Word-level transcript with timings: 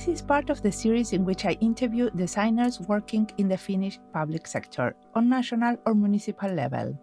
This 0.00 0.22
is 0.22 0.22
part 0.22 0.48
of 0.48 0.62
the 0.62 0.72
series 0.72 1.12
in 1.12 1.26
which 1.26 1.44
I 1.44 1.58
interview 1.60 2.08
designers 2.08 2.80
working 2.80 3.30
in 3.36 3.48
the 3.48 3.58
Finnish 3.58 3.98
public 4.14 4.46
sector 4.46 4.96
on 5.14 5.28
national 5.28 5.76
or 5.84 5.92
municipal 5.92 6.48
level. 6.48 6.98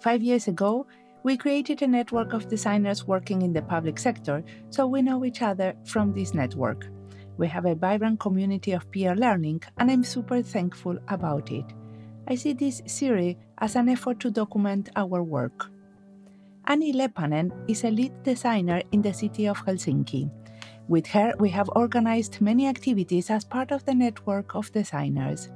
Five 0.00 0.22
years 0.22 0.46
ago, 0.46 0.86
we 1.22 1.38
created 1.38 1.80
a 1.80 1.86
network 1.86 2.34
of 2.34 2.46
designers 2.46 3.06
working 3.06 3.40
in 3.40 3.54
the 3.54 3.62
public 3.62 3.98
sector, 3.98 4.44
so 4.68 4.86
we 4.86 5.00
know 5.00 5.24
each 5.24 5.40
other 5.40 5.72
from 5.86 6.12
this 6.12 6.34
network. 6.34 6.90
We 7.38 7.48
have 7.48 7.64
a 7.64 7.74
vibrant 7.74 8.20
community 8.20 8.72
of 8.72 8.90
peer 8.90 9.16
learning, 9.16 9.62
and 9.78 9.90
I'm 9.90 10.04
super 10.04 10.42
thankful 10.42 10.98
about 11.08 11.50
it. 11.50 11.64
I 12.28 12.34
see 12.34 12.52
this 12.52 12.82
series 12.84 13.36
as 13.56 13.74
an 13.74 13.88
effort 13.88 14.20
to 14.20 14.30
document 14.30 14.90
our 14.96 15.22
work. 15.22 15.70
Anni 16.66 16.92
Leppänen 16.92 17.50
is 17.70 17.84
a 17.84 17.90
lead 17.90 18.22
designer 18.22 18.82
in 18.92 19.00
the 19.00 19.14
city 19.14 19.48
of 19.48 19.64
Helsinki. 19.64 20.30
With 20.88 21.06
her, 21.08 21.34
we 21.38 21.50
have 21.50 21.68
organized 21.76 22.40
many 22.40 22.66
activities 22.66 23.30
as 23.30 23.44
part 23.44 23.72
of 23.72 23.84
the 23.84 23.94
network 23.94 24.54
of 24.54 24.72
designers. 24.72 25.50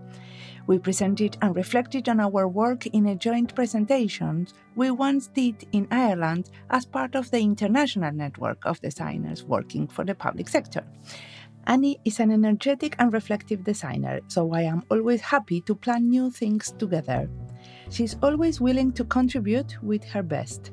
We 0.66 0.78
presented 0.78 1.38
and 1.40 1.56
reflected 1.56 2.08
on 2.08 2.20
our 2.20 2.46
work 2.46 2.86
in 2.86 3.06
a 3.06 3.16
joint 3.16 3.54
presentation 3.54 4.46
we 4.76 4.90
once 4.90 5.28
did 5.28 5.66
in 5.72 5.88
Ireland 5.90 6.50
as 6.70 6.84
part 6.84 7.14
of 7.14 7.30
the 7.30 7.40
international 7.40 8.12
network 8.12 8.64
of 8.64 8.80
designers 8.80 9.42
working 9.42 9.88
for 9.88 10.04
the 10.04 10.14
public 10.14 10.48
sector. 10.48 10.84
Anni 11.66 11.98
is 12.04 12.20
an 12.20 12.30
energetic 12.30 12.94
and 12.98 13.12
reflective 13.12 13.64
designer, 13.64 14.20
so 14.28 14.52
I 14.52 14.62
am 14.62 14.82
always 14.90 15.22
happy 15.22 15.62
to 15.62 15.74
plan 15.74 16.10
new 16.10 16.30
things 16.30 16.72
together. 16.78 17.30
She's 17.90 18.16
always 18.22 18.60
willing 18.60 18.92
to 18.92 19.04
contribute 19.04 19.82
with 19.82 20.04
her 20.04 20.22
best. 20.22 20.72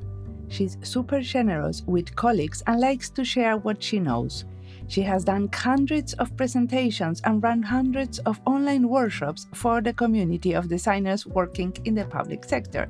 She's 0.49 0.77
super 0.81 1.21
generous 1.21 1.83
with 1.85 2.15
colleagues 2.15 2.61
and 2.67 2.79
likes 2.79 3.09
to 3.11 3.23
share 3.23 3.57
what 3.57 3.81
she 3.81 3.99
knows. 3.99 4.45
She 4.87 5.01
has 5.03 5.23
done 5.23 5.49
hundreds 5.53 6.13
of 6.13 6.35
presentations 6.35 7.21
and 7.23 7.41
run 7.43 7.61
hundreds 7.61 8.17
of 8.19 8.41
online 8.45 8.89
workshops 8.89 9.47
for 9.53 9.81
the 9.81 9.93
community 9.93 10.53
of 10.53 10.67
designers 10.67 11.27
working 11.27 11.77
in 11.85 11.93
the 11.93 12.05
public 12.05 12.43
sector. 12.43 12.89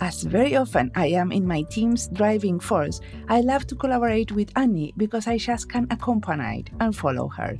As 0.00 0.22
very 0.22 0.56
often 0.56 0.90
I 0.94 1.08
am 1.08 1.30
in 1.30 1.46
my 1.46 1.60
team's 1.62 2.08
driving 2.08 2.58
force, 2.58 3.02
I 3.28 3.42
love 3.42 3.66
to 3.66 3.74
collaborate 3.74 4.32
with 4.32 4.50
Anni 4.56 4.94
because 4.96 5.26
I 5.26 5.36
just 5.36 5.68
can 5.68 5.86
accompany 5.90 6.64
and 6.80 6.96
follow 6.96 7.28
her. 7.28 7.58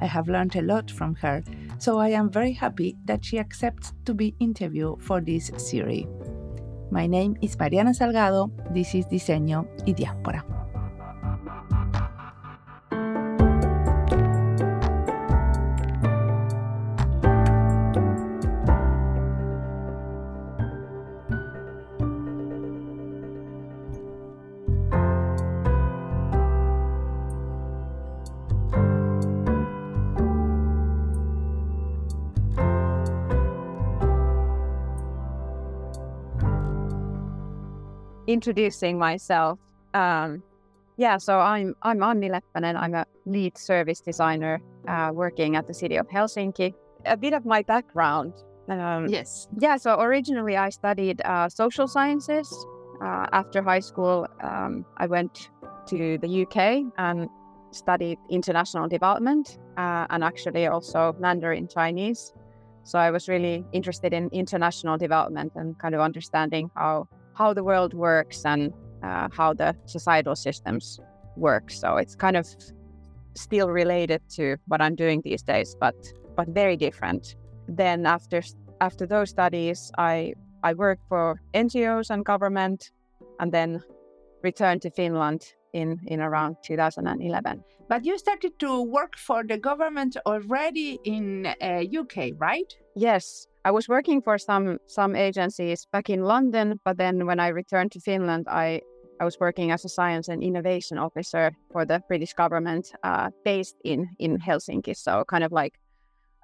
I 0.00 0.06
have 0.06 0.28
learned 0.28 0.56
a 0.56 0.62
lot 0.62 0.90
from 0.90 1.14
her, 1.16 1.44
so 1.78 1.98
I 1.98 2.08
am 2.08 2.28
very 2.28 2.52
happy 2.52 2.96
that 3.04 3.24
she 3.24 3.38
accepts 3.38 3.92
to 4.04 4.14
be 4.14 4.34
interviewed 4.40 5.00
for 5.00 5.20
this 5.20 5.52
series. 5.56 6.06
My 6.90 7.08
name 7.08 7.36
is 7.40 7.58
Mariana 7.58 7.92
Salgado, 7.94 8.50
this 8.72 8.94
is 8.94 9.08
Diseño 9.08 9.66
y 9.86 9.94
Diáspora. 9.94 10.44
Introducing 38.36 38.98
myself. 38.98 39.58
Um, 39.94 40.42
yeah, 41.04 41.16
so 41.26 41.32
I'm 41.52 41.68
I'm 41.88 42.00
Anni 42.10 42.28
Leppänen. 42.34 42.74
I'm 42.84 42.94
a 43.02 43.04
lead 43.34 43.54
service 43.70 44.00
designer 44.10 44.54
uh, 44.92 45.10
working 45.22 45.56
at 45.58 45.64
the 45.66 45.74
city 45.82 45.96
of 46.02 46.06
Helsinki. 46.08 46.68
A 47.16 47.16
bit 47.16 47.34
of 47.38 47.42
my 47.54 47.62
background. 47.74 48.32
Um, 48.68 49.02
yes. 49.08 49.48
Yeah, 49.64 49.76
so 49.84 49.90
originally 50.08 50.56
I 50.66 50.70
studied 50.70 51.18
uh, 51.24 51.48
social 51.48 51.88
sciences. 51.94 52.48
Uh, 53.06 53.26
after 53.40 53.58
high 53.62 53.84
school, 53.90 54.26
um, 54.50 54.84
I 55.04 55.06
went 55.06 55.50
to 55.92 56.18
the 56.24 56.30
UK 56.42 56.56
and 57.06 57.28
studied 57.70 58.18
international 58.38 58.88
development 58.88 59.58
uh, 59.76 60.12
and 60.12 60.24
actually 60.24 60.66
also 60.66 61.14
Mandarin 61.20 61.68
Chinese. 61.68 62.32
So 62.84 62.98
I 62.98 63.10
was 63.10 63.28
really 63.28 63.64
interested 63.72 64.12
in 64.12 64.28
international 64.32 64.96
development 65.06 65.52
and 65.56 65.78
kind 65.78 65.94
of 65.94 66.00
understanding 66.00 66.70
how 66.74 67.08
how 67.36 67.52
the 67.52 67.62
world 67.62 67.94
works 67.94 68.44
and 68.44 68.72
uh, 69.02 69.28
how 69.30 69.52
the 69.52 69.76
societal 69.86 70.34
systems 70.34 70.98
work. 71.36 71.70
So 71.70 71.96
it's 71.96 72.16
kind 72.16 72.36
of 72.36 72.46
still 73.34 73.68
related 73.68 74.22
to 74.30 74.56
what 74.66 74.80
I'm 74.80 74.94
doing 74.94 75.20
these 75.22 75.42
days, 75.42 75.76
but 75.78 75.94
but 76.36 76.48
very 76.48 76.76
different. 76.76 77.36
Then 77.68 78.06
after 78.06 78.42
after 78.80 79.06
those 79.06 79.30
studies, 79.30 79.90
I 79.98 80.34
I 80.62 80.74
worked 80.74 81.02
for 81.08 81.40
NGOs 81.54 82.10
and 82.10 82.24
government, 82.24 82.90
and 83.38 83.52
then 83.52 83.82
returned 84.42 84.82
to 84.82 84.90
Finland 84.90 85.42
in 85.72 86.00
in 86.06 86.20
around 86.20 86.56
2011. 86.62 87.64
But 87.88 88.04
you 88.04 88.18
started 88.18 88.58
to 88.58 88.82
work 88.82 89.16
for 89.16 89.44
the 89.44 89.58
government 89.58 90.16
already 90.26 90.98
in 91.04 91.46
uh, 91.46 91.84
UK, 92.00 92.32
right? 92.38 92.72
Yes, 92.96 93.46
I 93.66 93.72
was 93.72 93.88
working 93.88 94.22
for 94.22 94.38
some 94.38 94.78
some 94.86 95.16
agencies 95.16 95.88
back 95.90 96.08
in 96.08 96.22
London, 96.22 96.78
but 96.84 96.98
then 96.98 97.26
when 97.26 97.40
I 97.40 97.48
returned 97.48 97.90
to 97.92 98.00
Finland, 98.00 98.46
I 98.48 98.80
I 99.20 99.24
was 99.24 99.40
working 99.40 99.72
as 99.72 99.84
a 99.84 99.88
science 99.88 100.28
and 100.28 100.40
innovation 100.40 100.98
officer 100.98 101.50
for 101.72 101.84
the 101.84 102.00
British 102.08 102.32
government, 102.34 102.92
uh, 103.02 103.30
based 103.44 103.76
in 103.82 104.08
in 104.18 104.38
Helsinki. 104.38 104.94
So 104.94 105.24
kind 105.24 105.42
of 105.42 105.50
like 105.50 105.72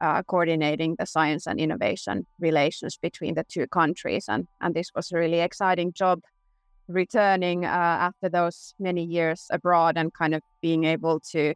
uh, 0.00 0.24
coordinating 0.24 0.96
the 0.98 1.06
science 1.06 1.46
and 1.46 1.60
innovation 1.60 2.26
relations 2.40 2.98
between 2.98 3.34
the 3.34 3.44
two 3.44 3.68
countries, 3.68 4.28
and 4.28 4.48
and 4.60 4.74
this 4.74 4.90
was 4.96 5.12
a 5.12 5.18
really 5.18 5.40
exciting 5.40 5.92
job. 5.92 6.18
Returning 6.88 7.64
uh, 7.64 8.08
after 8.08 8.30
those 8.30 8.74
many 8.80 9.04
years 9.04 9.46
abroad 9.50 9.96
and 9.96 10.12
kind 10.12 10.34
of 10.34 10.42
being 10.60 10.84
able 10.84 11.20
to 11.32 11.54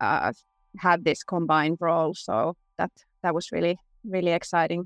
uh, 0.00 0.32
have 0.76 1.04
this 1.04 1.24
combined 1.24 1.78
role, 1.80 2.14
so 2.14 2.54
that 2.76 2.90
that 3.22 3.34
was 3.34 3.50
really 3.50 3.78
really 4.04 4.32
exciting 4.32 4.84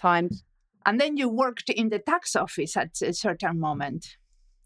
times. 0.00 0.42
And 0.84 1.00
then 1.00 1.16
you 1.16 1.28
worked 1.28 1.68
in 1.68 1.88
the 1.88 1.98
tax 1.98 2.36
office 2.36 2.76
at 2.76 2.90
a 3.02 3.12
certain 3.12 3.58
moment, 3.58 4.16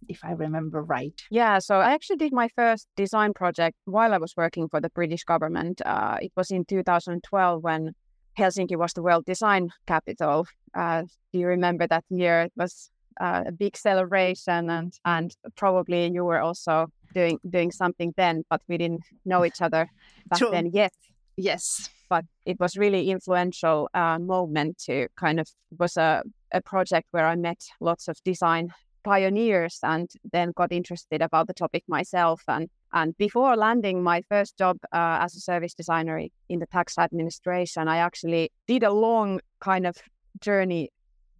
if 0.09 0.21
I 0.23 0.33
remember 0.33 0.83
right. 0.83 1.19
Yeah, 1.31 1.59
so 1.61 1.77
I 1.77 1.93
actually 1.93 2.17
did 2.17 2.33
my 2.33 2.49
first 2.49 2.89
design 2.97 3.33
project 3.33 3.77
while 3.87 4.13
I 4.13 4.19
was 4.19 4.34
working 4.37 4.69
for 4.69 4.81
the 4.81 4.91
British 4.91 5.25
government. 5.25 5.81
Uh, 5.84 6.19
it 6.21 6.33
was 6.37 6.51
in 6.51 6.65
2012 6.67 7.63
when 7.63 7.95
Helsinki 8.39 8.77
was 8.77 8.93
the 8.93 9.03
world 9.03 9.25
design 9.25 9.71
capital. 9.87 10.47
Uh, 10.75 11.03
do 11.33 11.39
you 11.39 11.47
remember 11.47 11.87
that 11.87 12.05
year? 12.11 12.43
It 12.43 12.53
was 12.55 12.91
uh, 13.19 13.45
a 13.47 13.53
big 13.53 13.77
celebration, 13.77 14.71
and 14.71 14.93
and 15.05 15.34
probably 15.57 16.11
you 16.11 16.25
were 16.25 16.41
also 16.41 16.87
doing 17.15 17.39
doing 17.49 17.71
something 17.71 18.13
then, 18.16 18.45
but 18.51 18.61
we 18.69 18.77
didn't 18.78 19.05
know 19.25 19.45
each 19.45 19.61
other 19.61 19.89
back 20.27 20.39
True. 20.39 20.51
then 20.51 20.71
yet. 20.73 20.93
Yes 21.37 21.91
but 22.10 22.24
it 22.45 22.59
was 22.60 22.77
really 22.77 23.10
influential 23.10 23.89
uh, 23.95 24.18
moment 24.18 24.78
to 24.86 25.09
kind 25.16 25.41
of 25.41 25.48
was 25.78 25.97
a, 25.97 26.22
a 26.53 26.60
project 26.60 27.07
where 27.12 27.27
I 27.27 27.36
met 27.36 27.62
lots 27.80 28.09
of 28.09 28.16
design 28.24 28.68
pioneers 29.04 29.78
and 29.83 30.10
then 30.33 30.53
got 30.54 30.72
interested 30.72 31.22
about 31.22 31.47
the 31.47 31.54
topic 31.54 31.84
myself. 31.89 32.42
And 32.48 32.68
and 32.92 33.16
before 33.16 33.57
landing 33.57 34.03
my 34.03 34.21
first 34.28 34.59
job 34.59 34.78
uh, 34.92 35.18
as 35.22 35.36
a 35.36 35.41
service 35.41 35.74
designer 35.74 36.18
in 36.48 36.59
the 36.59 36.66
tax 36.66 36.98
administration 36.98 37.86
i 37.86 37.98
actually 37.98 38.51
did 38.66 38.83
a 38.83 38.91
long 38.91 39.41
kind 39.60 39.86
of 39.86 39.97
journey 40.41 40.91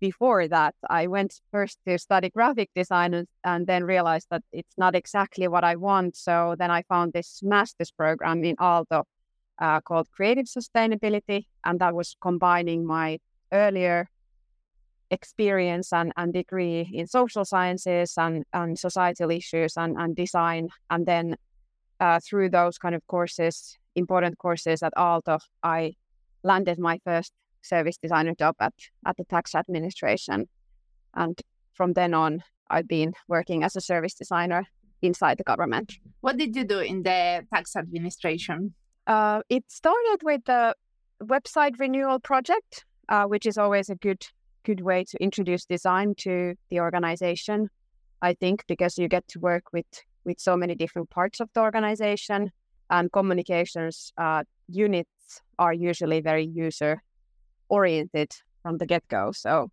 before 0.01 0.49
that. 0.49 0.75
I 0.89 1.07
went 1.07 1.41
first 1.53 1.79
to 1.87 1.99
study 1.99 2.31
graphic 2.31 2.71
design 2.75 3.15
and, 3.15 3.29
and 3.45 3.67
then 3.67 3.85
realized 3.85 4.29
that 4.31 4.43
it's 4.51 4.75
not 4.79 4.97
exactly 4.97 5.47
what 5.47 5.63
i 5.63 5.77
want. 5.77 6.17
So 6.17 6.57
then 6.59 6.71
i 6.71 6.83
found 6.83 7.13
this 7.13 7.41
master's 7.43 7.91
program 7.91 8.43
in 8.45 8.57
aalto 8.57 9.05
uh, 9.61 9.81
called 9.81 10.11
Creative 10.11 10.47
Sustainability. 10.47 11.47
And 11.65 11.81
that 11.81 11.95
was 11.95 12.17
combining 12.21 12.87
my 12.87 13.19
earlier 13.53 14.09
experience 15.11 15.93
and, 15.93 16.13
and 16.17 16.33
degree 16.33 16.89
in 16.93 17.07
social 17.07 17.45
sciences 17.45 18.15
and, 18.17 18.45
and 18.53 18.79
societal 18.79 19.31
issues 19.31 19.77
and, 19.77 19.97
and 19.99 20.15
design. 20.17 20.69
And 20.89 21.07
then 21.07 21.37
uh, 21.99 22.21
through 22.21 22.51
those 22.51 22.79
kind 22.79 22.95
of 22.95 23.07
courses, 23.07 23.77
important 23.95 24.39
courses 24.39 24.83
at 24.83 24.95
Aalto, 24.97 25.41
I 25.63 25.95
landed 26.43 26.79
my 26.79 27.01
first 27.05 27.33
service 27.63 27.99
designer 27.99 28.35
job 28.35 28.55
at, 28.61 28.73
at 29.05 29.17
the 29.17 29.25
tax 29.25 29.55
administration. 29.55 30.49
And 31.15 31.39
from 31.75 31.93
then 31.93 32.15
on, 32.15 32.43
I've 32.71 32.89
been 32.89 33.13
working 33.29 33.65
as 33.65 33.77
a 33.77 33.81
service 33.81 34.15
designer 34.15 34.65
inside 35.03 35.39
the 35.39 35.45
government. 35.45 35.95
What 36.21 36.37
did 36.37 36.55
you 36.55 36.65
do 36.65 36.79
in 36.79 37.03
the 37.03 37.45
tax 37.53 37.75
administration? 37.75 38.75
Uh, 39.11 39.43
it 39.49 39.65
started 39.67 40.19
with 40.23 40.45
the 40.45 40.73
website 41.21 41.81
renewal 41.81 42.21
project, 42.21 42.85
uh, 43.09 43.25
which 43.25 43.45
is 43.45 43.59
always 43.59 43.91
a 43.91 43.97
good 43.97 44.25
good 44.63 44.81
way 44.81 45.03
to 45.03 45.17
introduce 45.21 45.65
design 45.65 46.15
to 46.15 46.55
the 46.71 46.79
organization. 46.79 47.69
I 48.23 48.35
think 48.35 48.65
because 48.69 48.97
you 48.99 49.09
get 49.09 49.27
to 49.29 49.41
work 49.41 49.65
with 49.73 49.87
with 50.25 50.39
so 50.39 50.57
many 50.57 50.77
different 50.77 51.11
parts 51.11 51.41
of 51.41 51.49
the 51.55 51.61
organization. 51.61 52.53
and 52.91 53.11
communications 53.13 54.13
uh, 54.19 54.43
units 54.69 55.43
are 55.59 55.73
usually 55.73 56.21
very 56.21 56.47
user 56.67 57.03
oriented 57.69 58.31
from 58.63 58.79
the 58.79 58.87
get 58.87 59.07
go. 59.09 59.33
So, 59.33 59.71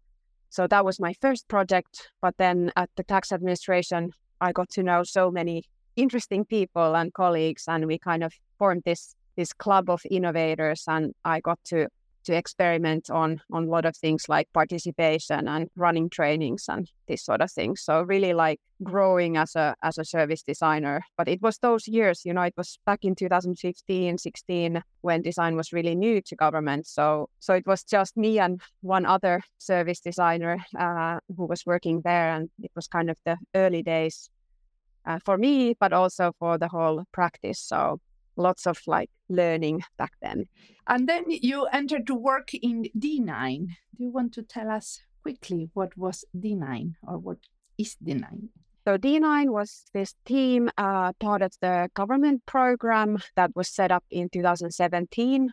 so 0.49 0.67
that 0.67 0.85
was 0.85 0.99
my 0.99 1.13
first 1.21 1.47
project. 1.47 2.11
But 2.21 2.35
then 2.37 2.71
at 2.75 2.89
the 2.95 3.03
tax 3.03 3.31
administration, 3.31 4.11
I 4.39 4.51
got 4.51 4.69
to 4.69 4.83
know 4.83 5.03
so 5.03 5.31
many 5.31 5.63
interesting 5.95 6.45
people 6.45 6.95
and 6.95 7.13
colleagues, 7.13 7.63
and 7.67 7.85
we 7.87 7.97
kind 7.97 8.23
of 8.23 8.33
formed 8.59 8.83
this 8.85 9.15
this 9.37 9.53
club 9.53 9.89
of 9.89 10.01
innovators. 10.09 10.83
And 10.87 11.13
I 11.23 11.39
got 11.39 11.59
to 11.65 11.87
to 12.27 12.35
experiment 12.35 13.09
on 13.09 13.41
on 13.51 13.63
a 13.63 13.69
lot 13.69 13.85
of 13.85 13.95
things 13.95 14.27
like 14.27 14.51
participation 14.53 15.47
and 15.47 15.69
running 15.77 16.09
trainings 16.09 16.65
and 16.67 16.91
this 17.07 17.23
sort 17.23 17.41
of 17.41 17.49
thing. 17.49 17.75
So 17.77 18.01
really 18.01 18.33
like 18.33 18.59
growing 18.83 19.37
as 19.37 19.55
a 19.55 19.75
as 19.81 19.97
a 19.97 20.03
service 20.03 20.43
designer. 20.43 21.01
But 21.17 21.29
it 21.29 21.41
was 21.41 21.57
those 21.59 21.87
years, 21.87 22.25
you 22.25 22.33
know, 22.33 22.41
it 22.41 22.53
was 22.57 22.79
back 22.85 23.05
in 23.05 23.15
2015, 23.15 24.17
16 24.17 24.83
when 25.01 25.21
design 25.21 25.55
was 25.55 25.71
really 25.71 25.95
new 25.95 26.21
to 26.21 26.35
government. 26.35 26.85
So 26.85 27.29
so 27.39 27.53
it 27.53 27.65
was 27.65 27.83
just 27.83 28.17
me 28.17 28.39
and 28.39 28.61
one 28.81 29.05
other 29.05 29.41
service 29.57 30.01
designer 30.01 30.57
uh, 30.77 31.19
who 31.35 31.45
was 31.45 31.65
working 31.65 32.01
there, 32.01 32.29
and 32.35 32.49
it 32.61 32.71
was 32.75 32.87
kind 32.87 33.09
of 33.09 33.17
the 33.25 33.37
early 33.55 33.83
days 33.83 34.29
uh, 35.05 35.19
for 35.23 35.37
me, 35.37 35.75
but 35.79 35.93
also 35.93 36.33
for 36.39 36.57
the 36.57 36.67
whole 36.67 37.05
practice. 37.13 37.59
So 37.59 37.99
lots 38.37 38.65
of 38.65 38.79
like 38.87 39.09
learning 39.29 39.83
back 39.97 40.13
then. 40.21 40.45
And 40.87 41.07
then 41.07 41.25
you 41.27 41.65
entered 41.65 42.07
to 42.07 42.15
work 42.15 42.53
in 42.53 42.85
D9. 42.97 43.67
Do 43.97 44.03
you 44.03 44.11
want 44.11 44.33
to 44.33 44.43
tell 44.43 44.69
us 44.69 45.01
quickly 45.21 45.69
what 45.73 45.97
was 45.97 46.23
D9 46.35 46.93
or 47.07 47.17
what 47.17 47.37
is 47.77 47.97
D9? 48.03 48.49
So 48.85 48.97
D9 48.97 49.49
was 49.49 49.83
this 49.93 50.15
team 50.25 50.69
uh, 50.77 51.11
part 51.13 51.41
of 51.41 51.51
the 51.59 51.89
government 51.93 52.45
program 52.45 53.21
that 53.35 53.51
was 53.53 53.67
set 53.67 53.91
up 53.91 54.05
in 54.09 54.29
2017. 54.29 55.51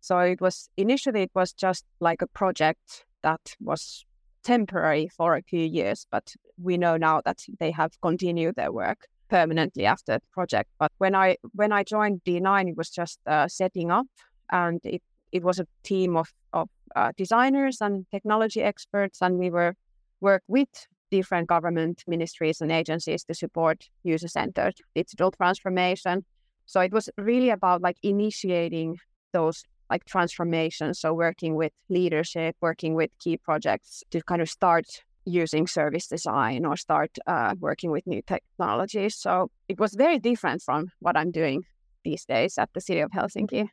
So 0.00 0.18
it 0.18 0.40
was 0.40 0.68
initially 0.76 1.22
it 1.22 1.30
was 1.34 1.52
just 1.54 1.86
like 2.00 2.20
a 2.20 2.26
project 2.26 3.06
that 3.22 3.40
was 3.60 4.04
temporary 4.44 5.08
for 5.08 5.36
a 5.36 5.42
few 5.42 5.64
years, 5.64 6.06
but 6.10 6.34
we 6.62 6.76
know 6.76 6.96
now 6.96 7.22
that 7.24 7.38
they 7.58 7.70
have 7.70 8.00
continued 8.02 8.56
their 8.56 8.70
work 8.70 9.08
permanently 9.28 9.86
after 9.86 10.14
the 10.14 10.22
project. 10.32 10.70
But 10.78 10.92
when 10.98 11.14
I 11.14 11.36
when 11.54 11.72
I 11.72 11.82
joined 11.84 12.22
D9, 12.24 12.68
it 12.68 12.76
was 12.76 12.90
just 12.90 13.18
uh, 13.26 13.48
setting 13.48 13.90
up, 13.90 14.06
and 14.50 14.80
it 14.84 15.02
it 15.32 15.42
was 15.42 15.58
a 15.58 15.66
team 15.82 16.16
of 16.16 16.32
of 16.52 16.68
uh, 16.94 17.12
designers 17.16 17.80
and 17.80 18.06
technology 18.10 18.62
experts, 18.62 19.22
and 19.22 19.38
we 19.38 19.50
were 19.50 19.74
work 20.20 20.42
with 20.48 20.68
different 21.10 21.48
government 21.48 22.02
ministries 22.06 22.60
and 22.60 22.72
agencies 22.72 23.24
to 23.24 23.34
support 23.34 23.84
user 24.02 24.28
centered 24.28 24.74
digital 24.94 25.30
transformation. 25.30 26.24
So 26.66 26.80
it 26.80 26.92
was 26.92 27.08
really 27.16 27.50
about 27.50 27.80
like 27.80 27.96
initiating 28.02 28.98
those 29.32 29.62
like 29.88 30.04
transformations. 30.04 31.00
So 31.00 31.14
working 31.14 31.54
with 31.54 31.72
leadership, 31.88 32.56
working 32.60 32.94
with 32.94 33.10
key 33.20 33.36
projects 33.36 34.02
to 34.10 34.20
kind 34.22 34.42
of 34.42 34.48
start 34.48 34.86
using 35.26 35.66
service 35.66 36.06
design 36.06 36.64
or 36.64 36.76
start 36.76 37.18
uh, 37.26 37.54
working 37.60 37.90
with 37.90 38.06
new 38.06 38.22
technologies. 38.22 39.16
So 39.16 39.50
it 39.68 39.78
was 39.78 39.94
very 39.94 40.18
different 40.18 40.62
from 40.62 40.92
what 41.00 41.16
I'm 41.16 41.32
doing 41.32 41.64
these 42.04 42.24
days 42.24 42.56
at 42.58 42.70
the 42.72 42.80
city 42.80 43.00
of 43.00 43.10
Helsinki. 43.10 43.68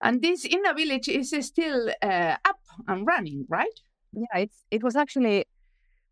And 0.00 0.22
this 0.22 0.46
Innovillage 0.46 1.08
is 1.08 1.34
still 1.46 1.90
uh, 2.02 2.36
up 2.44 2.58
and 2.88 3.06
running, 3.06 3.46
right? 3.48 3.80
Yeah, 4.12 4.42
it's 4.42 4.64
it 4.70 4.82
was 4.82 4.96
actually 4.96 5.46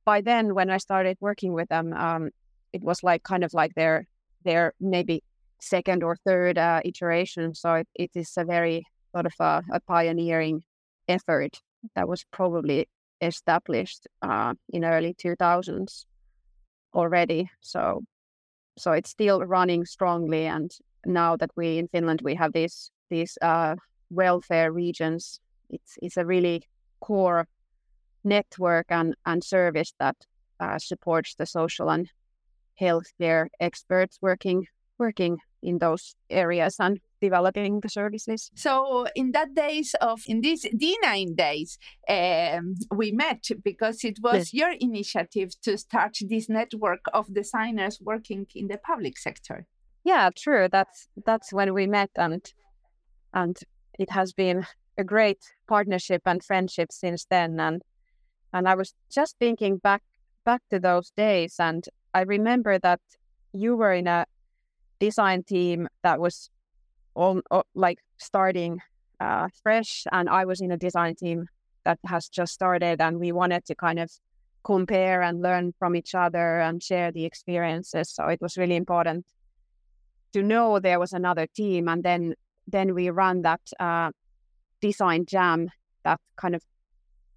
by 0.05 0.21
then 0.21 0.55
when 0.55 0.71
I 0.71 0.79
started 0.79 1.17
working 1.21 1.53
with 1.53 1.69
them, 1.69 1.93
um, 1.93 2.31
it 2.73 2.83
was 2.83 3.03
like 3.03 3.23
kind 3.23 3.45
of 3.45 3.53
like 3.55 3.75
their 3.75 4.07
their 4.45 4.73
maybe 4.81 5.23
second 5.61 6.03
or 6.03 6.17
third 6.17 6.57
uh, 6.59 6.81
iteration. 6.85 7.55
So 7.55 7.75
it, 7.75 7.89
it 7.95 8.11
is 8.15 8.33
a 8.37 8.45
very 8.45 8.85
sort 9.13 9.27
of 9.27 9.35
a, 9.41 9.63
a 9.73 9.81
pioneering 9.81 10.63
effort 11.09 11.59
that 11.95 12.09
was 12.09 12.25
probably 12.33 12.89
established 13.21 14.07
uh, 14.23 14.55
in 14.71 14.85
early 14.85 15.15
2000s 15.15 16.07
already. 16.95 17.51
So 17.61 18.03
so 18.79 18.93
it's 18.93 19.11
still 19.11 19.41
running 19.41 19.85
strongly. 19.85 20.47
And 20.47 20.71
now 21.05 21.37
that 21.37 21.51
we 21.57 21.79
in 21.79 21.89
Finland 21.89 22.21
we 22.23 22.35
have 22.35 22.53
these 22.53 22.91
these 23.11 23.37
uh, 23.43 23.77
welfare 24.11 24.73
regions, 24.73 25.41
it's 25.69 25.97
it's 26.03 26.17
a 26.17 26.27
really 26.27 26.63
core 27.01 27.47
network 28.25 28.87
and 28.89 29.15
and 29.25 29.45
service 29.45 29.95
that 29.99 30.17
uh, 30.61 30.79
supports 30.79 31.35
the 31.35 31.47
social 31.47 31.91
and 31.91 32.09
healthcare 32.81 33.49
experts 33.61 34.19
working 34.23 34.67
working 34.99 35.39
in 35.63 35.79
those 35.79 36.15
areas 36.29 36.77
and 36.79 37.01
developing 37.21 37.81
the 37.81 37.89
services. 37.89 38.51
So 38.55 39.07
in 39.15 39.33
that 39.33 39.55
days 39.55 39.95
of 40.01 40.23
in 40.27 40.41
these 40.41 40.65
D9 40.65 41.37
days, 41.37 41.79
um, 42.09 42.75
we 42.95 43.13
met 43.13 43.45
because 43.63 44.05
it 44.05 44.19
was 44.23 44.53
yes. 44.53 44.55
your 44.55 44.73
initiative 44.81 45.51
to 45.63 45.77
start 45.77 46.17
this 46.29 46.49
network 46.49 47.01
of 47.13 47.33
designers 47.33 48.01
working 48.01 48.47
in 48.55 48.69
the 48.69 48.79
public 48.79 49.19
sector. 49.19 49.67
Yeah, 50.05 50.31
true. 50.37 50.69
That's 50.71 51.09
that's 51.27 51.53
when 51.53 51.75
we 51.75 51.87
met, 51.87 52.11
and 52.17 52.43
and 53.35 53.59
it 53.99 54.11
has 54.11 54.33
been 54.33 54.67
a 54.97 55.05
great 55.05 55.43
partnership 55.69 56.23
and 56.25 56.43
friendship 56.43 56.91
since 56.91 57.27
then. 57.27 57.61
And 57.61 57.83
and 58.53 58.67
I 58.67 58.75
was 58.75 58.95
just 59.11 59.37
thinking 59.39 59.77
back 59.77 60.03
back 60.45 60.63
to 60.71 60.81
those 60.81 61.11
days, 61.17 61.57
and 61.59 61.85
I 62.15 62.23
remember 62.23 62.79
that 62.79 63.01
you 63.53 63.77
were 63.77 63.93
in 63.93 64.07
a 64.07 64.25
design 65.01 65.43
team 65.43 65.89
that 66.03 66.21
was 66.21 66.51
all, 67.15 67.41
all 67.51 67.67
like 67.75 67.99
starting 68.19 68.81
uh, 69.19 69.49
fresh, 69.63 70.07
and 70.13 70.29
I 70.29 70.45
was 70.45 70.61
in 70.61 70.71
a 70.71 70.77
design 70.77 71.15
team 71.17 71.49
that 71.85 71.99
has 72.07 72.29
just 72.29 72.53
started, 72.53 73.01
and 73.01 73.19
we 73.19 73.33
wanted 73.33 73.65
to 73.67 73.75
kind 73.75 73.99
of 73.99 74.11
compare 74.63 75.23
and 75.23 75.43
learn 75.43 75.73
from 75.79 75.97
each 75.97 76.15
other 76.15 76.61
and 76.61 76.83
share 76.83 77.11
the 77.11 77.25
experiences. 77.25 78.11
So 78.11 78.27
it 78.27 78.41
was 78.41 78.59
really 78.59 78.77
important 78.77 79.27
to 80.33 80.43
know 80.43 80.79
there 80.79 81.01
was 81.01 81.13
another 81.13 81.47
team, 81.47 81.89
and 81.89 82.03
then 82.03 82.35
then 82.69 82.95
we 82.95 83.11
ran 83.11 83.43
that 83.43 83.61
uh, 83.81 84.11
design 84.81 85.27
jam 85.27 85.69
that 86.05 86.21
kind 86.37 86.55
of 86.55 86.63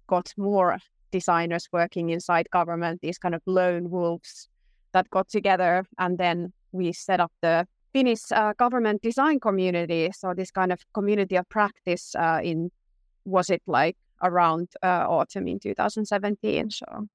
got 0.06 0.32
more 0.36 0.78
designers 1.10 1.68
working 1.72 2.10
inside 2.10 2.48
government, 2.50 3.00
these 3.00 3.18
kind 3.18 3.34
of 3.34 3.42
lone 3.46 3.90
wolves 3.90 4.48
that 4.92 5.08
got 5.10 5.28
together, 5.28 5.84
and 5.98 6.18
then 6.18 6.52
we 6.74 6.92
set 6.92 7.20
up 7.20 7.32
the 7.40 7.66
Finnish 7.92 8.32
uh, 8.32 8.52
government 8.58 9.00
design 9.02 9.38
community. 9.38 10.10
So 10.12 10.34
this 10.34 10.50
kind 10.50 10.72
of 10.72 10.80
community 10.92 11.36
of 11.36 11.48
practice 11.48 12.14
uh, 12.16 12.40
in 12.42 12.70
was 13.24 13.48
it 13.50 13.62
like 13.66 13.96
around 14.22 14.68
uh, 14.82 15.06
autumn 15.08 15.46
in 15.46 15.60
2017. 15.60 16.70
So 16.70 17.06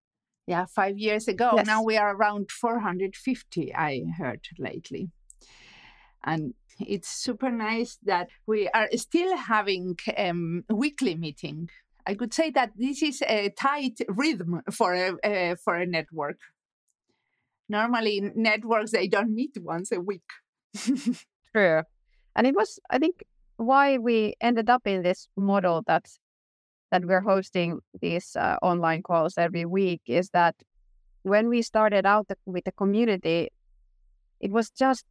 yeah, 0.47 0.65
five 0.65 0.97
years 0.97 1.27
ago. 1.27 1.51
Yes. 1.57 1.67
Now 1.67 1.83
we 1.83 1.97
are 1.97 2.15
around 2.15 2.49
450. 2.49 3.75
I 3.75 4.05
heard 4.17 4.47
lately, 4.57 5.09
and 6.23 6.53
it's 6.79 7.09
super 7.09 7.51
nice 7.51 7.99
that 8.03 8.29
we 8.47 8.69
are 8.69 8.87
still 8.95 9.35
having 9.35 9.97
um, 10.17 10.63
weekly 10.69 11.15
meeting. 11.15 11.69
I 12.07 12.15
could 12.15 12.33
say 12.33 12.49
that 12.51 12.71
this 12.75 13.03
is 13.03 13.21
a 13.27 13.49
tight 13.49 13.99
rhythm 14.07 14.61
for 14.71 14.93
a 14.93 15.13
uh, 15.23 15.55
for 15.55 15.75
a 15.75 15.85
network 15.85 16.39
normally 17.69 18.31
networks 18.35 18.91
they 18.91 19.07
don't 19.07 19.33
meet 19.33 19.57
once 19.61 19.91
a 19.91 19.99
week. 19.99 20.29
True 21.53 21.83
and 22.39 22.47
it 22.47 22.55
was 22.55 22.79
i 22.89 22.97
think 22.97 23.23
why 23.57 23.97
we 23.97 24.33
ended 24.39 24.69
up 24.69 24.87
in 24.87 25.03
this 25.03 25.27
model 25.35 25.83
that 25.87 26.05
that 26.91 27.05
we're 27.05 27.21
hosting 27.21 27.79
these 28.01 28.35
uh, 28.35 28.55
online 28.61 29.03
calls 29.03 29.37
every 29.37 29.65
week 29.65 30.01
is 30.07 30.29
that 30.29 30.55
when 31.23 31.49
we 31.49 31.61
started 31.61 32.05
out 32.05 32.27
with 32.45 32.63
the 32.63 32.71
community 32.71 33.49
it 34.39 34.51
was 34.51 34.69
just 34.69 35.05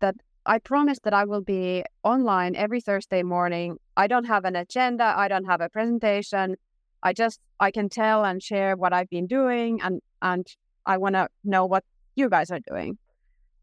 that 0.00 0.14
i 0.46 0.58
promised 0.58 1.02
that 1.02 1.12
i 1.12 1.24
will 1.24 1.42
be 1.42 1.84
online 2.04 2.54
every 2.54 2.80
thursday 2.80 3.22
morning. 3.22 3.76
I 3.96 4.06
don't 4.06 4.26
have 4.26 4.44
an 4.44 4.56
agenda 4.56 5.12
i 5.16 5.26
don't 5.28 5.46
have 5.46 5.60
a 5.60 5.68
presentation. 5.68 6.56
I 7.02 7.12
just 7.12 7.40
i 7.60 7.70
can 7.70 7.88
tell 7.88 8.24
and 8.24 8.42
share 8.42 8.76
what 8.76 8.92
i've 8.92 9.10
been 9.10 9.26
doing 9.26 9.80
and 9.82 10.00
and 10.22 10.46
i 10.86 10.96
want 10.96 11.14
to 11.14 11.28
know 11.44 11.66
what 11.66 11.84
you 12.18 12.28
guys 12.28 12.50
are 12.50 12.60
doing. 12.60 12.98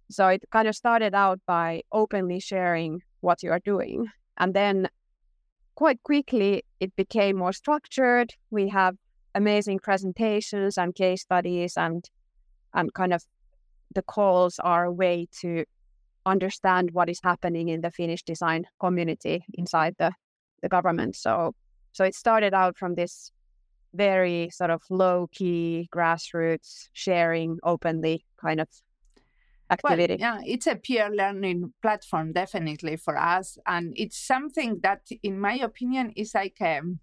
So 0.09 0.27
it 0.27 0.43
kind 0.51 0.67
of 0.67 0.75
started 0.75 1.13
out 1.13 1.39
by 1.45 1.81
openly 1.91 2.39
sharing 2.39 3.01
what 3.21 3.43
you 3.43 3.51
are 3.51 3.59
doing. 3.59 4.07
And 4.37 4.53
then 4.53 4.87
quite 5.75 6.01
quickly, 6.03 6.63
it 6.79 6.95
became 6.95 7.37
more 7.37 7.53
structured. 7.53 8.33
We 8.51 8.69
have 8.69 8.95
amazing 9.33 9.79
presentations 9.79 10.77
and 10.77 10.95
case 10.95 11.21
studies 11.21 11.77
and 11.77 12.09
and 12.73 12.93
kind 12.93 13.13
of 13.13 13.23
the 13.93 14.01
calls 14.01 14.59
are 14.59 14.85
a 14.85 14.91
way 14.91 15.27
to 15.41 15.65
understand 16.25 16.91
what 16.91 17.09
is 17.09 17.19
happening 17.23 17.69
in 17.69 17.81
the 17.81 17.91
Finnish 17.91 18.23
design 18.23 18.65
community 18.79 19.45
inside 19.53 19.95
the, 19.99 20.11
the 20.61 20.69
government. 20.69 21.15
So 21.15 21.53
so 21.91 22.03
it 22.03 22.15
started 22.15 22.53
out 22.53 22.77
from 22.77 22.95
this 22.95 23.31
very 23.93 24.49
sort 24.51 24.71
of 24.71 24.81
low 24.89 25.27
key 25.31 25.87
grassroots 25.95 26.89
sharing 26.93 27.57
openly 27.63 28.25
kind 28.45 28.59
of 28.61 28.67
activity. 29.69 30.17
Well, 30.19 30.37
yeah, 30.37 30.53
it's 30.53 30.67
a 30.67 30.75
peer 30.75 31.09
learning 31.09 31.73
platform, 31.81 32.33
definitely 32.33 32.97
for 32.97 33.17
us. 33.17 33.57
And 33.65 33.93
it's 33.95 34.17
something 34.17 34.79
that, 34.83 35.01
in 35.23 35.39
my 35.39 35.55
opinion, 35.55 36.13
is 36.15 36.33
like 36.35 36.57
um, 36.61 36.99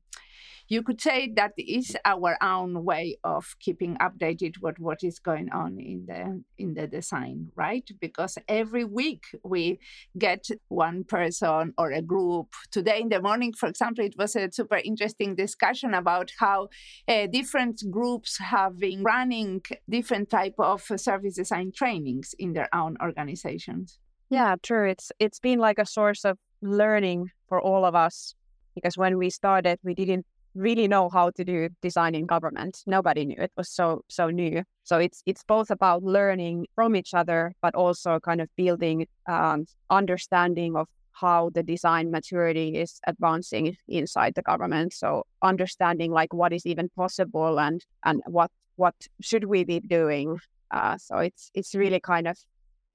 you 0.73 0.83
could 0.83 1.01
say 1.01 1.31
that 1.37 1.53
is 1.59 1.97
our 2.05 2.37
own 2.43 2.85
way 2.85 3.19
of 3.25 3.57
keeping 3.61 3.97
updated 3.97 4.55
what 4.61 4.79
what 4.79 5.03
is 5.03 5.19
going 5.19 5.51
on 5.53 5.79
in 5.79 6.07
the 6.07 6.43
in 6.57 6.75
the 6.75 6.87
design 6.87 7.51
right? 7.55 7.89
Because 8.01 8.39
every 8.49 8.85
week 8.85 9.25
we 9.45 9.79
get 10.17 10.47
one 10.69 11.05
person 11.05 11.75
or 11.77 11.91
a 11.91 12.03
group. 12.03 12.49
Today 12.71 13.01
in 13.01 13.11
the 13.11 13.21
morning 13.21 13.53
for 13.53 13.69
example 13.69 14.05
it 14.05 14.15
was 14.17 14.35
a 14.37 14.51
super 14.51 14.81
interesting 14.91 15.35
discussion 15.35 15.93
about 15.95 16.33
how 16.39 16.69
uh, 17.09 17.27
different 17.27 17.83
groups 17.91 18.39
have 18.39 18.79
been 18.79 19.03
running 19.03 19.61
different 19.89 20.31
type 20.31 20.55
of 20.59 20.81
service 20.97 21.35
design 21.35 21.73
trainings 21.75 22.35
in 22.39 22.53
their 22.53 22.71
own 22.75 22.97
organizations. 23.03 23.99
Yeah 24.31 24.57
true. 24.63 24.89
It's 24.89 25.13
it's 25.19 25.41
been 25.41 25.59
like 25.59 25.79
a 25.79 25.87
source 25.87 26.25
of 26.25 26.39
learning 26.63 27.31
for 27.49 27.61
all 27.61 27.85
of 27.85 27.95
us 27.95 28.35
because 28.75 28.97
when 28.97 29.19
we 29.19 29.31
started 29.31 29.79
we 29.83 29.95
didn't 29.95 30.27
really 30.55 30.89
know 30.89 31.09
how 31.09 31.31
to 31.31 31.45
do 31.45 31.69
design 31.81 32.15
in 32.15 32.27
government. 32.27 32.83
Nobody 32.87 33.25
knew. 33.25 33.37
It 33.39 33.53
was 33.57 33.71
so 33.71 34.03
so 34.09 34.29
new. 34.29 34.63
So 34.85 34.99
it's 34.99 35.23
it's 35.27 35.43
both 35.45 35.71
about 35.71 36.03
learning 36.03 36.67
from 36.75 36.97
each 36.97 37.15
other, 37.15 37.55
but 37.63 37.75
also 37.75 38.21
kind 38.21 38.41
of 38.41 38.49
building 38.57 39.07
um, 39.29 39.67
understanding 39.91 40.77
of 40.77 40.89
how 41.13 41.51
the 41.51 41.63
design 41.63 42.11
maturity 42.11 42.77
is 42.77 43.01
advancing 43.07 43.77
inside 43.89 44.35
the 44.35 44.43
government. 44.43 44.93
So 44.93 45.25
understanding 45.43 46.11
like 46.11 46.33
what 46.33 46.53
is 46.53 46.67
even 46.67 46.89
possible 46.97 47.59
and 47.61 47.85
and 48.05 48.23
what 48.27 48.51
what 48.77 48.95
should 49.21 49.45
we 49.45 49.65
be 49.65 49.81
doing. 49.81 50.39
Uh, 50.71 50.97
so 50.99 51.19
it's 51.19 51.51
it's 51.55 51.75
really 51.75 52.01
kind 52.01 52.27
of 52.27 52.37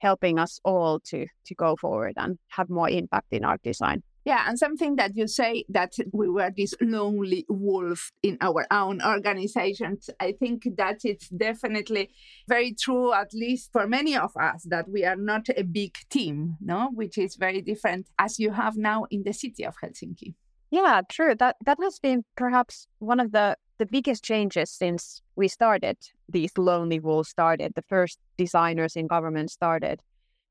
helping 0.00 0.38
us 0.38 0.60
all 0.64 1.00
to 1.00 1.26
to 1.46 1.54
go 1.54 1.76
forward 1.76 2.14
and 2.16 2.38
have 2.48 2.70
more 2.70 2.88
impact 2.88 3.32
in 3.32 3.44
our 3.44 3.58
design. 3.62 4.02
Yeah, 4.28 4.44
and 4.46 4.58
something 4.58 4.96
that 4.96 5.16
you 5.16 5.26
say 5.26 5.64
that 5.70 5.94
we 6.12 6.28
were 6.28 6.52
this 6.54 6.74
lonely 6.82 7.46
wolf 7.48 8.12
in 8.22 8.36
our 8.42 8.66
own 8.70 9.00
organizations, 9.00 10.10
I 10.20 10.32
think 10.32 10.68
that 10.76 10.98
it's 11.04 11.30
definitely 11.30 12.10
very 12.46 12.74
true, 12.74 13.14
at 13.14 13.32
least 13.32 13.72
for 13.72 13.86
many 13.86 14.18
of 14.18 14.36
us, 14.36 14.64
that 14.64 14.86
we 14.86 15.06
are 15.06 15.16
not 15.16 15.48
a 15.56 15.62
big 15.62 15.96
team, 16.10 16.58
no, 16.60 16.90
which 16.92 17.16
is 17.16 17.36
very 17.36 17.62
different 17.62 18.08
as 18.18 18.38
you 18.38 18.50
have 18.50 18.76
now 18.76 19.06
in 19.10 19.22
the 19.22 19.32
city 19.32 19.64
of 19.64 19.76
Helsinki. 19.82 20.34
Yeah, 20.70 21.00
true. 21.08 21.34
That 21.34 21.56
that 21.64 21.78
has 21.80 21.98
been 21.98 22.22
perhaps 22.36 22.86
one 22.98 23.20
of 23.20 23.32
the 23.32 23.56
the 23.78 23.86
biggest 23.86 24.22
changes 24.22 24.70
since 24.70 25.22
we 25.36 25.48
started. 25.48 25.96
These 26.28 26.52
lonely 26.58 27.00
wolves 27.00 27.30
started. 27.30 27.72
The 27.74 27.88
first 27.88 28.18
designers 28.36 28.94
in 28.94 29.06
government 29.06 29.50
started. 29.50 30.02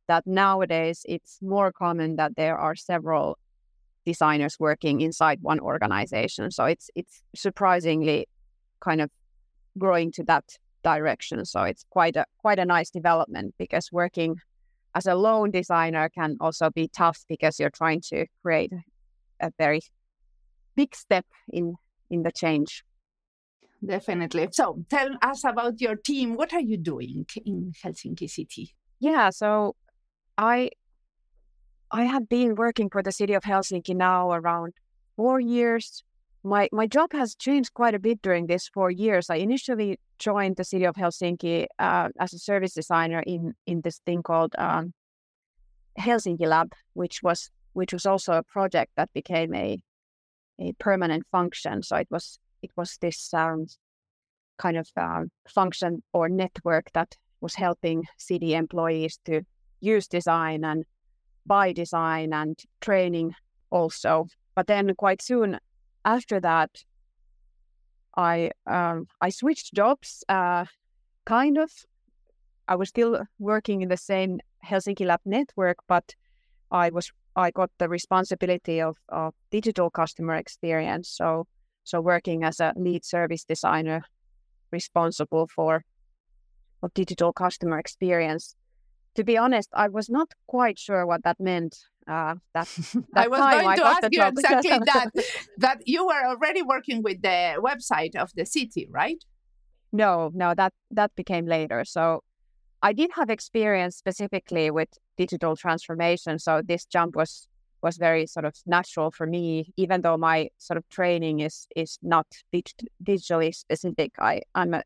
That 0.07 0.25
nowadays 0.25 1.05
it's 1.07 1.37
more 1.43 1.71
common 1.71 2.15
that 2.15 2.37
there 2.37 2.57
are 2.57 2.75
several 2.75 3.37
designers 4.07 4.55
working 4.57 5.01
inside 5.01 5.39
one 5.41 5.59
organization. 5.59 6.49
So 6.49 6.63
it's 6.63 6.89
it's 6.95 7.21
surprisingly 7.35 8.27
kind 8.79 9.01
of 9.01 9.09
growing 9.77 10.11
to 10.13 10.23
that 10.23 10.45
direction. 10.83 11.45
So 11.45 11.63
it's 11.63 11.83
quite 11.89 12.15
a 12.15 12.25
quite 12.43 12.59
a 12.59 12.65
nice 12.65 12.89
development 12.89 13.55
because 13.57 13.91
working 13.91 14.37
as 14.95 15.05
a 15.05 15.15
lone 15.15 15.51
designer 15.51 16.09
can 16.09 16.37
also 16.39 16.69
be 16.69 16.87
tough 16.87 17.19
because 17.27 17.59
you're 17.59 17.77
trying 17.81 18.01
to 18.11 18.25
create 18.41 18.71
a 19.41 19.51
very 19.57 19.81
big 20.75 20.95
step 20.95 21.25
in 21.49 21.75
in 22.09 22.23
the 22.23 22.31
change. 22.31 22.83
Definitely. 23.85 24.47
So 24.51 24.85
tell 24.89 25.09
us 25.21 25.43
about 25.43 25.81
your 25.81 25.97
team. 25.97 26.35
What 26.35 26.53
are 26.53 26.65
you 26.71 26.77
doing 26.77 27.25
in 27.45 27.73
Helsinki 27.83 28.29
City? 28.29 28.73
Yeah, 28.99 29.29
so 29.29 29.75
I 30.37 30.71
I 31.91 32.03
have 32.03 32.27
been 32.27 32.55
working 32.55 32.89
for 32.89 33.01
the 33.01 33.11
city 33.11 33.33
of 33.33 33.43
Helsinki 33.43 33.95
now 33.95 34.31
around 34.31 34.73
four 35.15 35.39
years. 35.39 36.03
My 36.43 36.69
my 36.71 36.87
job 36.87 37.13
has 37.13 37.35
changed 37.35 37.73
quite 37.73 37.95
a 37.95 37.99
bit 37.99 38.21
during 38.21 38.47
these 38.47 38.69
four 38.73 38.91
years. 38.91 39.29
I 39.29 39.37
initially 39.37 39.99
joined 40.19 40.57
the 40.57 40.63
city 40.63 40.85
of 40.85 40.95
Helsinki 40.95 41.65
uh, 41.79 42.09
as 42.19 42.33
a 42.33 42.39
service 42.39 42.73
designer 42.73 43.23
in 43.25 43.53
in 43.65 43.81
this 43.81 43.99
thing 44.05 44.21
called 44.23 44.53
um, 44.57 44.93
Helsinki 45.99 46.47
Lab, 46.47 46.73
which 46.93 47.23
was 47.23 47.49
which 47.73 47.93
was 47.93 48.05
also 48.05 48.33
a 48.33 48.43
project 48.43 48.91
that 48.95 49.11
became 49.13 49.53
a 49.53 49.77
a 50.59 50.73
permanent 50.73 51.25
function. 51.31 51.83
So 51.83 51.95
it 51.95 52.07
was 52.11 52.39
it 52.61 52.71
was 52.75 52.97
this 53.01 53.33
um, 53.33 53.65
kind 54.57 54.77
of 54.77 54.89
um, 54.97 55.31
function 55.47 56.03
or 56.13 56.29
network 56.29 56.91
that 56.93 57.15
was 57.39 57.55
helping 57.55 58.03
city 58.17 58.55
employees 58.55 59.19
to 59.25 59.41
use 59.79 60.07
design 60.07 60.63
and 60.65 60.85
by 61.47 61.73
design 61.73 62.33
and 62.33 62.59
training 62.81 63.33
also. 63.69 64.27
But 64.55 64.67
then 64.67 64.93
quite 64.95 65.21
soon 65.21 65.59
after 66.05 66.39
that, 66.39 66.69
I 68.15 68.51
um, 68.65 69.07
I 69.21 69.29
switched 69.29 69.73
jobs. 69.73 70.23
Uh, 70.27 70.65
kind 71.25 71.57
of, 71.57 71.71
I 72.67 72.75
was 72.75 72.89
still 72.89 73.21
working 73.39 73.81
in 73.81 73.89
the 73.89 73.97
same 73.97 74.39
Helsinki 74.65 75.05
Lab 75.05 75.21
network, 75.25 75.77
but 75.87 76.15
I 76.71 76.89
was 76.89 77.11
I 77.35 77.51
got 77.51 77.69
the 77.77 77.87
responsibility 77.87 78.81
of, 78.81 78.97
of 79.09 79.33
digital 79.51 79.89
customer 79.89 80.35
experience. 80.35 81.09
So 81.09 81.45
so 81.83 82.01
working 82.01 82.43
as 82.43 82.59
a 82.59 82.73
lead 82.75 83.05
service 83.05 83.43
designer, 83.43 84.01
responsible 84.71 85.47
for 85.47 85.83
of 86.83 86.93
digital 86.93 87.33
customer 87.33 87.79
experience 87.79 88.55
to 89.17 89.23
be 89.23 89.35
honest, 89.35 89.69
I 89.73 89.89
was 89.89 90.09
not 90.09 90.31
quite 90.45 90.77
sure 90.79 91.05
what 91.05 91.23
that 91.23 91.39
meant. 91.39 91.75
Uh, 92.07 92.35
that, 92.53 92.67
that 93.13 93.25
I 93.25 93.27
was 93.27 93.39
going 93.39 93.75
to 93.75 93.85
ask 93.85 94.07
you 94.11 94.23
exactly 94.23 94.79
that. 94.85 95.11
That 95.57 95.79
you 95.85 96.05
were 96.05 96.23
already 96.25 96.61
working 96.61 97.01
with 97.03 97.21
the 97.23 97.59
website 97.59 98.15
of 98.15 98.31
the 98.35 98.45
city, 98.45 98.87
right? 98.89 99.21
No, 99.91 100.31
no, 100.33 100.53
that 100.55 100.73
that 100.91 101.11
became 101.15 101.47
later. 101.47 101.83
So 101.83 102.23
I 102.81 102.93
did 102.93 103.09
have 103.15 103.29
experience 103.29 103.97
specifically 103.97 104.69
with 104.69 104.89
digital 105.17 105.55
transformation. 105.55 106.37
So 106.37 106.61
this 106.63 106.85
jump 106.85 107.15
was 107.15 107.47
was 107.81 107.97
very 107.97 108.27
sort 108.27 108.45
of 108.45 108.55
natural 108.65 109.09
for 109.11 109.25
me, 109.25 109.73
even 109.77 110.01
though 110.01 110.17
my 110.17 110.49
sort 110.57 110.77
of 110.77 110.87
training 110.89 111.39
is 111.39 111.67
is 111.75 111.97
not 112.01 112.27
dig- 112.51 112.87
digitally 113.03 113.53
specific. 113.53 114.11
I 114.19 114.41
I'm 114.53 114.75
a 114.75 114.83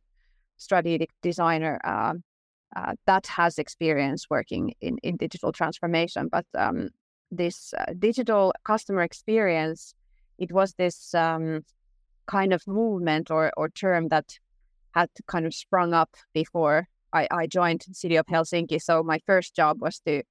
strategic 0.58 1.10
designer. 1.22 1.82
Um, 1.84 2.24
uh, 2.76 2.94
that 3.06 3.28
has 3.28 3.58
experience 3.58 4.30
working 4.30 4.74
in, 4.82 4.98
in 5.04 5.18
digital 5.18 5.52
transformation. 5.52 6.30
But 6.32 6.46
um, 6.58 6.90
this 7.32 7.74
uh, 7.78 7.94
digital 7.98 8.54
customer 8.64 9.02
experience, 9.02 9.94
it 10.38 10.52
was 10.52 10.74
this 10.74 11.14
um, 11.14 11.64
kind 12.28 12.54
of 12.54 12.66
movement 12.68 13.32
or, 13.32 13.52
or 13.58 13.70
term 13.70 14.08
that 14.10 14.40
had 14.92 15.10
kind 15.28 15.46
of 15.46 15.54
sprung 15.54 15.94
up 15.94 16.16
before 16.34 16.88
I, 17.14 17.28
I 17.32 17.48
joined 17.48 17.86
City 17.92 18.16
of 18.16 18.26
Helsinki. 18.26 18.82
So 18.82 19.04
my 19.04 19.20
first 19.26 19.56
job 19.56 19.82
was 19.82 20.00
to 20.06 20.24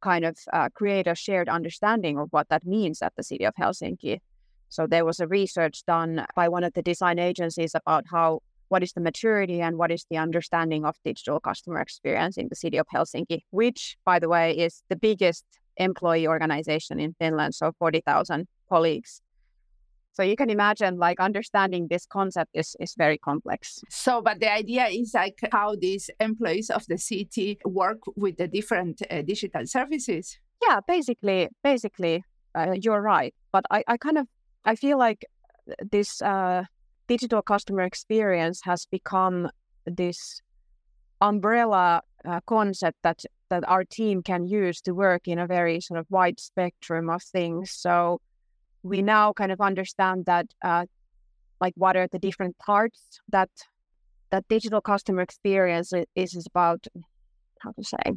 kind 0.00 0.24
of 0.24 0.36
uh, 0.52 0.68
create 0.74 1.06
a 1.06 1.14
shared 1.14 1.48
understanding 1.48 2.18
of 2.18 2.28
what 2.30 2.48
that 2.48 2.64
means 2.64 3.02
at 3.02 3.14
the 3.16 3.22
City 3.22 3.44
of 3.44 3.54
Helsinki. 3.56 4.20
So 4.68 4.86
there 4.86 5.04
was 5.04 5.18
a 5.18 5.26
research 5.26 5.84
done 5.86 6.26
by 6.36 6.48
one 6.48 6.62
of 6.62 6.74
the 6.74 6.82
design 6.82 7.18
agencies 7.18 7.74
about 7.74 8.04
how 8.10 8.40
what 8.68 8.82
is 8.82 8.92
the 8.92 9.00
maturity 9.00 9.60
and 9.60 9.76
what 9.76 9.90
is 9.90 10.04
the 10.10 10.16
understanding 10.16 10.84
of 10.84 10.96
digital 11.04 11.40
customer 11.40 11.80
experience 11.80 12.36
in 12.36 12.48
the 12.48 12.56
city 12.56 12.76
of 12.76 12.86
Helsinki, 12.94 13.40
which, 13.50 13.96
by 14.04 14.18
the 14.18 14.28
way, 14.28 14.56
is 14.56 14.82
the 14.88 14.96
biggest 14.96 15.44
employee 15.76 16.26
organization 16.26 17.00
in 17.00 17.14
Finland, 17.18 17.54
so 17.54 17.72
40,000 17.78 18.46
colleagues. 18.68 19.22
So 20.12 20.24
you 20.24 20.34
can 20.34 20.50
imagine 20.50 20.98
like 20.98 21.20
understanding 21.20 21.86
this 21.88 22.04
concept 22.04 22.50
is, 22.52 22.74
is 22.80 22.94
very 22.98 23.18
complex. 23.18 23.80
So, 23.88 24.20
but 24.20 24.40
the 24.40 24.52
idea 24.52 24.86
is 24.86 25.12
like 25.14 25.38
how 25.52 25.76
these 25.76 26.10
employees 26.18 26.70
of 26.70 26.84
the 26.88 26.98
city 26.98 27.58
work 27.64 28.00
with 28.16 28.36
the 28.36 28.48
different 28.48 29.00
uh, 29.08 29.22
digital 29.22 29.64
services. 29.66 30.36
Yeah, 30.66 30.80
basically, 30.88 31.48
basically, 31.62 32.24
uh, 32.56 32.74
you're 32.82 33.00
right. 33.00 33.32
But 33.52 33.64
I, 33.70 33.84
I 33.86 33.96
kind 33.96 34.18
of, 34.18 34.26
I 34.64 34.74
feel 34.74 34.98
like 34.98 35.24
this 35.92 36.20
uh, 36.20 36.64
digital 37.08 37.42
customer 37.42 37.82
experience 37.82 38.60
has 38.64 38.86
become 38.86 39.50
this 39.86 40.40
umbrella 41.20 42.02
uh, 42.24 42.40
concept 42.46 42.98
that 43.02 43.24
that 43.50 43.66
our 43.66 43.82
team 43.82 44.22
can 44.22 44.46
use 44.46 44.80
to 44.82 44.92
work 44.92 45.26
in 45.26 45.38
a 45.38 45.46
very 45.46 45.80
sort 45.80 45.98
of 45.98 46.06
wide 46.10 46.38
spectrum 46.38 47.08
of 47.08 47.22
things. 47.22 47.70
So 47.70 48.20
we 48.82 49.00
now 49.00 49.32
kind 49.32 49.50
of 49.50 49.60
understand 49.60 50.26
that 50.26 50.46
uh, 50.62 50.84
like 51.58 51.72
what 51.76 51.96
are 51.96 52.06
the 52.06 52.18
different 52.18 52.58
parts 52.58 53.20
that 53.30 53.48
that 54.30 54.46
digital 54.48 54.82
customer 54.82 55.22
experience 55.22 55.92
is, 56.14 56.34
is 56.34 56.46
about. 56.46 56.86
How 57.60 57.72
to 57.72 57.82
say? 57.82 58.12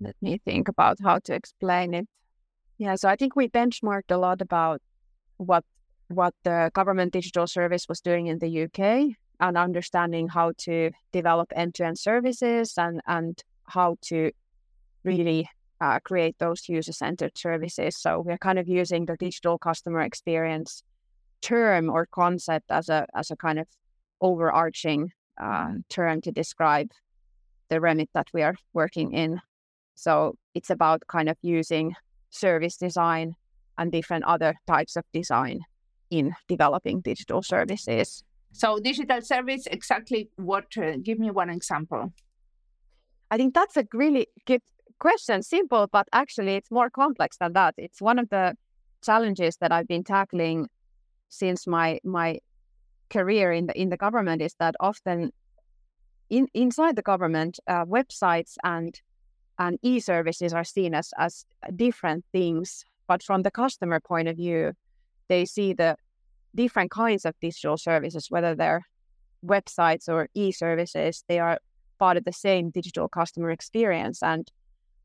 Let 0.00 0.16
me 0.20 0.40
think 0.44 0.66
about 0.66 0.96
how 1.00 1.20
to 1.26 1.32
explain 1.34 1.94
it. 1.94 2.08
Yeah 2.78 2.96
so 2.96 3.08
i 3.08 3.16
think 3.16 3.36
we 3.36 3.48
benchmarked 3.48 4.10
a 4.10 4.16
lot 4.16 4.40
about 4.40 4.80
what 5.36 5.64
what 6.08 6.34
the 6.44 6.70
government 6.74 7.12
digital 7.12 7.46
service 7.46 7.88
was 7.88 8.00
doing 8.00 8.26
in 8.26 8.38
the 8.38 8.64
UK 8.64 9.16
and 9.40 9.56
understanding 9.56 10.28
how 10.28 10.52
to 10.56 10.90
develop 11.12 11.52
end-to-end 11.54 11.98
services 11.98 12.74
and 12.78 13.00
and 13.06 13.42
how 13.64 13.96
to 14.02 14.30
really 15.04 15.48
uh, 15.80 15.98
create 16.04 16.38
those 16.38 16.68
user 16.68 16.92
centered 16.92 17.36
services. 17.36 17.96
So 17.96 18.20
we're 18.20 18.38
kind 18.38 18.58
of 18.58 18.68
using 18.68 19.06
the 19.06 19.16
digital 19.16 19.58
customer 19.58 20.00
experience 20.02 20.82
term 21.40 21.90
or 21.90 22.06
concept 22.06 22.70
as 22.70 22.88
a 22.88 23.06
as 23.14 23.30
a 23.30 23.36
kind 23.36 23.58
of 23.58 23.66
overarching 24.20 25.10
uh, 25.40 25.72
term 25.88 26.20
to 26.20 26.30
describe 26.30 26.90
the 27.68 27.80
remit 27.80 28.10
that 28.14 28.28
we 28.32 28.42
are 28.42 28.54
working 28.72 29.12
in. 29.12 29.40
So 29.94 30.36
it's 30.54 30.70
about 30.70 31.02
kind 31.08 31.28
of 31.28 31.36
using 31.42 31.94
service 32.30 32.76
design 32.76 33.34
and 33.78 33.90
different 33.90 34.24
other 34.24 34.54
types 34.66 34.96
of 34.96 35.04
design 35.12 35.60
in 36.12 36.34
developing 36.46 37.00
digital 37.00 37.42
services. 37.42 38.22
So 38.52 38.78
digital 38.78 39.22
service, 39.22 39.66
exactly 39.66 40.28
what? 40.36 40.66
Uh, 40.76 40.98
give 41.02 41.18
me 41.18 41.30
one 41.30 41.50
example. 41.50 42.12
I 43.30 43.38
think 43.38 43.54
that's 43.54 43.78
a 43.78 43.86
really 43.94 44.26
good 44.46 44.60
question. 44.98 45.42
Simple, 45.42 45.88
but 45.90 46.06
actually 46.12 46.54
it's 46.56 46.70
more 46.70 46.90
complex 46.90 47.38
than 47.38 47.54
that. 47.54 47.74
It's 47.78 48.02
one 48.02 48.18
of 48.18 48.28
the 48.28 48.54
challenges 49.02 49.56
that 49.56 49.72
I've 49.72 49.88
been 49.88 50.04
tackling 50.04 50.68
since 51.28 51.66
my 51.66 51.98
my 52.04 52.38
career 53.08 53.52
in 53.52 53.66
the 53.66 53.80
in 53.80 53.88
the 53.88 53.96
government 53.96 54.42
is 54.42 54.54
that 54.58 54.74
often 54.80 55.32
in 56.28 56.46
inside 56.52 56.94
the 56.96 57.02
government 57.12 57.58
uh, 57.66 57.84
websites 57.86 58.54
and 58.64 59.00
and 59.58 59.78
e-services 59.82 60.52
are 60.52 60.64
seen 60.64 60.94
as 60.94 61.08
as 61.18 61.44
different 61.76 62.24
things 62.32 62.84
but 63.06 63.22
from 63.22 63.42
the 63.42 63.50
customer 63.50 64.00
point 64.00 64.28
of 64.28 64.36
view 64.36 64.72
they 65.28 65.44
see 65.44 65.72
the 65.74 65.96
different 66.54 66.90
kinds 66.90 67.24
of 67.24 67.34
digital 67.40 67.76
services 67.76 68.30
whether 68.30 68.54
they're 68.54 68.82
websites 69.44 70.08
or 70.08 70.28
e-services 70.34 71.24
they 71.28 71.38
are 71.38 71.58
part 71.98 72.16
of 72.16 72.24
the 72.24 72.32
same 72.32 72.70
digital 72.70 73.08
customer 73.08 73.50
experience 73.50 74.22
and 74.22 74.50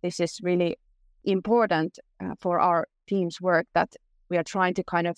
this 0.01 0.20
is 0.20 0.39
really 0.44 0.77
important 1.24 2.00
uh, 2.24 2.34
for 2.39 2.60
our 2.60 2.88
team's 3.08 3.42
work 3.42 3.66
that 3.74 3.96
we 4.30 4.38
are 4.38 4.44
trying 4.44 4.74
to 4.74 4.84
kind 4.84 5.08
of 5.08 5.18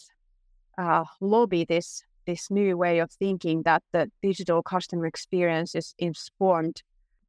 uh, 0.77 1.03
lobby 1.19 1.65
this 1.65 2.03
this 2.25 2.51
new 2.51 2.77
way 2.77 2.99
of 2.99 3.11
thinking 3.11 3.63
that 3.63 3.81
the 3.91 4.09
digital 4.21 4.61
customer 4.61 5.07
experience 5.07 5.73
is, 5.73 5.95
is 5.97 6.29
formed 6.37 6.83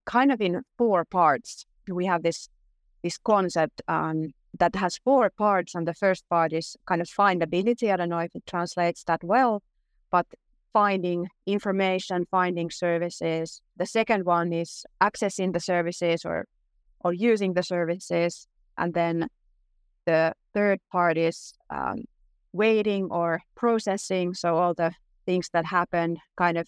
kind 0.05 0.31
of 0.31 0.41
in 0.41 0.63
four 0.77 1.05
parts. 1.05 1.65
We 1.89 2.07
have 2.07 2.23
this 2.23 2.49
this 3.03 3.17
concept 3.17 3.81
um, 3.89 4.35
that 4.59 4.75
has 4.77 4.99
four 4.99 5.31
parts, 5.31 5.75
and 5.75 5.87
the 5.87 5.95
first 5.95 6.29
part 6.29 6.53
is 6.53 6.77
kind 6.87 7.01
of 7.01 7.09
findability. 7.09 7.93
I 7.93 7.97
don't 7.97 8.09
know 8.09 8.19
if 8.19 8.35
it 8.35 8.47
translates 8.47 9.05
that 9.05 9.23
well, 9.23 9.63
but 10.11 10.27
finding 10.73 11.29
information, 11.47 12.27
finding 12.31 12.71
services. 12.71 13.61
The 13.77 13.87
second 13.87 14.25
one 14.25 14.53
is 14.53 14.85
accessing 15.01 15.53
the 15.53 15.61
services 15.61 16.25
or 16.25 16.47
or 17.03 17.15
using 17.15 17.55
the 17.55 17.63
services, 17.63 18.47
and 18.77 18.93
then 18.93 19.29
the 20.05 20.35
third 20.53 20.81
part 20.93 21.17
is 21.17 21.55
um, 21.71 22.05
waiting 22.53 23.05
or 23.11 23.41
processing. 23.55 24.35
So 24.35 24.57
all 24.57 24.75
the 24.75 24.93
things 25.27 25.49
that 25.53 25.65
happen 25.65 26.19
kind 26.37 26.59
of 26.59 26.67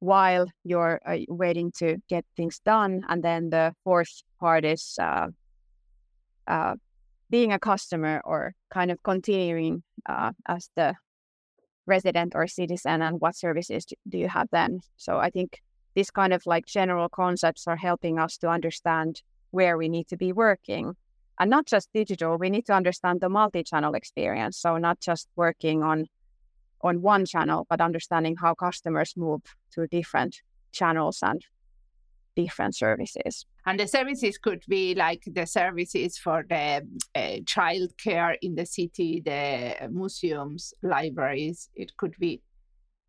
while 0.00 0.46
you're 0.64 1.00
uh, 1.06 1.18
waiting 1.28 1.72
to 1.78 1.96
get 2.08 2.24
things 2.36 2.60
done. 2.64 3.02
And 3.08 3.22
then 3.22 3.50
the 3.50 3.74
fourth 3.84 4.22
part 4.40 4.64
is 4.64 4.98
uh, 5.00 5.28
uh, 6.46 6.74
being 7.32 7.50
a 7.52 7.58
customer 7.58 8.20
or 8.24 8.54
kind 8.70 8.90
of 8.90 9.02
continuing 9.02 9.82
uh, 10.06 10.32
as 10.46 10.68
the 10.76 10.94
resident 11.86 12.34
or 12.36 12.46
citizen 12.46 13.00
and 13.02 13.20
what 13.20 13.34
services 13.34 13.86
do 14.08 14.18
you 14.18 14.28
have 14.28 14.48
then. 14.52 14.80
So 14.98 15.16
I 15.16 15.30
think 15.30 15.62
these 15.94 16.10
kind 16.10 16.34
of 16.34 16.42
like 16.44 16.66
general 16.66 17.08
concepts 17.08 17.66
are 17.66 17.76
helping 17.76 18.18
us 18.18 18.36
to 18.38 18.48
understand 18.48 19.22
where 19.50 19.78
we 19.78 19.88
need 19.88 20.08
to 20.08 20.16
be 20.16 20.32
working 20.32 20.94
and 21.40 21.50
not 21.50 21.66
just 21.66 21.88
digital 21.92 22.38
we 22.38 22.50
need 22.50 22.66
to 22.66 22.72
understand 22.72 23.20
the 23.20 23.28
multi-channel 23.28 23.94
experience 23.94 24.58
so 24.58 24.78
not 24.78 25.00
just 25.00 25.28
working 25.36 25.82
on 25.82 26.06
on 26.82 27.02
one 27.02 27.24
channel 27.26 27.66
but 27.68 27.80
understanding 27.80 28.36
how 28.36 28.54
customers 28.54 29.14
move 29.16 29.42
to 29.70 29.86
different 29.86 30.40
channels 30.72 31.18
and 31.22 31.42
different 32.34 32.74
services 32.74 33.46
and 33.66 33.78
the 33.78 33.86
services 33.86 34.38
could 34.38 34.62
be 34.68 34.94
like 34.94 35.22
the 35.26 35.46
services 35.46 36.16
for 36.16 36.44
the 36.48 36.86
uh, 37.14 37.36
child 37.46 37.90
care 38.02 38.36
in 38.42 38.54
the 38.54 38.66
city 38.66 39.22
the 39.24 39.74
museums 39.90 40.72
libraries 40.82 41.68
it 41.74 41.96
could 41.96 42.14
be 42.18 42.40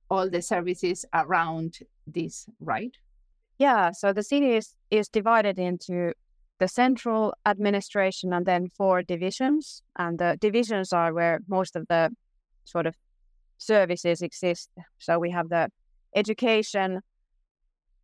all 0.09 0.29
the 0.29 0.41
services 0.41 1.05
around 1.13 1.79
this 2.05 2.47
right 2.59 2.97
yeah 3.57 3.91
so 3.91 4.11
the 4.11 4.23
city 4.23 4.55
is, 4.55 4.75
is 4.91 5.07
divided 5.07 5.57
into 5.57 6.13
the 6.63 6.67
central 6.67 7.33
administration 7.45 8.31
and 8.33 8.45
then 8.45 8.69
four 8.69 9.01
divisions. 9.01 9.83
And 9.97 10.17
the 10.17 10.37
divisions 10.39 10.93
are 10.93 11.13
where 11.13 11.39
most 11.47 11.75
of 11.75 11.85
the 11.89 12.11
sort 12.63 12.85
of 12.85 12.95
services 13.57 14.21
exist. 14.21 14.69
So 14.97 15.19
we 15.19 15.31
have 15.31 15.49
the 15.49 15.69
education 16.15 17.01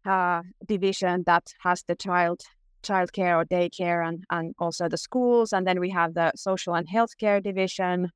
uh, 0.10 0.41
division 0.67 1.24
that 1.26 1.45
has 1.60 1.84
the 1.84 1.95
child 1.95 2.41
childcare 2.82 3.36
or 3.38 3.45
daycare 3.45 4.08
and, 4.08 4.24
and 4.30 4.56
also 4.58 4.88
the 4.88 4.98
schools. 4.98 5.54
And 5.54 5.67
then 5.67 5.80
we 5.80 5.89
have 5.89 6.13
the 6.13 6.32
social 6.36 6.74
and 6.76 6.88
healthcare 6.88 7.43
division 7.43 8.10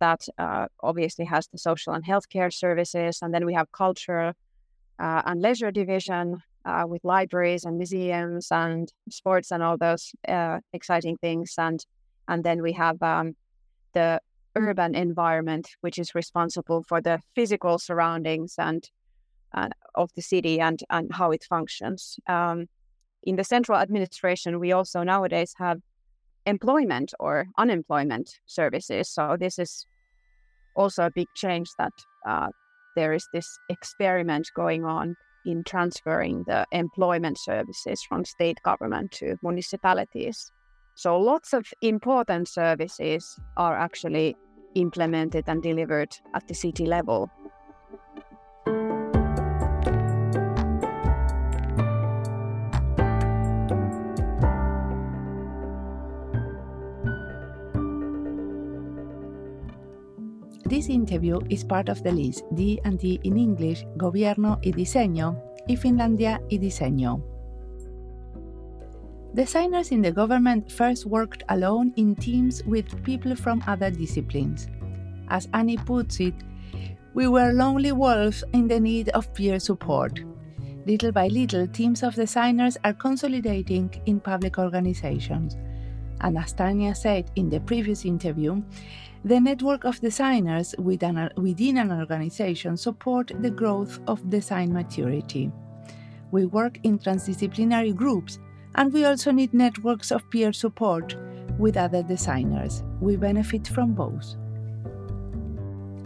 that 0.00 0.20
uh, 0.38 0.66
obviously 0.82 1.24
has 1.24 1.46
the 1.48 1.58
social 1.58 1.94
and 1.94 2.04
healthcare 2.04 2.52
services. 2.52 3.20
And 3.22 3.32
then 3.32 3.46
we 3.46 3.54
have 3.54 3.72
culture 3.72 4.34
uh, 4.98 5.22
and 5.24 5.40
leisure 5.40 5.70
division 5.70 6.42
uh, 6.64 6.84
with 6.86 7.02
libraries 7.04 7.64
and 7.64 7.78
museums 7.78 8.48
and 8.50 8.92
sports 9.10 9.50
and 9.50 9.62
all 9.62 9.78
those 9.78 10.12
uh, 10.28 10.58
exciting 10.72 11.16
things. 11.16 11.54
And 11.58 11.84
and 12.28 12.44
then 12.44 12.62
we 12.62 12.72
have 12.72 13.02
um, 13.02 13.34
the 13.94 14.20
urban 14.54 14.94
environment, 14.94 15.70
which 15.80 15.98
is 15.98 16.14
responsible 16.14 16.84
for 16.88 17.00
the 17.00 17.20
physical 17.34 17.78
surroundings 17.78 18.54
and 18.58 18.88
uh, 19.54 19.68
of 19.94 20.10
the 20.14 20.22
city 20.22 20.60
and 20.60 20.82
and 20.90 21.12
how 21.12 21.30
it 21.30 21.44
functions. 21.44 22.18
Um, 22.26 22.66
in 23.22 23.36
the 23.36 23.44
central 23.44 23.78
administration, 23.78 24.58
we 24.58 24.72
also 24.72 25.02
nowadays 25.02 25.54
have 25.58 25.80
employment 26.46 27.14
or 27.20 27.46
unemployment 27.56 28.40
services. 28.46 29.08
So 29.08 29.36
this 29.38 29.58
is 29.58 29.86
also 30.74 31.06
a 31.06 31.10
big 31.10 31.28
change 31.36 31.68
that 31.78 31.92
uh, 32.26 32.48
there 32.96 33.12
is 33.12 33.26
this 33.32 33.46
experiment 33.68 34.50
going 34.56 34.84
on 34.84 35.16
in 35.44 35.64
transferring 35.64 36.44
the 36.46 36.66
employment 36.72 37.38
services 37.38 38.02
from 38.08 38.24
state 38.24 38.58
government 38.64 39.12
to 39.12 39.36
municipalities. 39.42 40.50
So 40.94 41.18
lots 41.18 41.52
of 41.52 41.66
important 41.80 42.48
services 42.48 43.38
are 43.56 43.76
actually 43.76 44.36
implemented 44.74 45.44
and 45.46 45.62
delivered 45.62 46.16
at 46.34 46.46
the 46.48 46.54
city 46.54 46.86
level. 46.86 47.30
This 60.82 60.90
interview 60.90 61.38
is 61.48 61.62
part 61.62 61.88
of 61.88 62.02
the 62.02 62.10
list 62.10 62.42
D&D 62.56 63.20
in 63.22 63.38
English, 63.38 63.86
Gobierno 63.96 64.58
y 64.64 64.72
Diseño, 64.72 65.40
y 65.68 65.76
Finlandia 65.76 66.42
y 66.50 66.58
Diseño. 66.58 67.22
Designers 69.32 69.92
in 69.92 70.02
the 70.02 70.10
government 70.10 70.72
first 70.72 71.06
worked 71.06 71.44
alone 71.50 71.92
in 71.94 72.16
teams 72.16 72.64
with 72.64 73.00
people 73.04 73.36
from 73.36 73.62
other 73.68 73.92
disciplines. 73.92 74.66
As 75.28 75.48
Anni 75.54 75.76
puts 75.76 76.18
it, 76.18 76.34
we 77.14 77.28
were 77.28 77.52
lonely 77.52 77.92
wolves 77.92 78.42
in 78.52 78.66
the 78.66 78.80
need 78.80 79.08
of 79.10 79.32
peer 79.34 79.60
support. 79.60 80.18
Little 80.84 81.12
by 81.12 81.28
little, 81.28 81.68
teams 81.68 82.02
of 82.02 82.16
designers 82.16 82.76
are 82.82 82.94
consolidating 82.94 83.88
in 84.06 84.18
public 84.18 84.58
organizations. 84.58 85.56
And 86.22 86.38
as 86.38 86.52
Tanya 86.52 86.94
said 86.94 87.30
in 87.36 87.48
the 87.50 87.60
previous 87.60 88.04
interview, 88.04 88.62
the 89.24 89.40
network 89.40 89.84
of 89.84 90.00
designers 90.00 90.74
within 90.78 91.16
an 91.18 91.92
organization 91.92 92.76
support 92.76 93.30
the 93.40 93.50
growth 93.50 94.00
of 94.06 94.28
design 94.30 94.72
maturity. 94.72 95.50
We 96.32 96.46
work 96.46 96.78
in 96.82 96.98
transdisciplinary 96.98 97.94
groups 97.94 98.38
and 98.74 98.92
we 98.92 99.04
also 99.04 99.30
need 99.30 99.52
networks 99.52 100.10
of 100.10 100.28
peer 100.30 100.52
support 100.52 101.14
with 101.58 101.76
other 101.76 102.02
designers. 102.02 102.82
We 103.00 103.16
benefit 103.16 103.68
from 103.68 103.92
both. 103.92 104.34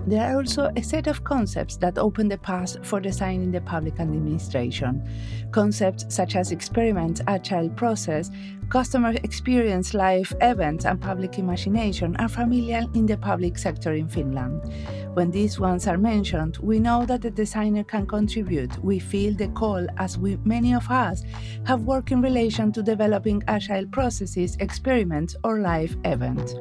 There 0.07 0.31
are 0.31 0.37
also 0.37 0.71
a 0.77 0.83
set 0.83 1.09
of 1.09 1.25
concepts 1.25 1.77
that 1.79 1.99
open 1.99 2.29
the 2.29 2.39
path 2.39 2.77
for 2.87 3.01
design 3.01 3.43
in 3.43 3.51
the 3.51 3.61
public 3.61 3.99
administration. 3.99 5.03
Concepts 5.51 6.07
such 6.15 6.37
as 6.37 6.53
experiments, 6.53 7.21
agile 7.27 7.69
process, 7.71 8.31
customer 8.69 9.15
experience, 9.25 9.95
live 9.95 10.33
events, 10.41 10.85
and 10.85 11.01
public 11.01 11.39
imagination 11.39 12.17
are 12.17 12.29
familiar 12.29 12.85
in 12.95 13.07
the 13.07 13.17
public 13.17 13.59
sector 13.59 13.95
in 13.95 14.09
Finland. 14.09 14.73
When 15.15 15.31
these 15.31 15.59
ones 15.59 15.87
are 15.87 15.99
mentioned, 15.99 16.59
we 16.59 16.79
know 16.79 17.05
that 17.07 17.23
the 17.23 17.31
designer 17.31 17.85
can 17.85 18.07
contribute. 18.07 18.79
We 18.85 18.99
feel 18.99 19.35
the 19.35 19.49
call 19.49 19.87
as 19.97 20.19
we, 20.19 20.37
many 20.45 20.75
of 20.75 20.89
us 20.91 21.25
have 21.65 21.83
worked 21.83 22.13
in 22.13 22.21
relation 22.21 22.71
to 22.73 22.83
developing 22.83 23.43
agile 23.49 23.87
processes, 23.87 24.57
experiments, 24.61 25.35
or 25.43 25.61
live 25.61 25.97
events. 26.05 26.55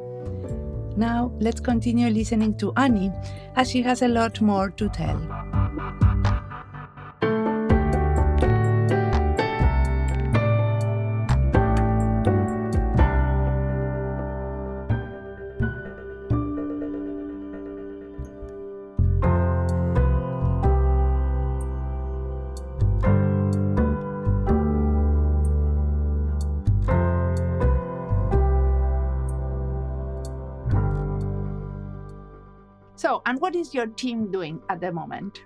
Now, 0.97 1.31
let's 1.39 1.59
continue 1.59 2.09
listening 2.09 2.55
to 2.57 2.71
Anni 2.77 3.11
as 3.55 3.69
she 3.69 3.81
has 3.83 4.01
a 4.01 4.07
lot 4.07 4.39
more 4.39 4.69
to 4.71 4.89
tell. 4.89 5.64
And 33.25 33.41
what 33.41 33.55
is 33.55 33.73
your 33.73 33.87
team 33.87 34.31
doing 34.31 34.61
at 34.69 34.81
the 34.81 34.91
moment? 34.91 35.41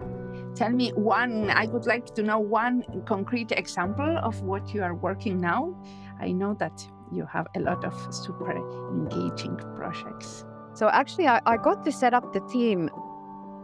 Tell 0.56 0.70
me 0.70 0.90
one, 0.92 1.50
I 1.50 1.66
would 1.68 1.86
like 1.86 2.14
to 2.16 2.24
know 2.24 2.40
one 2.40 2.84
concrete 3.06 3.52
example 3.54 4.18
of 4.18 4.42
what 4.42 4.74
you 4.74 4.84
are 4.84 4.94
working 4.94 5.40
now. 5.40 5.76
I 6.20 6.32
know 6.34 6.56
that 6.60 6.86
you 7.14 7.26
have 7.26 7.48
a 7.56 7.60
lot 7.62 7.86
of 7.86 8.14
super 8.14 8.52
engaging 8.92 9.56
projects. 9.78 10.44
So, 10.74 10.90
actually, 10.90 11.28
I, 11.28 11.40
I 11.46 11.58
got 11.58 11.84
to 11.86 11.92
set 11.92 12.14
up 12.14 12.34
the 12.34 12.42
team 12.52 12.90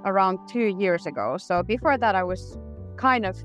around 0.06 0.40
two 0.48 0.76
years 0.80 1.06
ago. 1.06 1.38
So, 1.38 1.62
before 1.64 1.98
that, 1.98 2.16
I 2.16 2.24
was 2.24 2.58
kind 2.98 3.26
of 3.26 3.36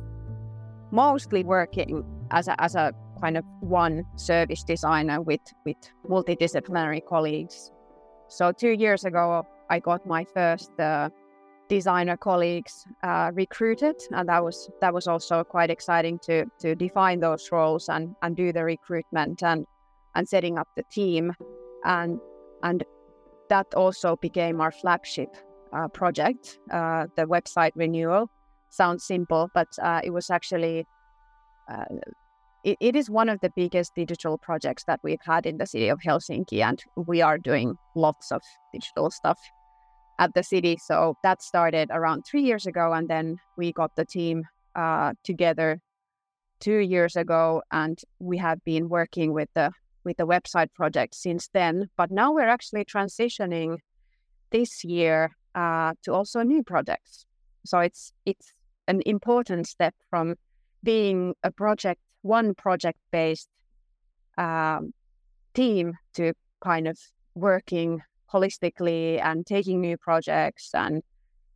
mostly 0.93 1.43
working 1.45 2.05
as 2.31 2.49
a, 2.49 2.61
as 2.61 2.75
a 2.77 2.93
kind 3.21 3.37
of 3.37 3.45
one 3.61 4.05
service 4.17 4.63
designer 4.63 5.21
with, 5.21 5.41
with 5.67 5.77
multidisciplinary 6.09 7.05
colleagues. 7.07 7.73
So, 8.29 8.53
two 8.53 8.71
years 8.71 9.05
ago, 9.05 9.45
I 9.71 9.79
got 9.79 10.05
my 10.05 10.25
first 10.25 10.79
uh, 10.79 11.09
designer 11.69 12.17
colleagues 12.17 12.85
uh, 13.05 13.31
recruited, 13.33 13.95
and 14.11 14.29
that 14.29 14.43
was 14.45 14.69
that 14.81 14.93
was 14.93 15.07
also 15.07 15.45
quite 15.45 15.71
exciting 15.71 16.19
to 16.25 16.45
to 16.59 16.75
define 16.75 17.21
those 17.21 17.49
roles 17.53 17.89
and 17.89 18.15
and 18.23 18.37
do 18.37 18.53
the 18.53 18.65
recruitment 18.65 19.43
and 19.43 19.65
and 20.17 20.29
setting 20.29 20.59
up 20.59 20.69
the 20.77 20.83
team, 20.91 21.33
and 21.85 22.19
and 22.65 22.85
that 23.49 23.73
also 23.75 24.17
became 24.17 24.61
our 24.61 24.73
flagship 24.73 25.37
uh, 25.73 25.89
project, 25.89 26.59
uh, 26.73 27.07
the 27.17 27.25
website 27.25 27.73
renewal. 27.77 28.29
Sounds 28.71 29.05
simple, 29.05 29.49
but 29.55 29.69
uh, 29.83 30.01
it 30.03 30.11
was 30.11 30.31
actually 30.31 30.87
uh, 31.71 31.85
it, 32.65 32.77
it 32.81 32.97
is 32.97 33.09
one 33.09 33.29
of 33.29 33.41
the 33.41 33.51
biggest 33.55 33.95
digital 33.95 34.37
projects 34.39 34.85
that 34.85 34.99
we've 35.05 35.25
had 35.25 35.47
in 35.47 35.59
the 35.59 35.67
city 35.67 35.89
of 35.89 36.01
Helsinki, 36.01 36.61
and 36.63 36.83
we 36.97 37.23
are 37.23 37.39
doing 37.39 37.77
lots 37.95 38.33
of 38.33 38.43
digital 38.73 39.11
stuff 39.11 39.39
at 40.21 40.35
the 40.35 40.43
city. 40.43 40.77
So 40.77 41.17
that 41.25 41.43
started 41.43 41.89
around 41.91 42.23
three 42.23 42.43
years 42.43 42.67
ago, 42.67 42.93
and 42.93 43.09
then 43.09 43.39
we 43.57 43.73
got 43.73 43.97
the 43.97 44.05
team 44.05 44.45
uh, 44.77 45.15
together 45.25 45.81
two 46.61 46.79
years 46.79 47.17
ago, 47.17 47.63
and 47.73 47.99
we 48.21 48.37
have 48.39 48.63
been 48.65 48.89
working 48.89 49.33
with 49.33 49.49
the 49.55 49.73
with 50.05 50.17
the 50.19 50.27
website 50.27 50.73
project 50.75 51.15
since 51.15 51.49
then. 51.53 51.89
But 51.97 52.11
now 52.11 52.33
we're 52.33 52.49
actually 52.49 52.85
transitioning 52.85 53.79
this 54.51 54.85
year 54.85 55.31
uh, 55.55 55.95
to 56.05 56.13
also 56.13 56.43
new 56.43 56.63
projects. 56.63 57.25
So 57.65 57.81
it's 57.81 58.13
it's 58.27 58.53
an 58.87 59.03
important 59.07 59.67
step 59.67 59.95
from 60.11 60.37
being 60.83 61.35
a 61.43 61.51
project 61.51 62.01
one 62.23 62.55
project 62.55 62.99
based 63.11 63.49
um, 64.37 64.93
team 65.55 65.95
to 66.15 66.35
kind 66.61 66.87
of 66.87 66.99
working 67.35 68.03
holistically 68.33 69.21
and 69.23 69.47
taking 69.47 69.81
new 69.81 69.97
projects 69.97 70.71
and 70.75 71.03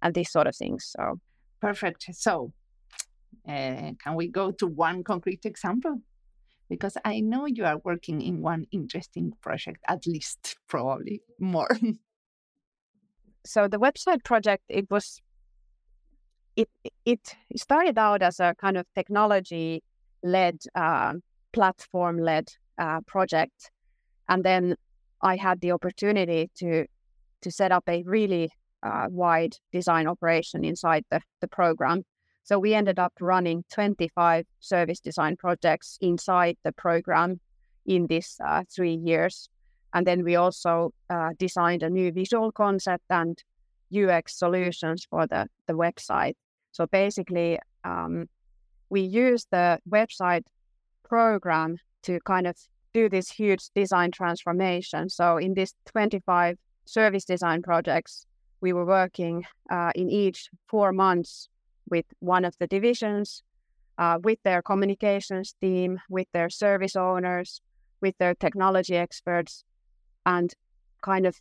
and 0.03 0.15
these 0.15 0.31
sort 0.31 0.47
of 0.47 0.57
things. 0.57 0.93
So 0.97 1.21
perfect. 1.61 2.07
So 2.13 2.53
uh, 3.49 3.93
can 4.03 4.15
we 4.15 4.29
go 4.29 4.51
to 4.53 4.67
one 4.67 5.03
concrete 5.03 5.45
example? 5.45 6.01
Because 6.69 6.97
I 7.05 7.21
know 7.21 7.47
you 7.47 7.65
are 7.65 7.79
working 7.85 8.21
in 8.21 8.41
one 8.41 8.67
interesting 8.71 9.33
project, 9.41 9.79
at 9.89 10.07
least 10.07 10.57
probably 10.69 11.23
more. 11.39 11.69
so 13.45 13.69
the 13.69 13.79
website 13.79 14.25
project, 14.25 14.65
it 14.69 14.91
was 14.91 15.21
it 16.57 16.69
it 17.05 17.37
started 17.57 17.99
out 17.99 18.23
as 18.23 18.41
a 18.41 18.55
kind 18.61 18.77
of 18.77 18.87
technology 18.95 19.83
led 20.23 20.59
uh, 20.75 21.15
platform 21.53 22.19
led 22.19 22.49
uh, 22.79 23.01
project 23.07 23.71
and 24.29 24.45
then 24.45 24.77
I 25.25 25.37
had 25.37 25.61
the 25.61 25.73
opportunity 25.73 26.51
to 26.57 26.87
to 27.41 27.51
set 27.51 27.73
up 27.73 27.85
a 27.89 28.03
really 28.05 28.51
uh, 28.83 29.07
wide 29.11 29.57
design 29.73 30.07
operation 30.07 30.65
inside 30.65 31.05
the, 31.11 31.21
the 31.41 31.49
program. 31.49 32.05
So 32.43 32.59
we 32.59 32.75
ended 32.75 32.99
up 32.99 33.13
running 33.21 33.65
25 33.73 34.47
service 34.61 35.01
design 35.01 35.37
projects 35.37 35.99
inside 36.01 36.57
the 36.63 36.73
program 36.73 37.41
in 37.87 38.07
these 38.07 38.37
uh, 38.45 38.65
three 38.75 38.95
years. 38.95 39.49
And 39.95 40.07
then 40.07 40.25
we 40.25 40.37
also 40.37 40.93
uh, 41.11 41.31
designed 41.39 41.83
a 41.83 41.91
new 41.91 42.13
visual 42.13 42.51
concept 42.53 43.05
and 43.11 43.43
UX 43.95 44.39
solutions 44.39 45.07
for 45.09 45.27
the, 45.27 45.47
the 45.67 45.75
website. 45.75 46.35
So 46.73 46.87
basically, 46.87 47.59
um, 47.85 48.29
we 48.91 49.03
use 49.03 49.47
the 49.51 49.79
website 49.89 50.45
program 51.05 51.79
to 52.03 52.21
kind 52.25 52.47
of 52.47 52.57
do 52.95 53.09
this 53.09 53.31
huge 53.31 53.69
design 53.75 54.11
transformation. 54.13 55.09
So 55.11 55.37
in 55.37 55.55
these 55.55 55.75
25 55.87 56.57
service 56.87 57.25
design 57.25 57.61
projects, 57.61 58.27
we 58.61 58.73
were 58.73 58.87
working 58.87 59.45
uh, 59.71 59.93
in 59.95 60.09
each 60.09 60.49
four 60.69 60.93
months 60.93 61.49
with 61.91 62.07
one 62.21 62.45
of 62.45 62.55
the 62.59 62.67
divisions, 62.67 63.43
uh, 63.99 64.19
with 64.23 64.39
their 64.43 64.63
communications 64.63 65.55
team, 65.61 66.01
with 66.09 66.29
their 66.33 66.49
service 66.49 66.97
owners, 66.97 67.61
with 68.01 68.17
their 68.19 68.35
technology 68.35 68.97
experts, 68.97 69.65
and 70.25 70.55
kind 71.03 71.27
of 71.27 71.41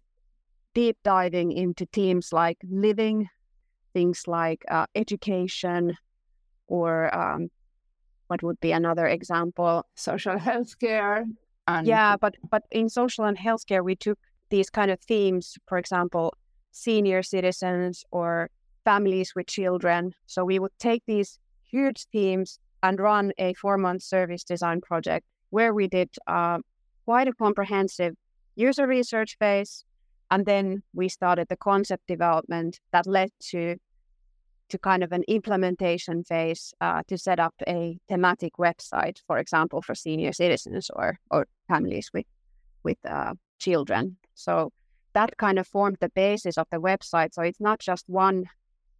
deep 0.73 0.97
diving 1.03 1.51
into 1.51 1.85
teams 1.85 2.33
like 2.33 2.57
living, 2.69 3.29
things 3.93 4.27
like 4.27 4.65
uh, 4.69 4.85
education, 4.95 5.95
or 6.67 7.15
um, 7.15 7.49
what 8.27 8.43
would 8.43 8.59
be 8.59 8.71
another 8.71 9.07
example? 9.07 9.85
Social 9.95 10.35
healthcare, 10.49 11.25
and 11.67 11.87
yeah, 11.87 12.15
but 12.17 12.35
but 12.49 12.63
in 12.71 12.89
social 12.89 13.25
and 13.25 13.37
healthcare, 13.37 13.83
we 13.83 13.95
took 13.95 14.19
these 14.49 14.69
kind 14.69 14.91
of 14.91 14.99
themes, 14.99 15.57
for 15.67 15.77
example, 15.77 16.33
senior 16.71 17.23
citizens 17.23 18.03
or 18.11 18.49
families 18.83 19.33
with 19.35 19.47
children. 19.47 20.13
So 20.25 20.43
we 20.43 20.59
would 20.59 20.77
take 20.79 21.03
these 21.07 21.39
huge 21.71 22.05
themes 22.11 22.59
and 22.81 22.99
run 22.99 23.31
a 23.37 23.53
four-month 23.53 24.03
service 24.03 24.43
design 24.43 24.81
project 24.81 25.25
where 25.51 25.73
we 25.73 25.87
did 25.87 26.09
uh, 26.27 26.59
quite 27.05 27.27
a 27.27 27.33
comprehensive 27.33 28.15
user 28.55 28.85
research 28.85 29.37
phase, 29.39 29.85
and 30.29 30.45
then 30.45 30.83
we 30.93 31.07
started 31.09 31.47
the 31.47 31.55
concept 31.55 32.07
development 32.07 32.79
that 32.91 33.07
led 33.07 33.29
to 33.39 33.77
to 34.69 34.77
kind 34.77 35.03
of 35.03 35.11
an 35.11 35.23
implementation 35.27 36.23
phase 36.23 36.73
uh, 36.81 37.01
to 37.07 37.17
set 37.17 37.39
up 37.39 37.53
a 37.67 37.99
thematic 38.07 38.53
website, 38.57 39.19
for 39.27 39.37
example, 39.37 39.81
for 39.81 39.95
senior 39.95 40.33
citizens 40.33 40.89
or 40.95 41.19
or 41.29 41.47
families 41.67 42.09
with 42.13 42.25
with 42.83 42.97
uh, 43.05 43.33
children. 43.59 44.17
So 44.35 44.71
that 45.13 45.37
kind 45.37 45.59
of 45.59 45.67
formed 45.67 45.97
the 45.99 46.09
basis 46.09 46.57
of 46.57 46.67
the 46.71 46.77
website. 46.77 47.33
So 47.33 47.41
it's 47.43 47.61
not 47.61 47.79
just 47.79 48.05
one 48.07 48.45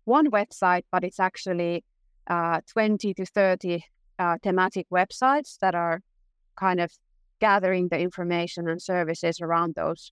one 0.05 0.29
website, 0.31 0.83
but 0.91 1.03
it's 1.03 1.19
actually 1.19 1.83
uh, 2.27 2.61
20 2.67 3.13
to 3.13 3.25
30 3.25 3.83
uh, 4.19 4.37
thematic 4.43 4.87
websites 4.89 5.57
that 5.59 5.75
are 5.75 6.01
kind 6.55 6.79
of 6.79 6.91
gathering 7.39 7.87
the 7.89 7.99
information 7.99 8.69
and 8.69 8.81
services 8.81 9.41
around 9.41 9.75
those 9.75 10.11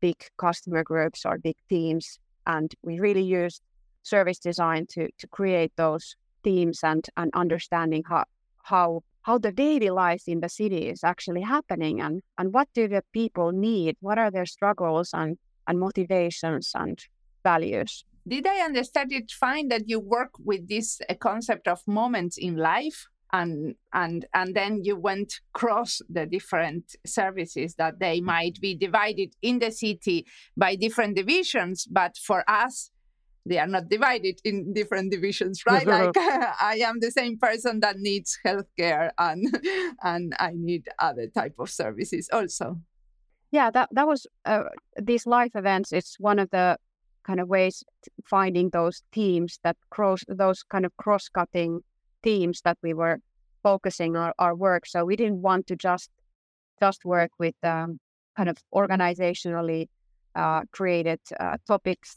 big 0.00 0.16
customer 0.36 0.82
groups 0.82 1.24
or 1.24 1.38
big 1.38 1.56
teams. 1.68 2.18
And 2.46 2.74
we 2.82 2.98
really 2.98 3.22
used 3.22 3.62
service 4.02 4.38
design 4.38 4.86
to 4.90 5.08
to 5.18 5.26
create 5.28 5.72
those 5.76 6.16
themes 6.44 6.80
and 6.82 7.06
and 7.16 7.30
understanding 7.34 8.02
how 8.08 8.24
how 8.64 9.02
how 9.22 9.38
the 9.38 9.52
daily 9.52 9.90
life 9.90 10.24
in 10.26 10.40
the 10.40 10.48
city 10.48 10.88
is 10.88 11.04
actually 11.04 11.42
happening 11.42 12.00
and 12.00 12.22
and 12.38 12.52
what 12.52 12.68
do 12.74 12.88
the 12.88 13.02
people 13.12 13.52
need 13.52 13.96
what 14.00 14.18
are 14.18 14.30
their 14.30 14.46
struggles 14.46 15.10
and 15.12 15.38
and 15.66 15.78
motivations 15.78 16.72
and 16.74 17.06
values 17.44 18.04
did 18.26 18.46
I 18.46 18.60
understand 18.60 19.12
it 19.12 19.32
fine 19.32 19.68
that 19.68 19.88
you 19.88 19.98
work 19.98 20.30
with 20.38 20.68
this 20.68 21.00
uh, 21.08 21.14
concept 21.14 21.66
of 21.66 21.80
moments 21.86 22.38
in 22.38 22.56
life? 22.56 23.06
And, 23.34 23.76
and 23.94 24.26
and 24.34 24.54
then 24.54 24.84
you 24.84 24.94
went 24.94 25.40
cross 25.54 26.02
the 26.06 26.26
different 26.26 26.96
services 27.06 27.76
that 27.76 27.98
they 27.98 28.20
might 28.20 28.60
be 28.60 28.74
divided 28.74 29.34
in 29.40 29.58
the 29.58 29.70
city 29.70 30.26
by 30.54 30.76
different 30.76 31.16
divisions 31.16 31.86
but 31.90 32.18
for 32.18 32.44
us 32.46 32.90
they 33.44 33.58
are 33.58 33.66
not 33.66 33.88
divided 33.88 34.40
in 34.44 34.72
different 34.72 35.10
divisions 35.10 35.62
right? 35.66 35.86
Like 35.86 36.16
i 36.16 36.80
am 36.84 37.00
the 37.00 37.10
same 37.10 37.38
person 37.38 37.80
that 37.80 37.98
needs 37.98 38.38
healthcare 38.44 39.10
and 39.18 39.46
and 40.02 40.34
i 40.38 40.52
need 40.54 40.88
other 40.98 41.26
type 41.28 41.54
of 41.58 41.70
services 41.70 42.28
also. 42.32 42.80
Yeah 43.50 43.70
that 43.70 43.88
that 43.92 44.06
was 44.06 44.26
uh, 44.44 44.64
these 45.00 45.26
life 45.26 45.52
events 45.54 45.92
it's 45.92 46.16
one 46.18 46.38
of 46.38 46.50
the 46.50 46.78
kind 47.24 47.40
of 47.40 47.48
ways 47.48 47.84
finding 48.24 48.70
those 48.70 49.02
teams 49.12 49.58
that 49.62 49.76
cross 49.90 50.24
those 50.28 50.62
kind 50.62 50.84
of 50.84 50.96
cross-cutting 50.96 51.80
teams 52.22 52.60
that 52.62 52.78
we 52.82 52.94
were 52.94 53.18
focusing 53.62 54.16
our, 54.16 54.34
our 54.38 54.54
work. 54.54 54.86
So 54.86 55.04
we 55.04 55.16
didn't 55.16 55.42
want 55.42 55.66
to 55.68 55.76
just 55.76 56.10
just 56.80 57.04
work 57.04 57.30
with 57.38 57.54
um, 57.62 58.00
kind 58.36 58.48
of 58.48 58.56
organizationally 58.74 59.88
uh, 60.34 60.62
created 60.72 61.20
uh, 61.38 61.56
topics 61.66 62.16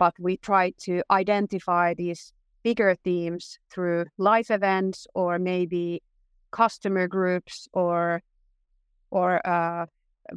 but 0.00 0.14
we 0.18 0.38
tried 0.38 0.74
to 0.78 1.02
identify 1.10 1.92
these 1.92 2.32
bigger 2.62 2.96
themes 3.04 3.58
through 3.70 4.06
live 4.16 4.50
events 4.50 5.06
or 5.14 5.38
maybe 5.38 6.02
customer 6.50 7.06
groups 7.06 7.68
or 7.72 8.22
or 9.10 9.46
uh, 9.46 9.84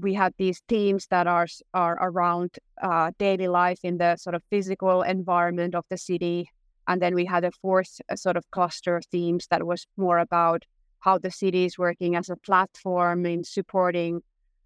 we 0.02 0.14
had 0.14 0.34
these 0.38 0.62
themes 0.68 1.08
that 1.10 1.28
are 1.28 1.48
are 1.74 1.98
around 2.02 2.50
uh, 2.82 3.12
daily 3.18 3.48
life 3.48 3.80
in 3.84 3.98
the 3.98 4.18
sort 4.18 4.36
of 4.36 4.44
physical 4.50 5.02
environment 5.04 5.76
of 5.76 5.86
the 5.90 5.98
city, 5.98 6.50
and 6.88 7.02
then 7.02 7.14
we 7.16 7.26
had 7.26 7.44
a 7.46 7.52
fourth 7.62 8.02
uh, 8.10 8.16
sort 8.16 8.36
of 8.36 8.50
cluster 8.52 8.98
of 8.98 9.06
themes 9.06 9.48
that 9.50 9.64
was 9.66 9.88
more 9.96 10.20
about 10.20 10.66
how 11.00 11.18
the 11.18 11.32
city 11.32 11.66
is 11.66 11.78
working 11.78 12.16
as 12.16 12.30
a 12.30 12.36
platform 12.36 13.26
in 13.26 13.44
supporting, 13.44 14.22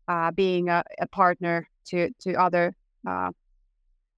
uh, 0.08 0.32
being 0.32 0.70
a, 0.70 0.84
a, 1.02 1.08
partner 1.08 1.68
to 1.86 2.10
to 2.20 2.34
other 2.36 2.76
uh, 3.06 3.32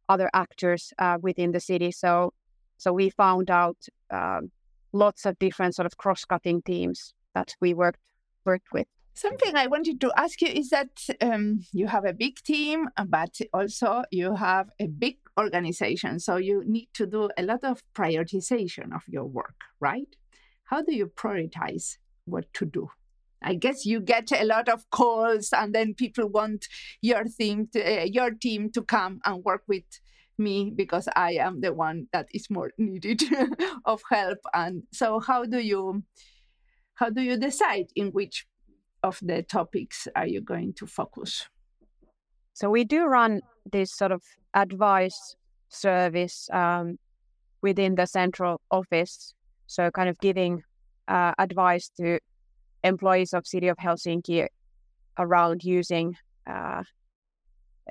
other 0.10 0.30
actors 0.34 0.92
uh, 1.00 1.18
within 1.22 1.52
the 1.52 1.60
city. 1.60 1.92
So 1.92 2.34
so 2.78 2.94
we 2.94 3.10
found 3.10 3.50
out 3.50 3.78
um, 4.10 4.52
lots 4.94 5.26
of 5.26 5.38
different 5.40 5.76
sort 5.76 5.86
of 5.86 5.98
cross 5.98 6.26
cutting 6.26 6.62
teams 6.62 7.14
that 7.36 7.56
we 7.62 7.74
worked 7.74 8.00
worked 8.46 8.72
with. 8.74 8.88
Something 9.14 9.58
I 9.58 9.68
wanted 9.68 10.00
to 10.02 10.14
ask 10.16 10.42
you 10.42 10.48
is 10.48 10.70
that 10.70 11.08
um, 11.20 11.66
you 11.74 11.88
have 11.88 12.06
a 12.06 12.14
big 12.14 12.42
team, 12.42 12.88
uh, 12.96 13.04
but 13.04 13.38
also 13.54 14.04
you 14.12 14.36
have 14.36 14.70
a 14.80 14.88
big 14.88 15.18
organization. 15.38 16.20
So 16.20 16.38
you 16.38 16.64
need 16.66 16.88
to 16.94 17.06
do 17.06 17.30
a 17.38 17.44
lot 17.44 17.66
of 17.66 17.84
prioritization 17.94 18.96
of 18.96 19.04
your 19.08 19.26
work, 19.26 19.56
right? 19.82 20.08
How 20.64 20.82
do 20.82 20.96
you 20.96 21.08
prioritize 21.08 21.98
what 22.26 22.54
to 22.54 22.66
do? 22.66 22.92
I 23.42 23.54
guess 23.56 23.86
you 23.86 24.02
get 24.02 24.32
a 24.32 24.46
lot 24.46 24.70
of 24.70 24.90
calls, 24.90 25.50
and 25.54 25.74
then 25.74 25.94
people 25.94 26.28
want 26.28 26.68
your 27.02 27.24
team 27.24 27.68
to, 27.74 28.02
uh, 28.02 28.04
your 28.04 28.32
team 28.32 28.72
to 28.72 28.82
come 28.82 29.22
and 29.26 29.44
work 29.44 29.64
with 29.68 29.86
me 30.38 30.72
because 30.76 31.08
I 31.16 31.34
am 31.34 31.62
the 31.62 31.74
one 31.74 32.08
that 32.14 32.28
is 32.34 32.50
more 32.50 32.72
needed 32.78 33.24
of 33.86 34.02
help. 34.10 34.40
And 34.54 34.84
so, 34.92 35.20
how 35.20 35.46
do 35.46 35.60
you 35.60 36.04
how 36.96 37.10
do 37.10 37.22
you 37.22 37.38
decide 37.38 37.88
in 37.96 38.10
which 38.10 38.46
of 39.04 39.18
the 39.22 39.42
topics 39.42 40.08
are 40.16 40.28
you 40.28 40.42
going 40.42 40.74
to 40.74 40.86
focus? 40.86 41.48
So 42.54 42.70
we 42.70 42.84
do 42.84 43.06
run 43.06 43.40
this 43.72 43.96
sort 43.96 44.12
of 44.12 44.22
advice 44.54 45.38
service 45.70 46.50
um, 46.52 47.00
within 47.62 47.96
the 47.96 48.06
central 48.06 48.60
office. 48.70 49.34
So 49.68 49.90
kind 49.92 50.10
of 50.10 50.20
giving 50.20 50.64
uh, 51.08 51.32
advice 51.40 51.90
to 52.02 52.20
employees 52.84 53.34
of 53.34 53.46
City 53.46 53.68
of 53.68 53.78
Helsinki 53.78 54.48
around 55.18 55.64
using 55.64 56.16
uh, 56.48 56.84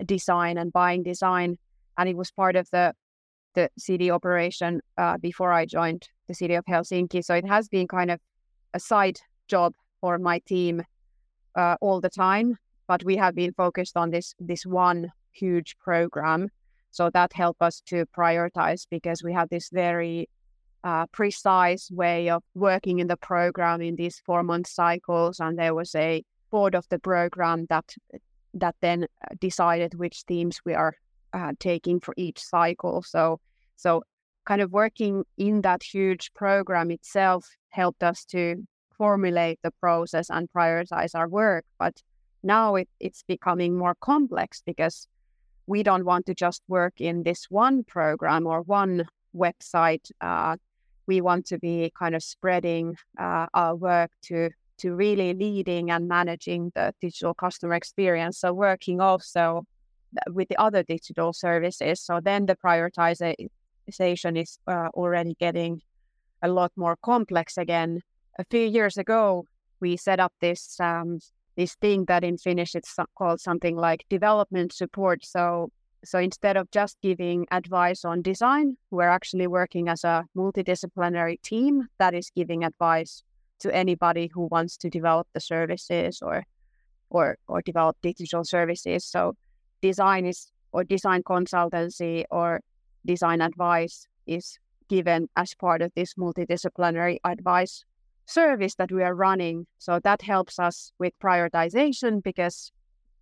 design 0.04 0.58
and 0.58 0.72
buying 0.72 1.02
design, 1.02 1.58
and 1.96 2.08
it 2.08 2.16
was 2.16 2.30
part 2.30 2.56
of 2.56 2.68
the 2.70 2.94
the 3.54 3.70
city 3.78 4.10
operation 4.10 4.80
uh, 4.98 5.16
before 5.18 5.52
I 5.52 5.64
joined 5.66 6.08
the 6.28 6.34
City 6.34 6.54
of 6.54 6.64
Helsinki. 6.66 7.24
So 7.24 7.34
it 7.34 7.46
has 7.46 7.68
been 7.68 7.88
kind 7.88 8.10
of 8.10 8.20
a 8.74 8.80
side 8.80 9.18
job 9.48 9.72
for 10.00 10.18
my 10.18 10.38
team 10.40 10.82
uh, 11.56 11.76
all 11.80 12.00
the 12.00 12.10
time, 12.10 12.56
but 12.86 13.02
we 13.04 13.16
have 13.16 13.34
been 13.34 13.52
focused 13.52 13.96
on 13.96 14.10
this 14.10 14.34
this 14.38 14.64
one 14.64 15.10
huge 15.32 15.76
program. 15.78 16.50
So 16.90 17.10
that 17.10 17.32
helped 17.32 17.62
us 17.62 17.82
to 17.86 18.06
prioritize 18.06 18.86
because 18.90 19.22
we 19.22 19.32
have 19.32 19.48
this 19.48 19.70
very 19.70 20.28
uh, 20.84 21.06
precise 21.06 21.90
way 21.90 22.30
of 22.30 22.42
working 22.54 22.98
in 22.98 23.08
the 23.08 23.16
program 23.16 23.80
in 23.80 23.96
these 23.96 24.20
four 24.24 24.42
month 24.42 24.66
cycles, 24.66 25.40
and 25.40 25.58
there 25.58 25.74
was 25.74 25.94
a 25.94 26.22
board 26.50 26.74
of 26.74 26.88
the 26.88 26.98
program 26.98 27.66
that 27.68 27.94
that 28.54 28.74
then 28.80 29.04
uh, 29.04 29.34
decided 29.40 29.94
which 29.94 30.22
themes 30.26 30.60
we 30.64 30.74
are 30.74 30.94
uh, 31.32 31.52
taking 31.58 32.00
for 32.00 32.14
each 32.16 32.40
cycle. 32.40 33.02
So 33.02 33.40
so 33.76 34.02
kind 34.46 34.62
of 34.62 34.72
working 34.72 35.24
in 35.36 35.60
that 35.62 35.82
huge 35.82 36.32
program 36.34 36.90
itself 36.90 37.46
helped 37.70 38.02
us 38.02 38.24
to 38.24 38.66
formulate 38.96 39.60
the 39.62 39.70
process 39.80 40.30
and 40.30 40.48
prioritize 40.56 41.14
our 41.14 41.28
work. 41.28 41.64
But 41.78 42.02
now 42.42 42.76
it, 42.76 42.88
it's 42.98 43.22
becoming 43.22 43.76
more 43.76 43.94
complex 44.00 44.62
because 44.64 45.06
we 45.66 45.82
don't 45.82 46.04
want 46.04 46.26
to 46.26 46.34
just 46.34 46.62
work 46.66 46.94
in 46.98 47.22
this 47.22 47.46
one 47.50 47.84
program 47.84 48.46
or 48.46 48.62
one 48.62 49.06
website. 49.36 50.10
Uh, 50.20 50.56
we 51.08 51.20
want 51.20 51.46
to 51.46 51.58
be 51.58 51.90
kind 51.98 52.14
of 52.14 52.22
spreading 52.22 52.96
uh, 53.18 53.46
our 53.54 53.74
work 53.74 54.10
to 54.26 54.50
to 54.78 54.94
really 54.94 55.34
leading 55.34 55.90
and 55.90 56.06
managing 56.06 56.70
the 56.76 56.94
digital 57.00 57.34
customer 57.34 57.74
experience. 57.74 58.38
So 58.38 58.52
working 58.52 59.00
also 59.00 59.64
with 60.28 60.48
the 60.48 60.60
other 60.60 60.84
digital 60.84 61.32
services. 61.32 62.00
So 62.00 62.20
then 62.22 62.46
the 62.46 62.54
prioritization 62.54 64.40
is 64.40 64.58
uh, 64.68 64.88
already 64.94 65.34
getting 65.40 65.82
a 66.42 66.48
lot 66.48 66.70
more 66.76 66.96
complex 67.02 67.58
again 67.58 68.02
a 68.38 68.44
few 68.44 68.66
years 68.66 68.96
ago, 68.96 69.44
we 69.80 69.96
set 69.96 70.20
up 70.20 70.32
this 70.40 70.78
um, 70.80 71.18
this 71.56 71.74
thing 71.74 72.04
that 72.04 72.22
in 72.22 72.38
Finnish 72.38 72.74
it's 72.74 72.94
called 73.16 73.40
something 73.40 73.76
like 73.76 74.04
development 74.08 74.72
support. 74.72 75.24
So 75.24 75.70
so 76.04 76.18
instead 76.18 76.56
of 76.56 76.70
just 76.70 76.96
giving 77.02 77.46
advice 77.50 78.04
on 78.04 78.22
design, 78.22 78.76
we're 78.90 79.08
actually 79.08 79.46
working 79.46 79.88
as 79.88 80.04
a 80.04 80.24
multidisciplinary 80.36 81.40
team 81.42 81.88
that 81.98 82.14
is 82.14 82.30
giving 82.34 82.64
advice 82.64 83.22
to 83.60 83.74
anybody 83.74 84.30
who 84.32 84.46
wants 84.46 84.76
to 84.78 84.90
develop 84.90 85.26
the 85.34 85.40
services 85.40 86.20
or 86.22 86.44
or 87.10 87.36
or 87.48 87.62
develop 87.62 87.96
digital 88.02 88.44
services. 88.44 89.04
So 89.04 89.34
design 89.82 90.26
is 90.26 90.50
or 90.72 90.84
design 90.84 91.22
consultancy 91.22 92.24
or 92.30 92.60
design 93.04 93.40
advice 93.40 94.06
is 94.26 94.58
given 94.88 95.28
as 95.36 95.54
part 95.54 95.82
of 95.82 95.92
this 95.94 96.14
multidisciplinary 96.14 97.18
advice 97.24 97.84
service 98.26 98.74
that 98.76 98.92
we 98.92 99.02
are 99.02 99.14
running. 99.14 99.66
So 99.78 99.98
that 100.04 100.22
helps 100.22 100.58
us 100.58 100.92
with 100.98 101.18
prioritization 101.18 102.22
because 102.22 102.70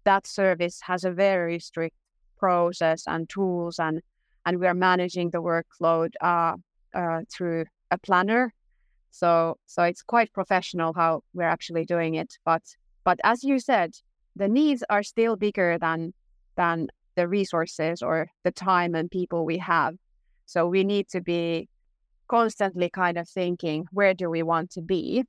that 0.04 0.26
service 0.26 0.80
has 0.82 1.04
a 1.04 1.10
very 1.10 1.58
strict 1.58 1.96
process 2.36 3.04
and 3.06 3.28
tools 3.28 3.78
and 3.78 4.00
and 4.44 4.60
we 4.60 4.66
are 4.66 4.74
managing 4.74 5.30
the 5.30 5.42
workload 5.42 6.10
uh, 6.20 6.54
uh, 6.94 7.22
through 7.32 7.64
a 7.90 7.98
planner. 7.98 8.52
So 9.10 9.56
so 9.66 9.82
it's 9.82 10.02
quite 10.02 10.32
professional 10.32 10.92
how 10.94 11.22
we're 11.34 11.48
actually 11.48 11.84
doing 11.84 12.14
it. 12.14 12.34
But 12.44 12.62
but 13.04 13.18
as 13.24 13.42
you 13.42 13.58
said, 13.58 13.94
the 14.36 14.48
needs 14.48 14.84
are 14.88 15.02
still 15.02 15.36
bigger 15.36 15.78
than 15.78 16.12
than 16.56 16.88
the 17.16 17.26
resources 17.28 18.02
or 18.02 18.28
the 18.44 18.52
time 18.52 18.94
and 18.94 19.10
people 19.10 19.44
we 19.44 19.58
have. 19.58 19.94
So 20.44 20.68
we 20.68 20.84
need 20.84 21.08
to 21.08 21.20
be 21.20 21.68
constantly 22.28 22.90
kind 22.90 23.18
of 23.18 23.28
thinking 23.28 23.86
where 23.92 24.14
do 24.14 24.28
we 24.28 24.42
want 24.42 24.70
to 24.70 24.82
be 24.82 25.24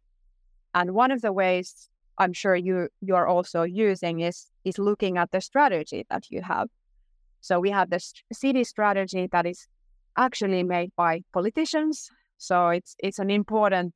and 0.73 0.93
one 0.93 1.11
of 1.11 1.21
the 1.21 1.31
ways 1.31 1.89
i'm 2.17 2.33
sure 2.33 2.55
you 2.55 2.89
you 3.01 3.15
are 3.15 3.27
also 3.27 3.63
using 3.63 4.21
is 4.21 4.47
is 4.63 4.77
looking 4.77 5.17
at 5.17 5.31
the 5.31 5.41
strategy 5.41 6.05
that 6.09 6.29
you 6.29 6.41
have 6.41 6.67
so 7.41 7.59
we 7.59 7.69
have 7.71 7.89
this 7.89 8.13
city 8.31 8.63
strategy 8.63 9.27
that 9.31 9.45
is 9.45 9.67
actually 10.17 10.63
made 10.63 10.91
by 10.95 11.21
politicians. 11.33 12.09
So 12.37 12.69
it's 12.69 12.95
it's 12.99 13.19
an 13.19 13.29
important 13.29 13.95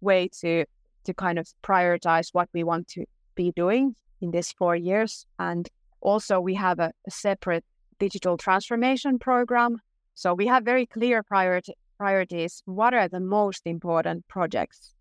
way 0.00 0.28
to 0.40 0.64
to 1.04 1.14
kind 1.14 1.38
of 1.38 1.48
prioritize 1.62 2.28
what 2.32 2.48
we 2.52 2.64
want 2.64 2.88
to 2.88 3.04
be 3.34 3.52
doing 3.56 3.94
in 4.20 4.30
these 4.30 4.52
four 4.52 4.76
years. 4.76 5.26
And 5.38 5.68
also 6.00 6.40
we 6.40 6.54
have 6.54 6.78
a, 6.78 6.92
a 7.06 7.10
separate 7.10 7.64
digital 7.98 8.36
transformation 8.36 9.18
program. 9.18 9.78
So 10.14 10.34
we 10.34 10.46
have 10.46 10.64
very 10.64 10.86
clear 10.86 11.22
priority 11.22 11.74
priorities, 12.00 12.62
what 12.64 12.94
are 12.94 13.08
the 13.08 13.20
most 13.20 13.60
important 13.66 14.26
projects 14.26 14.94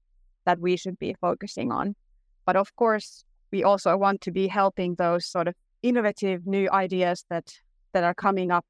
that 0.46 0.60
we 0.60 0.76
should 0.76 1.00
be 1.00 1.16
focusing 1.22 1.72
on? 1.72 1.96
But 2.46 2.58
of 2.58 2.76
course, 2.76 3.24
we 3.52 3.64
also 3.64 3.96
want 3.96 4.20
to 4.22 4.32
be 4.32 4.48
helping 4.48 4.96
those 4.96 5.26
sort 5.26 5.48
of 5.48 5.56
innovative 5.82 6.46
new 6.46 6.70
ideas 6.72 7.24
that 7.30 7.54
that 7.94 8.04
are 8.04 8.14
coming 8.14 8.52
up 8.52 8.66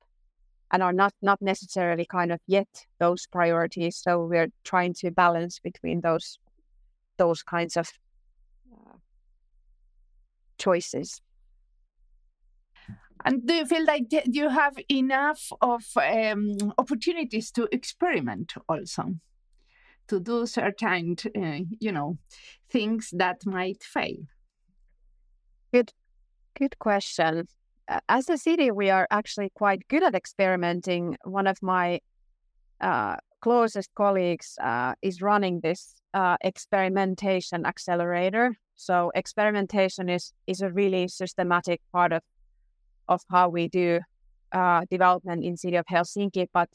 and 0.72 0.84
are 0.84 0.94
not 0.94 1.14
not 1.22 1.42
necessarily 1.42 2.06
kind 2.06 2.32
of 2.32 2.40
yet 2.48 2.86
those 3.00 3.28
priorities. 3.28 3.98
So 3.98 4.26
we're 4.26 4.52
trying 4.64 4.94
to 4.96 5.12
balance 5.12 5.60
between 5.60 6.02
those 6.02 6.40
those 7.18 7.44
kinds 7.44 7.78
of 7.78 7.90
uh, 8.72 8.98
choices. 10.58 11.22
And 13.26 13.46
do 13.46 13.54
you 13.54 13.66
feel 13.66 13.86
like 13.86 14.06
you 14.26 14.48
have 14.48 14.78
enough 14.90 15.52
of 15.62 15.84
um, 15.98 16.74
opportunities 16.78 17.52
to 17.52 17.68
experiment 17.70 18.54
also, 18.70 19.16
to 20.08 20.22
do 20.22 20.46
certain, 20.46 21.18
uh, 21.36 21.60
you 21.82 21.92
know, 21.92 22.18
things 22.70 23.10
that 23.12 23.46
might 23.46 23.84
fail? 23.84 24.16
Good, 25.74 25.92
good 26.58 26.80
question 26.80 27.48
as 28.08 28.30
a 28.30 28.38
city, 28.38 28.72
we 28.72 28.90
are 28.90 29.08
actually 29.10 29.52
quite 29.56 29.88
good 29.88 30.04
at 30.04 30.16
experimenting. 30.16 31.18
One 31.24 31.48
of 31.48 31.58
my 31.62 32.00
uh, 32.82 33.18
closest 33.42 33.90
colleagues 33.96 34.58
uh, 34.62 34.94
is 35.02 35.22
running 35.22 35.62
this 35.62 35.96
uh, 36.14 36.38
experimentation 36.42 37.66
accelerator. 37.66 38.56
So 38.76 39.12
experimentation 39.16 40.10
is 40.10 40.34
is 40.48 40.62
a 40.62 40.70
really 40.70 41.08
systematic 41.08 41.82
part 41.92 42.14
of 42.14 42.22
of 43.08 43.22
how 43.30 43.50
we 43.50 43.68
do 43.68 44.00
uh, 44.52 44.86
development 44.90 45.44
in 45.44 45.58
city 45.58 45.76
of 45.76 45.86
Helsinki. 45.86 46.48
But 46.54 46.70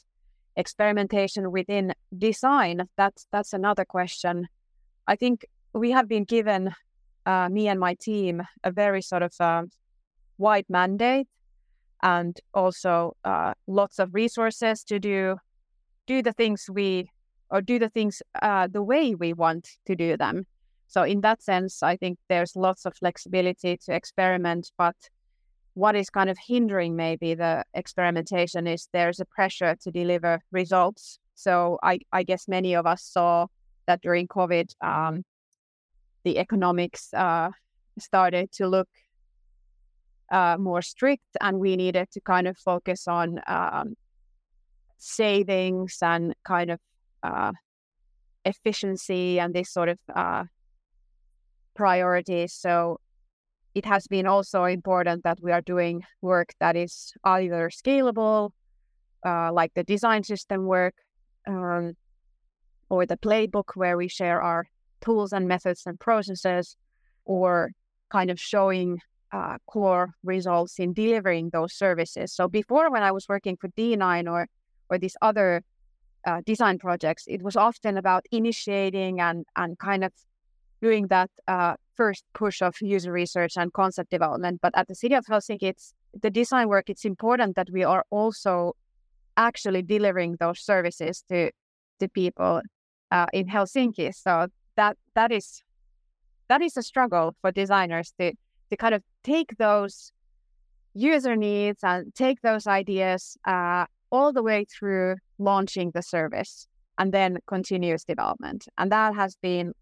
experimentation 0.55 1.51
within 1.51 1.93
design 2.17 2.87
that's 2.97 3.27
that's 3.31 3.53
another 3.53 3.85
question. 3.85 4.47
I 5.07 5.15
think 5.15 5.45
we 5.73 5.91
have 5.91 6.07
been 6.07 6.23
given 6.23 6.73
uh, 7.25 7.49
me 7.49 7.67
and 7.67 7.79
my 7.79 7.95
team 7.95 8.43
a 8.63 8.71
very 8.71 9.01
sort 9.01 9.23
of 9.23 9.33
um, 9.39 9.69
wide 10.37 10.65
mandate 10.69 11.27
and 12.03 12.39
also 12.53 13.15
uh, 13.23 13.53
lots 13.67 13.99
of 13.99 14.13
resources 14.13 14.83
to 14.83 14.99
do 14.99 15.37
do 16.07 16.21
the 16.21 16.33
things 16.33 16.65
we 16.69 17.09
or 17.49 17.61
do 17.61 17.79
the 17.79 17.89
things 17.89 18.21
uh, 18.41 18.67
the 18.67 18.83
way 18.83 19.15
we 19.15 19.33
want 19.33 19.69
to 19.85 19.95
do 19.95 20.17
them. 20.17 20.45
So 20.87 21.03
in 21.03 21.21
that 21.21 21.41
sense, 21.41 21.81
I 21.81 21.95
think 21.97 22.19
there's 22.29 22.55
lots 22.55 22.85
of 22.85 22.95
flexibility 22.95 23.77
to 23.85 23.93
experiment. 23.93 24.71
But 24.77 24.95
what 25.73 25.95
is 25.95 26.09
kind 26.09 26.29
of 26.29 26.37
hindering 26.47 26.95
maybe 26.95 27.33
the 27.33 27.63
experimentation 27.73 28.67
is 28.67 28.87
there's 28.93 29.19
a 29.19 29.25
pressure 29.25 29.75
to 29.81 29.91
deliver 29.91 30.41
results. 30.51 31.19
So 31.35 31.79
I, 31.83 31.99
I 32.11 32.23
guess 32.23 32.47
many 32.47 32.75
of 32.75 32.85
us 32.85 33.03
saw 33.03 33.47
that 33.87 34.01
during 34.01 34.27
COVID, 34.27 34.73
um, 34.81 35.23
the 36.23 36.39
economics 36.39 37.13
uh, 37.13 37.49
started 37.99 38.51
to 38.53 38.67
look 38.67 38.89
uh, 40.31 40.57
more 40.59 40.81
strict, 40.81 41.37
and 41.41 41.59
we 41.59 41.75
needed 41.75 42.09
to 42.11 42.21
kind 42.21 42.47
of 42.47 42.57
focus 42.57 43.07
on 43.07 43.39
um, 43.47 43.95
savings 44.97 45.97
and 46.01 46.33
kind 46.43 46.71
of 46.71 46.79
uh, 47.23 47.51
efficiency 48.43 49.39
and 49.39 49.53
this 49.53 49.71
sort 49.71 49.89
of 49.89 49.99
uh, 50.15 50.43
priorities. 51.75 52.53
So 52.53 52.99
it 53.73 53.85
has 53.85 54.07
been 54.07 54.25
also 54.25 54.63
important 54.63 55.23
that 55.23 55.39
we 55.41 55.51
are 55.51 55.61
doing 55.61 56.03
work 56.21 56.53
that 56.59 56.75
is 56.75 57.13
either 57.23 57.69
scalable, 57.69 58.51
uh, 59.25 59.51
like 59.51 59.73
the 59.73 59.83
design 59.83 60.23
system 60.23 60.65
work, 60.65 60.95
um, 61.47 61.93
or 62.89 63.05
the 63.05 63.17
playbook 63.17 63.75
where 63.75 63.97
we 63.97 64.07
share 64.07 64.41
our 64.41 64.65
tools 65.01 65.33
and 65.33 65.47
methods 65.47 65.83
and 65.85 65.99
processes, 65.99 66.77
or 67.25 67.71
kind 68.09 68.31
of 68.31 68.39
showing 68.39 68.99
uh, 69.31 69.57
core 69.67 70.13
results 70.23 70.79
in 70.79 70.93
delivering 70.93 71.49
those 71.49 71.73
services. 71.73 72.31
So 72.31 72.47
before, 72.47 72.91
when 72.91 73.03
I 73.03 73.11
was 73.11 73.27
working 73.27 73.57
for 73.57 73.69
D9 73.69 74.31
or 74.31 74.47
or 74.89 74.97
these 74.99 75.17
other 75.21 75.63
uh, 76.25 76.41
design 76.45 76.77
projects, 76.79 77.25
it 77.27 77.41
was 77.41 77.55
often 77.55 77.97
about 77.97 78.25
initiating 78.31 79.19
and 79.19 79.45
and 79.55 79.77
kind 79.79 80.03
of 80.03 80.13
doing 80.81 81.07
that 81.07 81.29
uh, 81.47 81.75
first 81.95 82.23
push 82.33 82.61
of 82.61 82.75
user 82.81 83.11
research 83.11 83.57
and 83.57 83.73
concept 83.73 84.11
development. 84.11 84.59
But 84.61 84.73
at 84.75 84.87
the 84.87 84.95
city 84.95 85.15
of 85.15 85.25
Helsinki, 85.25 85.63
it's 85.63 85.93
the 86.21 86.29
design 86.29 86.69
work. 86.69 86.89
It's 86.89 87.05
important 87.05 87.55
that 87.55 87.69
we 87.71 87.83
are 87.83 88.05
also 88.09 88.73
actually 89.37 89.81
delivering 89.81 90.37
those 90.39 90.59
services 90.59 91.23
to 91.29 91.51
to 91.99 92.07
people 92.09 92.61
uh, 93.11 93.27
in 93.33 93.47
Helsinki. 93.47 94.13
So 94.13 94.47
that 94.75 94.97
that 95.15 95.31
is 95.31 95.63
that 96.47 96.61
is 96.61 96.77
a 96.77 96.83
struggle 96.83 97.35
for 97.41 97.51
designers 97.51 98.13
to 98.19 98.33
to 98.69 98.77
kind 98.77 98.93
of 98.93 99.03
take 99.23 99.57
those 99.57 100.11
user 100.93 101.35
needs 101.35 101.79
and 101.83 102.13
take 102.15 102.41
those 102.41 102.67
ideas 102.67 103.37
uh, 103.45 103.85
all 104.11 104.31
the 104.31 104.43
way 104.43 104.65
through 104.65 105.15
launching 105.37 105.91
the 105.93 106.01
service 106.01 106.67
and 106.97 107.13
then 107.13 107.37
continuous 107.47 108.03
development. 108.03 108.67
And 108.77 108.91
that 108.91 109.15
has 109.15 109.35
been 109.41 109.73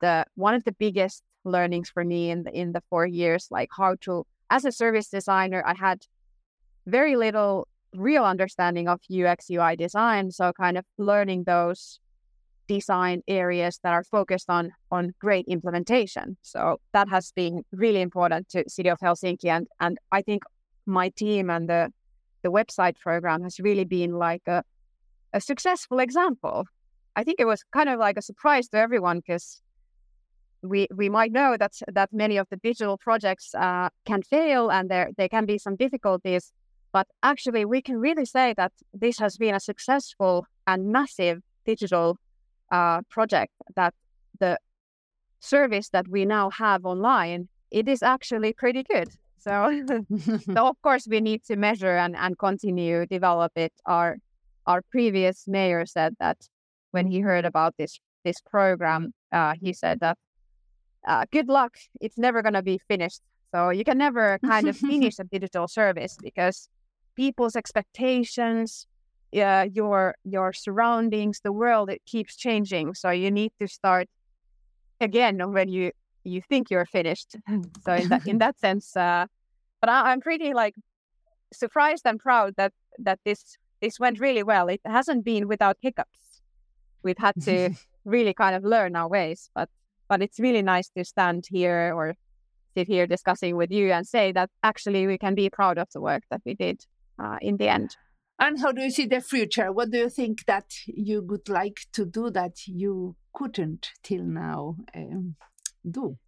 the 0.00 0.24
one 0.34 0.54
of 0.54 0.64
the 0.64 0.72
biggest 0.72 1.22
learnings 1.44 1.88
for 1.90 2.04
me 2.04 2.30
in 2.30 2.44
the 2.44 2.52
in 2.52 2.72
the 2.72 2.82
four 2.90 3.06
years, 3.06 3.48
like 3.50 3.70
how 3.76 3.96
to 4.02 4.24
as 4.50 4.64
a 4.64 4.72
service 4.72 5.08
designer, 5.08 5.62
I 5.66 5.74
had 5.74 6.06
very 6.86 7.16
little 7.16 7.66
real 7.94 8.24
understanding 8.24 8.88
of 8.88 9.00
UX 9.10 9.50
UI 9.50 9.76
design. 9.76 10.30
So 10.30 10.52
kind 10.52 10.78
of 10.78 10.84
learning 10.98 11.44
those 11.44 11.98
design 12.68 13.22
areas 13.28 13.78
that 13.82 13.92
are 13.92 14.04
focused 14.04 14.50
on 14.50 14.72
on 14.90 15.14
great 15.20 15.46
implementation. 15.48 16.36
So 16.42 16.80
that 16.92 17.08
has 17.08 17.32
been 17.32 17.62
really 17.72 18.00
important 18.00 18.48
to 18.50 18.64
City 18.68 18.88
of 18.88 18.98
Helsinki, 19.00 19.48
and 19.48 19.66
and 19.80 19.98
I 20.12 20.22
think 20.22 20.42
my 20.86 21.08
team 21.10 21.50
and 21.50 21.68
the 21.68 21.92
the 22.42 22.50
website 22.50 22.96
program 22.98 23.42
has 23.42 23.58
really 23.58 23.84
been 23.84 24.12
like 24.12 24.42
a 24.46 24.62
a 25.32 25.40
successful 25.40 25.98
example. 25.98 26.64
I 27.16 27.24
think 27.24 27.40
it 27.40 27.46
was 27.46 27.64
kind 27.72 27.88
of 27.88 27.98
like 27.98 28.16
a 28.18 28.22
surprise 28.22 28.68
to 28.68 28.78
everyone 28.78 29.18
because 29.18 29.62
we 30.62 30.86
we 30.94 31.08
might 31.08 31.32
know 31.32 31.56
that 31.58 31.72
that 31.92 32.10
many 32.12 32.36
of 32.36 32.46
the 32.50 32.56
digital 32.56 32.98
projects 32.98 33.54
uh, 33.54 33.88
can 34.04 34.22
fail 34.22 34.70
and 34.70 34.90
there 34.90 35.10
there 35.16 35.28
can 35.28 35.46
be 35.46 35.58
some 35.58 35.76
difficulties, 35.76 36.52
but 36.92 37.06
actually 37.22 37.64
we 37.64 37.82
can 37.82 37.98
really 37.98 38.24
say 38.24 38.54
that 38.56 38.72
this 38.92 39.18
has 39.18 39.36
been 39.36 39.54
a 39.54 39.60
successful 39.60 40.46
and 40.66 40.92
massive 40.92 41.40
digital 41.64 42.18
uh, 42.70 43.02
project 43.08 43.52
that 43.74 43.94
the 44.40 44.58
service 45.40 45.88
that 45.90 46.08
we 46.08 46.24
now 46.24 46.50
have 46.50 46.84
online 46.84 47.48
it 47.70 47.88
is 47.88 48.02
actually 48.02 48.52
pretty 48.52 48.82
good. 48.82 49.08
So 49.38 49.84
so 50.54 50.68
of 50.68 50.80
course 50.82 51.06
we 51.08 51.20
need 51.20 51.44
to 51.44 51.56
measure 51.56 51.96
and, 51.96 52.16
and 52.16 52.38
continue 52.38 53.06
develop 53.06 53.52
it. 53.56 53.72
Our 53.84 54.18
our 54.66 54.82
previous 54.90 55.46
mayor 55.46 55.86
said 55.86 56.16
that 56.18 56.38
when 56.90 57.06
he 57.06 57.20
heard 57.20 57.44
about 57.44 57.76
this 57.76 57.98
this 58.24 58.40
program 58.40 59.12
uh, 59.32 59.54
he 59.60 59.72
said 59.72 60.00
that 60.00 60.18
uh, 61.06 61.24
good 61.30 61.48
luck. 61.48 61.76
It's 62.00 62.18
never 62.18 62.42
going 62.42 62.54
to 62.54 62.62
be 62.62 62.78
finished. 62.88 63.20
So 63.54 63.70
you 63.70 63.84
can 63.84 63.98
never 63.98 64.38
kind 64.44 64.68
of 64.68 64.76
finish 64.92 65.18
a 65.18 65.24
digital 65.24 65.68
service 65.68 66.18
because 66.20 66.68
people's 67.14 67.56
expectations 67.56 68.86
uh, 69.34 69.66
your 69.72 70.14
your 70.24 70.52
surroundings, 70.52 71.40
the 71.42 71.52
world, 71.52 71.90
it 71.90 72.02
keeps 72.06 72.36
changing. 72.36 72.94
So 72.94 73.10
you 73.10 73.30
need 73.30 73.52
to 73.60 73.66
start 73.66 74.08
again 75.00 75.52
when 75.52 75.68
you 75.68 75.92
you 76.24 76.42
think 76.42 76.70
you're 76.70 76.86
finished. 76.86 77.36
so 77.84 77.94
in 77.94 78.08
that 78.08 78.26
in 78.26 78.38
that 78.44 78.58
sense, 78.58 78.96
uh, 78.96 79.26
but 79.80 79.90
I, 79.90 80.12
I'm 80.12 80.20
pretty 80.20 80.52
like 80.54 80.74
surprised 81.52 82.06
and 82.06 82.18
proud 82.18 82.54
that 82.56 82.72
that 82.98 83.20
this 83.24 83.56
this 83.80 83.98
went 84.00 84.20
really 84.20 84.42
well. 84.42 84.68
It 84.68 84.80
hasn't 84.84 85.24
been 85.24 85.48
without 85.48 85.76
hiccups. 85.80 86.42
We've 87.02 87.18
had 87.18 87.40
to 87.42 87.70
really 88.04 88.34
kind 88.34 88.54
of 88.56 88.64
learn 88.64 88.96
our 88.96 89.08
ways, 89.08 89.50
but 89.54 89.68
but 90.08 90.22
it's 90.22 90.38
really 90.40 90.62
nice 90.62 90.88
to 90.90 91.04
stand 91.04 91.46
here 91.50 91.92
or 91.94 92.14
sit 92.76 92.86
here 92.86 93.06
discussing 93.06 93.56
with 93.56 93.70
you 93.70 93.90
and 93.90 94.06
say 94.06 94.32
that 94.32 94.50
actually 94.62 95.06
we 95.06 95.18
can 95.18 95.34
be 95.34 95.48
proud 95.48 95.78
of 95.78 95.88
the 95.92 96.00
work 96.00 96.22
that 96.30 96.42
we 96.44 96.54
did 96.54 96.84
uh, 97.18 97.38
in 97.40 97.56
the 97.56 97.68
end. 97.68 97.96
And 98.38 98.60
how 98.60 98.72
do 98.72 98.82
you 98.82 98.90
see 98.90 99.06
the 99.06 99.20
future? 99.20 99.72
What 99.72 99.90
do 99.90 99.98
you 99.98 100.10
think 100.10 100.44
that 100.46 100.66
you 100.86 101.22
would 101.22 101.48
like 101.48 101.86
to 101.94 102.04
do 102.04 102.30
that 102.30 102.66
you 102.66 103.16
couldn't 103.32 103.90
till 104.02 104.24
now 104.24 104.76
um, 104.94 105.36
do? 105.90 106.18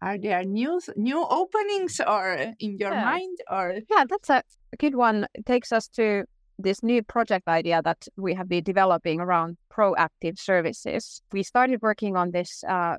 Are 0.00 0.18
there 0.18 0.42
new 0.44 0.80
new 0.96 1.24
openings 1.24 2.00
or 2.06 2.34
in 2.58 2.78
your 2.78 2.92
yeah. 2.92 3.04
mind 3.04 3.38
or 3.50 3.80
Yeah, 3.90 4.04
that's 4.08 4.30
a 4.30 4.42
good 4.78 4.94
one. 4.94 5.26
It 5.34 5.46
takes 5.46 5.72
us 5.72 5.88
to 5.88 6.24
this 6.58 6.82
new 6.82 7.02
project 7.02 7.48
idea 7.48 7.80
that 7.82 8.06
we 8.16 8.34
have 8.34 8.48
been 8.48 8.64
developing 8.64 9.20
around 9.20 9.56
proactive 9.72 10.38
services. 10.38 11.22
We 11.32 11.42
started 11.42 11.82
working 11.82 12.16
on 12.16 12.30
this 12.30 12.62
uh, 12.68 12.96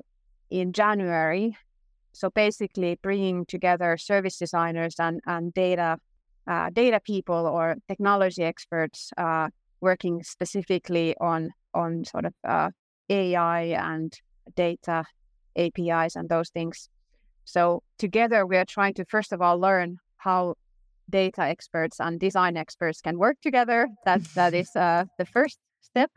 in 0.50 0.72
January. 0.72 1.56
So 2.12 2.30
basically, 2.30 2.98
bringing 3.02 3.44
together 3.46 3.96
service 3.98 4.38
designers 4.38 4.96
and, 4.98 5.20
and 5.26 5.52
data 5.52 5.98
uh, 6.46 6.70
data 6.70 7.00
people 7.00 7.46
or 7.46 7.76
technology 7.88 8.42
experts 8.42 9.10
uh, 9.16 9.48
working 9.80 10.22
specifically 10.22 11.14
on 11.20 11.50
on 11.74 12.04
sort 12.04 12.24
of 12.24 12.34
uh, 12.44 12.70
AI 13.10 13.62
and 13.92 14.12
data 14.54 15.04
APIs 15.56 16.16
and 16.16 16.28
those 16.28 16.50
things. 16.50 16.88
So 17.44 17.82
together 17.98 18.46
we 18.46 18.56
are 18.56 18.64
trying 18.64 18.94
to 18.94 19.04
first 19.04 19.32
of 19.32 19.42
all 19.42 19.58
learn 19.58 19.98
how 20.18 20.54
data 21.08 21.42
experts 21.42 22.00
and 22.00 22.18
design 22.18 22.56
experts 22.56 23.00
can 23.00 23.18
work 23.18 23.36
together. 23.42 23.88
That 24.04 24.22
that 24.34 24.54
is 24.62 24.74
uh, 24.74 25.04
the 25.18 25.26
first 25.26 25.58
step, 25.80 26.10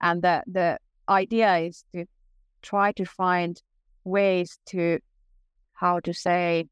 and 0.00 0.22
the 0.22 0.42
the 0.46 0.78
idea 1.08 1.58
is 1.58 1.84
to 1.94 2.04
try 2.62 2.92
to 2.92 3.04
find 3.04 3.60
ways 4.04 4.58
to 4.66 4.98
how 5.74 6.00
to 6.00 6.12
say 6.12 6.66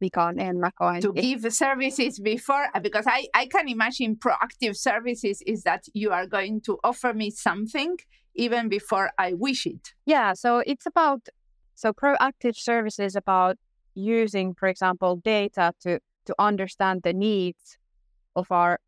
mikä 0.00 0.34
ennakointi. 0.38 1.06
To 1.06 1.12
give 1.12 1.50
services 1.50 2.20
before, 2.20 2.68
uh, 2.74 2.82
because 2.82 3.06
I, 3.06 3.28
I 3.34 3.46
can 3.46 3.68
imagine 3.68 4.16
proactive 4.16 4.74
services 4.74 5.42
is 5.46 5.62
that 5.62 5.80
you 5.94 6.12
are 6.12 6.26
going 6.26 6.60
to 6.62 6.78
offer 6.82 7.14
me 7.14 7.30
something 7.30 7.96
even 8.34 8.68
before 8.68 9.10
I 9.18 9.34
wish 9.34 9.66
it. 9.66 9.94
Yeah, 10.06 10.34
so 10.34 10.62
it's 10.66 10.86
about 10.86 11.28
so 11.74 11.92
proactive 11.92 12.56
services 12.56 13.16
about 13.16 13.56
using, 13.94 14.54
for 14.54 14.68
example, 14.68 15.20
data 15.24 15.72
to 15.80 15.98
to 16.26 16.34
understand 16.38 17.02
the 17.02 17.12
needs 17.12 17.78
of 18.34 18.50
our 18.50 18.78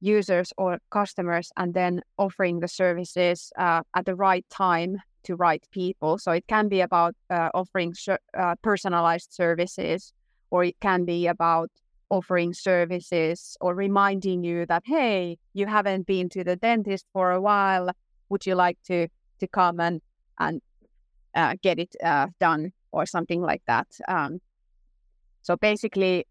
users 0.00 0.52
or 0.56 0.78
customers 0.90 1.50
and 1.56 1.74
then 1.74 2.00
offering 2.16 2.60
the 2.60 2.68
services 2.68 3.52
uh, 3.58 3.82
at 3.94 4.04
the 4.04 4.14
right 4.14 4.44
time 4.50 4.96
to 5.24 5.36
right 5.36 5.64
people. 5.72 6.18
So 6.18 6.32
it 6.32 6.44
can 6.46 6.68
be 6.68 6.80
about 6.80 7.14
uh, 7.30 7.50
offering 7.54 7.94
uh, 8.08 8.54
personalized 8.62 9.32
services, 9.32 10.12
or 10.50 10.64
it 10.64 10.76
can 10.80 11.04
be 11.04 11.26
about 11.26 11.70
offering 12.10 12.54
services 12.54 13.56
or 13.60 13.74
reminding 13.74 14.44
you 14.44 14.66
that 14.66 14.82
hey, 14.86 15.38
you 15.54 15.66
haven't 15.66 16.06
been 16.06 16.28
to 16.30 16.44
the 16.44 16.56
dentist 16.56 17.06
for 17.12 17.32
a 17.32 17.40
while. 17.40 17.90
Would 18.28 18.46
you 18.46 18.54
like 18.54 18.78
to 18.86 19.08
to 19.40 19.46
come 19.46 19.80
and 19.80 20.00
and 20.38 20.60
uh, 21.34 21.54
get 21.62 21.78
it 21.78 21.94
uh, 22.02 22.28
done 22.40 22.72
or 22.92 23.06
something 23.06 23.42
like 23.42 23.62
that? 23.66 23.88
Um, 24.08 24.40
so 25.42 25.56
basically, 25.56 26.26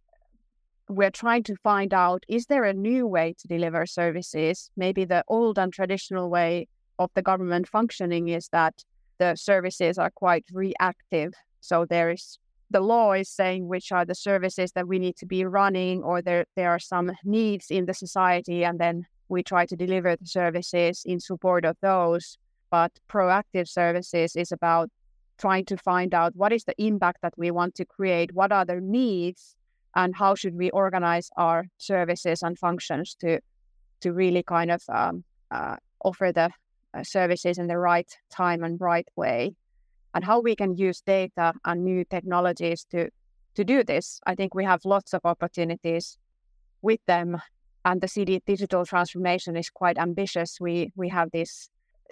we're 0.90 1.12
trying 1.12 1.44
to 1.44 1.56
find 1.64 1.94
out 1.94 2.24
is 2.28 2.46
there 2.46 2.64
a 2.64 2.74
new 2.74 3.08
way 3.08 3.36
to 3.40 3.48
deliver 3.48 3.86
services? 3.86 4.70
Maybe 4.76 5.06
the 5.06 5.24
old 5.28 5.58
and 5.58 5.74
traditional 5.74 6.30
way 6.30 6.68
of 7.00 7.10
the 7.16 7.22
government 7.22 7.68
functioning 7.68 8.30
is 8.30 8.50
that 8.50 8.84
the 9.18 9.36
services 9.36 9.98
are 9.98 10.12
quite 10.12 10.46
reactive. 10.52 11.34
So 11.62 11.86
there 11.86 12.12
is 12.12 12.40
the 12.72 12.80
law 12.80 13.14
is 13.14 13.30
saying 13.30 13.68
which 13.68 13.92
are 13.92 14.06
the 14.06 14.16
services 14.16 14.72
that 14.74 14.88
we 14.88 15.00
need 15.00 15.16
to 15.18 15.26
be 15.26 15.46
running, 15.46 16.04
or 16.04 16.22
there 16.22 16.46
there 16.56 16.72
are 16.72 16.80
some 16.80 17.12
needs 17.24 17.68
in 17.70 17.86
the 17.86 17.94
society, 17.94 18.66
and 18.66 18.80
then 18.80 19.06
we 19.30 19.44
try 19.44 19.66
to 19.66 19.76
deliver 19.76 20.16
the 20.16 20.28
services 20.28 21.04
in 21.06 21.20
support 21.20 21.66
of 21.66 21.78
those. 21.82 22.38
But 22.72 22.92
proactive 23.10 23.68
services 23.68 24.36
is 24.36 24.52
about 24.52 24.90
trying 25.38 25.66
to 25.66 25.78
find 25.78 26.14
out 26.14 26.36
what 26.36 26.54
is 26.54 26.64
the 26.64 26.76
impact 26.78 27.22
that 27.22 27.38
we 27.38 27.52
want 27.52 27.76
to 27.76 27.86
create, 27.86 28.34
what 28.34 28.52
are 28.52 28.66
the 28.66 28.82
needs, 28.82 29.56
and 29.96 30.16
how 30.16 30.36
should 30.36 30.56
we 30.56 30.70
organize 30.72 31.30
our 31.38 31.66
services 31.78 32.42
and 32.42 32.58
functions 32.58 33.16
to 33.22 33.40
to 34.02 34.14
really 34.14 34.44
kind 34.44 34.72
of 34.72 34.82
um, 34.90 35.24
uh, 35.52 35.76
offer 36.04 36.32
the 36.32 36.50
uh, 36.94 37.04
services 37.04 37.58
in 37.58 37.68
the 37.68 37.78
right 37.78 38.12
time 38.30 38.64
and 38.64 38.82
right 38.82 39.08
way 39.16 39.56
and 40.16 40.24
how 40.24 40.40
we 40.40 40.56
can 40.56 40.76
use 40.76 41.02
data 41.02 41.54
and 41.66 41.84
new 41.84 42.06
technologies 42.06 42.86
to 42.86 43.10
to 43.56 43.64
do 43.64 43.84
this. 43.84 44.20
I 44.26 44.36
think 44.36 44.56
we 44.56 44.66
have 44.66 44.82
lots 44.84 45.14
of 45.14 45.22
opportunities 45.24 46.18
with 46.82 47.00
them 47.06 47.38
and 47.86 48.02
the 48.02 48.08
city 48.08 48.42
digital 48.46 48.86
transformation 48.86 49.56
is 49.56 49.70
quite 49.70 49.98
ambitious. 49.98 50.58
We 50.60 50.92
we 50.96 51.10
have 51.10 51.30
this 51.32 51.70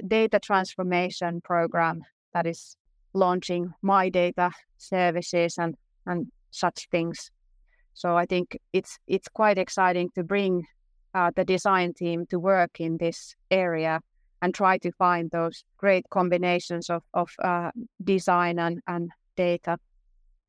data 0.08 0.40
transformation 0.40 1.42
program 1.42 2.04
that 2.34 2.46
is 2.46 2.78
launching 3.14 3.74
my 3.82 4.10
data 4.10 4.52
services 4.78 5.58
and 5.58 5.76
and 6.06 6.28
such 6.52 6.88
things. 6.92 7.32
So 7.94 8.18
I 8.18 8.26
think 8.26 8.58
it's 8.74 9.00
it's 9.08 9.28
quite 9.28 9.58
exciting 9.58 10.10
to 10.16 10.24
bring 10.24 10.66
uh, 11.14 11.32
the 11.36 11.46
design 11.46 11.94
team 11.94 12.26
to 12.28 12.40
work 12.40 12.80
in 12.80 12.98
this 12.98 13.36
area 13.52 14.02
and 14.44 14.54
try 14.54 14.78
to 14.78 14.92
find 14.92 15.32
those 15.32 15.64
great 15.78 16.06
combinations 16.10 16.90
of 16.90 17.02
of 17.14 17.30
uh, 17.44 17.72
design 18.04 18.60
and 18.60 18.82
and 18.86 19.10
data. 19.38 19.78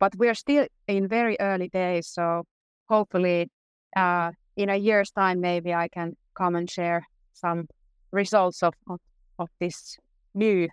But 0.00 0.16
we're 0.16 0.34
still 0.34 0.66
in 0.88 1.08
very 1.08 1.36
early 1.40 1.68
days, 1.68 2.08
so 2.08 2.42
hopefully 2.88 3.48
uh, 3.96 4.32
in 4.56 4.68
a 4.68 4.76
year's 4.76 5.10
time 5.12 5.40
maybe 5.40 5.72
I 5.72 5.88
can 5.88 6.16
come 6.34 6.56
and 6.58 6.68
share 6.68 7.06
some 7.32 7.68
results 8.10 8.62
of, 8.62 8.74
of, 8.90 9.00
of 9.38 9.48
this 9.60 9.96
new 10.34 10.68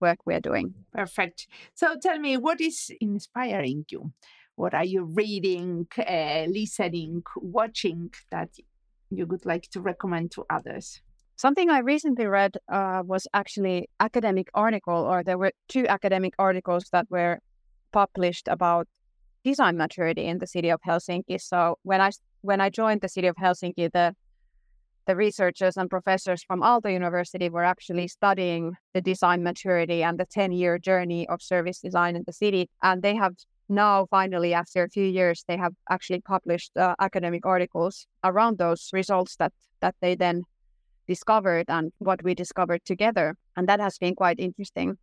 work 0.00 0.18
we're 0.26 0.40
doing. 0.40 0.74
Perfect. 0.92 1.46
So 1.74 1.96
tell 2.00 2.18
me, 2.18 2.36
what 2.38 2.60
is 2.60 2.90
inspiring 3.00 3.84
you? 3.90 4.12
What 4.56 4.74
are 4.74 4.84
you 4.84 5.04
reading, 5.04 5.86
uh, 5.98 6.46
listening, 6.48 7.22
watching 7.36 8.10
that 8.30 8.50
you 9.10 9.26
would 9.26 9.44
like 9.44 9.70
to 9.70 9.80
recommend 9.80 10.30
to 10.32 10.44
others? 10.50 11.02
Something 11.36 11.70
I 11.70 11.78
recently 11.78 12.26
read 12.26 12.56
uh, 12.68 13.02
was 13.04 13.26
actually 13.34 13.88
academic 13.98 14.48
article, 14.54 14.94
or 14.94 15.24
there 15.24 15.38
were 15.38 15.52
two 15.68 15.86
academic 15.88 16.34
articles 16.38 16.84
that 16.92 17.06
were 17.10 17.40
published 17.92 18.48
about 18.48 18.86
design 19.44 19.76
maturity 19.76 20.24
in 20.24 20.38
the 20.38 20.46
city 20.46 20.70
of 20.70 20.80
Helsinki. 20.86 21.40
So 21.40 21.78
when 21.82 22.00
I 22.00 22.10
when 22.42 22.60
I 22.60 22.70
joined 22.70 23.00
the 23.00 23.08
city 23.08 23.26
of 23.26 23.36
Helsinki, 23.36 23.90
the 23.92 24.14
the 25.06 25.16
researchers 25.16 25.76
and 25.76 25.90
professors 25.90 26.44
from 26.44 26.60
Aalto 26.60 26.92
University 26.92 27.48
were 27.48 27.64
actually 27.64 28.06
studying 28.06 28.76
the 28.94 29.00
design 29.00 29.42
maturity 29.42 30.02
and 30.04 30.18
the 30.18 30.26
10 30.26 30.52
year 30.52 30.78
journey 30.78 31.26
of 31.28 31.42
service 31.42 31.80
design 31.80 32.14
in 32.14 32.22
the 32.24 32.32
city. 32.32 32.70
And 32.82 33.02
they 33.02 33.16
have 33.16 33.34
now 33.68 34.06
finally 34.10 34.54
after 34.54 34.84
a 34.84 34.88
few 34.88 35.04
years 35.04 35.44
they 35.48 35.56
have 35.56 35.72
actually 35.90 36.20
published 36.20 36.76
uh, 36.76 36.94
academic 37.00 37.44
articles 37.46 38.06
around 38.22 38.58
those 38.58 38.90
results 38.92 39.36
that 39.36 39.52
that 39.80 39.94
they 40.00 40.14
then 40.14 40.42
discovered 41.08 41.66
and 41.68 41.92
what 41.98 42.22
we 42.22 42.34
discovered 42.34 42.84
together 42.84 43.36
and 43.56 43.68
that 43.68 43.80
has 43.80 43.98
been 43.98 44.14
quite 44.14 44.38
interesting. 44.38 44.98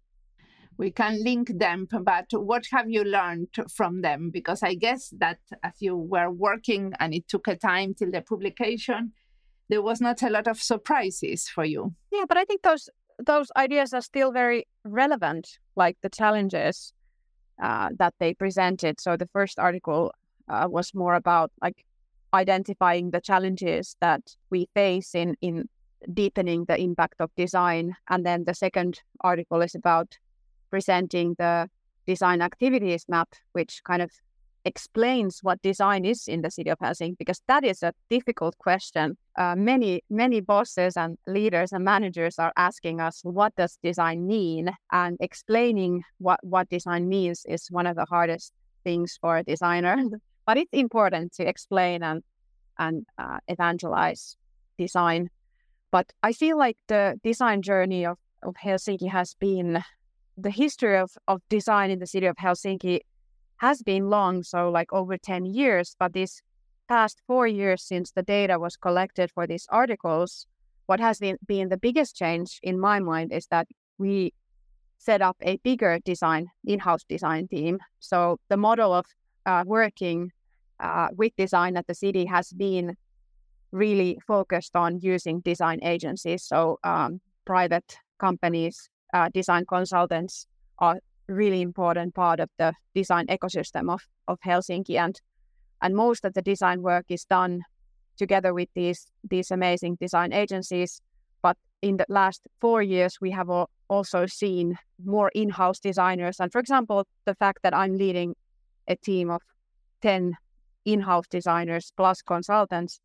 We 0.78 0.92
can 0.92 1.22
link 1.24 1.52
them 1.60 1.88
but 1.92 2.28
what 2.32 2.64
have 2.72 2.90
you 2.90 3.04
learned 3.04 3.50
from 3.76 4.02
them? 4.02 4.30
Because 4.32 4.64
i 4.64 4.74
guess 4.76 5.14
that 5.20 5.40
as 5.64 5.74
you 5.80 5.96
were 5.96 6.32
working 6.32 6.94
and 7.00 7.14
it 7.14 7.28
took 7.28 7.48
a 7.48 7.56
time 7.56 7.94
till 7.94 8.12
the 8.12 8.22
publication 8.22 9.14
there 9.68 9.84
was 9.84 10.02
not 10.02 10.24
a 10.24 10.30
lot 10.32 10.48
of 10.48 10.60
surprises 10.60 11.48
for 11.48 11.64
you. 11.64 11.94
Yeah 12.12 12.26
but 12.28 12.38
i 12.38 12.46
think 12.46 12.62
those 12.62 12.90
those 13.26 13.52
ideas 13.58 13.94
are 13.94 14.02
still 14.02 14.32
very 14.32 14.66
relevant 14.86 15.60
like 15.76 15.98
the 16.02 16.10
challenges 16.10 16.94
uh, 17.62 17.90
that 17.98 18.14
they 18.20 18.34
presented. 18.34 19.00
So 19.00 19.18
the 19.18 19.28
first 19.28 19.60
article 19.60 20.14
uh, 20.48 20.68
was 20.70 20.94
more 20.94 21.16
about 21.16 21.52
like 21.62 21.86
identifying 22.34 23.12
the 23.12 23.22
challenges 23.22 23.96
that 24.02 24.22
we 24.50 24.70
face 24.74 25.14
in 25.14 25.36
in 25.42 25.68
deepening 26.14 26.66
the 26.66 26.80
impact 26.80 27.16
of 27.20 27.30
design, 27.36 27.96
and 28.10 28.26
then 28.26 28.44
the 28.46 28.54
second 28.54 29.02
article 29.22 29.62
is 29.62 29.76
about 29.76 30.18
presenting 30.70 31.36
the 31.38 31.70
design 32.06 32.42
activities 32.42 33.06
map, 33.08 33.30
which 33.54 33.82
kind 33.84 34.02
of 34.02 34.12
explains 34.66 35.40
what 35.42 35.62
design 35.62 36.06
is 36.06 36.28
in 36.28 36.42
the 36.42 36.52
city 36.52 36.70
of 36.70 36.80
Helsinki, 36.80 37.18
because 37.18 37.42
that 37.48 37.64
is 37.64 37.82
a 37.84 37.94
difficult 38.10 38.58
question. 38.58 39.18
Uh, 39.38 39.56
many 39.56 40.02
many 40.10 40.42
bosses 40.42 40.98
and 40.98 41.18
leaders 41.28 41.72
and 41.72 41.84
managers 41.84 42.38
are 42.40 42.54
asking 42.58 43.00
us, 43.00 43.22
what 43.24 43.56
does 43.56 43.78
design 43.84 44.28
mean? 44.28 44.70
And 44.92 45.18
explaining 45.20 46.04
what 46.18 46.40
what 46.44 46.70
design 46.70 47.08
means 47.08 47.46
is 47.48 47.68
one 47.72 47.88
of 47.88 47.96
the 47.96 48.06
hardest 48.06 48.54
things 48.84 49.18
for 49.22 49.38
a 49.38 49.44
designer. 49.44 49.96
but 50.46 50.58
it's 50.58 50.74
important 50.74 51.34
to 51.34 51.48
explain 51.48 52.04
and 52.04 52.24
and 52.78 53.06
uh, 53.18 53.40
evangelize 53.48 54.36
design. 54.78 55.30
But 55.92 56.12
I 56.24 56.34
feel 56.34 56.58
like 56.58 56.78
the 56.88 57.20
design 57.24 57.62
journey 57.62 58.06
of, 58.06 58.18
of 58.44 58.56
Helsinki 58.56 59.10
has 59.10 59.34
been 59.34 59.84
the 60.38 60.52
history 60.52 60.98
of, 60.98 61.12
of 61.28 61.42
design 61.50 61.92
in 61.92 62.00
the 62.00 62.08
city 62.08 62.28
of 62.28 62.38
Helsinki 62.38 63.02
has 63.58 63.82
been 63.82 64.10
long, 64.10 64.44
so 64.44 64.70
like 64.70 64.94
over 64.94 65.18
10 65.18 65.46
years. 65.46 65.96
But 66.00 66.14
these 66.14 66.42
past 66.88 67.22
four 67.28 67.48
years 67.48 67.84
since 67.84 68.12
the 68.12 68.24
data 68.24 68.58
was 68.58 68.78
collected 68.78 69.32
for 69.32 69.46
these 69.46 69.68
articles, 69.70 70.48
what 70.86 71.00
has 71.00 71.20
been, 71.20 71.38
been 71.46 71.70
the 71.70 71.78
biggest 71.78 72.16
change 72.16 72.60
in 72.64 72.80
my 72.80 73.00
mind 73.00 73.32
is 73.34 73.48
that 73.48 73.68
we 73.98 74.34
set 74.98 75.22
up 75.22 75.38
a 75.42 75.58
bigger 75.58 76.00
design, 76.04 76.48
in 76.66 76.80
house 76.80 77.04
design 77.08 77.48
team. 77.48 77.80
So 78.00 78.40
the 78.50 78.58
model 78.58 78.94
of 78.94 79.06
uh, 79.46 79.64
working 79.66 80.32
uh, 80.80 81.10
with 81.16 81.36
design 81.38 81.78
at 81.78 81.88
the 81.88 81.94
city 81.94 82.26
has 82.26 82.52
been 82.54 82.96
really 83.72 84.20
focused 84.26 84.76
on 84.76 85.00
using 85.00 85.42
design 85.42 85.80
agencies. 85.84 86.44
So 86.44 86.80
um, 86.84 87.22
private 87.46 87.98
companies, 88.20 88.90
uh, 89.14 89.30
design 89.34 89.66
consultants 89.66 90.48
are 90.80 91.00
really 91.28 91.62
important 91.62 92.16
part 92.16 92.40
of 92.40 92.50
the 92.58 92.74
design 92.96 93.28
ecosystem 93.28 93.92
of, 93.92 94.02
of 94.28 94.40
Helsinki. 94.42 94.98
And 94.98 95.20
and 95.82 95.96
most 95.96 96.26
of 96.26 96.34
the 96.34 96.42
design 96.42 96.82
work 96.82 97.06
is 97.10 97.24
done 97.26 97.64
together 98.18 98.54
with 98.54 98.70
these 98.76 99.08
these 99.30 99.52
amazing 99.52 99.98
design 100.02 100.34
agencies. 100.34 101.02
But 101.42 101.58
in 101.82 101.98
the 101.98 102.06
last 102.10 102.42
four 102.60 102.82
years 102.82 103.18
we 103.22 103.32
have 103.32 103.50
also 103.88 104.26
seen 104.26 104.78
more 105.04 105.32
in-house 105.34 105.80
designers. 105.80 106.40
And 106.40 106.52
for 106.52 106.60
example 106.60 107.08
the 107.26 107.36
fact 107.36 107.60
that 107.64 107.76
i'm 107.76 107.96
leading 107.96 108.36
a 108.88 108.96
team 108.96 109.30
of 109.30 109.42
10 110.02 110.36
in-house 110.86 111.28
designers 111.30 111.92
plus 111.96 112.22
consultants 112.22 113.00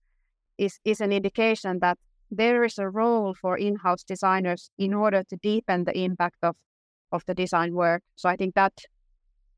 is, 0.59 0.79
is 0.85 1.01
an 1.01 1.13
indication 1.13 1.79
that 1.81 1.99
there 2.31 2.65
is 2.65 2.79
a 2.79 2.89
role 2.89 3.35
for 3.35 3.57
in-house 3.57 4.03
designers 4.03 4.71
in 4.79 4.95
order 4.95 5.23
to 5.23 5.37
deepen 5.37 5.85
the 5.85 5.97
impact 5.97 6.39
of, 6.43 6.57
of 7.13 7.25
the 7.27 7.35
design 7.35 7.75
work. 7.75 8.03
So 8.17 8.29
I 8.29 8.37
think 8.37 8.55
that 8.55 8.73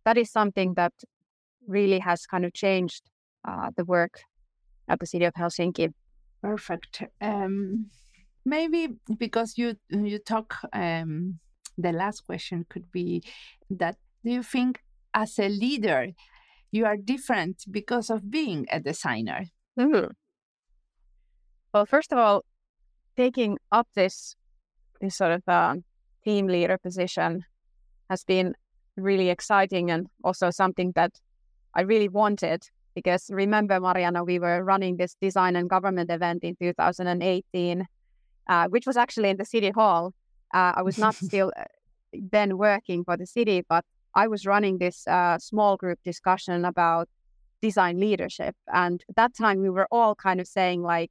that 0.05 0.16
is 0.16 0.30
something 0.30 0.74
that 0.74 0.92
really 1.66 1.99
has 1.99 2.26
kind 2.26 2.44
of 2.44 2.53
changed 2.53 3.11
uh, 3.47 3.70
the 3.76 3.84
work 3.84 4.20
at 4.88 5.01
the 5.01 5.07
city 5.07 5.24
of 5.24 5.34
Helsinki. 5.34 5.92
Perfect. 6.42 7.03
Um, 7.20 7.86
maybe 8.44 8.88
because 9.18 9.55
you 9.57 9.74
you 9.90 10.18
talk, 10.18 10.55
um, 10.72 11.40
the 11.76 11.92
last 11.92 12.24
question 12.26 12.66
could 12.68 12.90
be 12.92 13.22
that 13.70 13.97
do 14.24 14.30
you 14.30 14.42
think 14.42 14.80
as 15.14 15.38
a 15.38 15.49
leader 15.49 16.09
you 16.70 16.84
are 16.86 16.97
different 16.97 17.64
because 17.70 18.11
of 18.11 18.30
being 18.30 18.66
a 18.70 18.80
designer? 18.80 19.47
Mm-hmm. 19.78 20.11
Well, 21.77 21.85
first 21.85 22.11
of 22.11 22.16
all, 22.18 22.43
taking 23.18 23.59
up 23.70 23.87
this 23.95 24.35
this 24.99 25.14
sort 25.14 25.33
of 25.33 25.43
uh, 25.47 25.74
team 26.24 26.47
leader 26.47 26.79
position 26.79 27.45
has 28.09 28.24
been 28.24 28.55
really 28.97 29.29
exciting 29.29 29.91
and 29.91 30.07
also 30.24 30.49
something 30.49 30.93
that 30.95 31.20
I 31.74 31.83
really 31.83 32.09
wanted 32.09 32.62
because 32.95 33.29
remember 33.29 33.79
Mariana 33.79 34.24
we 34.24 34.39
were 34.39 34.64
running 34.64 34.97
this 34.97 35.16
design 35.20 35.55
and 35.55 35.68
government 35.68 36.11
event 36.11 36.45
in 36.45 36.57
2018 36.57 37.87
uh, 38.49 38.68
which 38.68 38.87
was 38.87 38.97
actually 38.97 39.29
in 39.29 39.37
the 39.37 39.45
city 39.45 39.68
hall. 39.68 40.14
Uh, 40.55 40.72
I 40.77 40.81
was 40.81 40.97
not 40.97 41.14
still 41.29 41.53
uh, 41.59 41.64
then 42.33 42.57
working 42.57 43.05
for 43.05 43.18
the 43.18 43.27
city 43.27 43.62
but 43.68 43.85
I 44.14 44.29
was 44.29 44.47
running 44.47 44.79
this 44.79 45.07
uh, 45.07 45.37
small 45.39 45.77
group 45.77 45.99
discussion 46.03 46.64
about 46.64 47.11
design 47.61 48.01
leadership. 48.01 48.57
And 48.72 49.05
at 49.11 49.16
that 49.16 49.35
time 49.35 49.61
we 49.61 49.68
were 49.68 49.89
all 49.91 50.14
kind 50.14 50.41
of 50.41 50.49
saying 50.49 50.81
like 50.81 51.11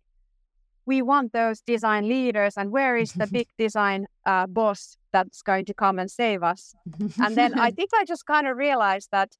we 0.85 1.01
want 1.01 1.33
those 1.33 1.61
design 1.61 2.07
leaders 2.07 2.53
and 2.57 2.71
where 2.71 2.95
is 2.95 3.13
the 3.13 3.27
big 3.27 3.47
design 3.57 4.07
uh, 4.25 4.47
boss 4.47 4.97
that's 5.11 5.41
going 5.41 5.65
to 5.65 5.73
come 5.73 5.99
and 5.99 6.09
save 6.09 6.43
us? 6.43 6.75
And 7.19 7.35
then 7.35 7.59
i 7.59 7.71
think 7.77 7.89
i 7.93 8.05
just 8.05 8.25
kind 8.25 8.47
of 8.47 8.57
realized 8.57 9.09
that 9.11 9.35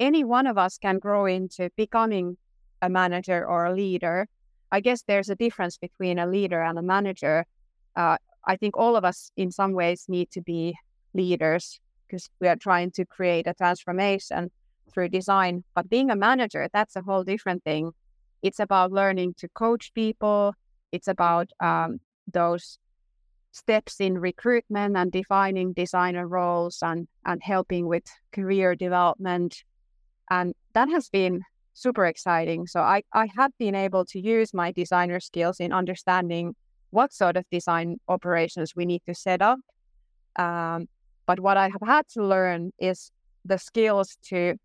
any 0.00 0.24
one 0.24 0.46
of 0.46 0.58
us 0.58 0.78
can 0.78 0.98
grow 0.98 1.26
into 1.26 1.70
becoming 1.76 2.36
a 2.80 2.88
manager 2.88 3.46
or 3.46 3.66
a 3.66 3.74
leader. 3.74 4.26
I 4.72 4.80
guess 4.80 5.02
there's 5.02 5.30
a 5.30 5.36
difference 5.36 5.76
between 5.76 6.18
a 6.18 6.26
leader 6.26 6.60
and 6.62 6.78
a 6.78 6.82
manager. 6.82 7.46
Uh, 7.94 8.16
i 8.44 8.56
think 8.56 8.76
all 8.76 8.96
of 8.96 9.04
us 9.04 9.30
in 9.36 9.50
some 9.52 9.72
ways 9.72 10.06
need 10.08 10.28
to 10.30 10.40
be 10.40 10.74
leaders 11.14 11.78
because 12.06 12.28
we 12.40 12.48
are 12.48 12.56
trying 12.56 12.90
to 12.90 13.04
create 13.04 13.46
a 13.46 13.54
transformation 13.54 14.50
through 14.92 15.08
design. 15.08 15.64
But 15.74 15.88
being 15.88 16.10
a 16.10 16.16
manager 16.16 16.68
that's 16.72 16.96
a 16.96 17.02
whole 17.02 17.24
different 17.24 17.64
thing. 17.64 17.92
It's 18.42 18.58
about 18.58 18.92
learning 18.92 19.34
to 19.38 19.48
coach 19.48 19.92
people 19.94 20.54
it's 20.92 21.08
about 21.08 21.50
um, 21.60 22.00
those 22.32 22.78
steps 23.52 24.00
in 24.00 24.18
recruitment 24.18 24.96
and 24.96 25.12
defining 25.12 25.72
designer 25.72 26.26
roles 26.26 26.78
and, 26.82 27.06
and 27.26 27.42
helping 27.42 27.86
with 27.86 28.04
career 28.32 28.74
development. 28.74 29.64
And 30.30 30.54
that 30.72 30.88
has 30.88 31.08
been 31.08 31.42
super 31.74 32.06
exciting. 32.06 32.66
So 32.66 32.80
I, 32.80 33.02
I 33.12 33.28
have 33.36 33.52
been 33.58 33.74
able 33.74 34.04
to 34.06 34.20
use 34.20 34.54
my 34.54 34.72
designer 34.72 35.20
skills 35.20 35.60
in 35.60 35.72
understanding 35.72 36.54
what 36.90 37.12
sort 37.12 37.36
of 37.36 37.44
design 37.50 37.98
operations 38.08 38.76
we 38.76 38.86
need 38.86 39.02
to 39.06 39.14
set 39.14 39.42
up. 39.42 39.58
Um, 40.36 40.88
but 41.26 41.40
what 41.40 41.56
I 41.56 41.68
have 41.68 41.82
had 41.86 42.08
to 42.14 42.24
learn 42.24 42.72
is 42.78 43.10
the 43.44 43.58
skills 43.58 44.16
to 44.28 44.56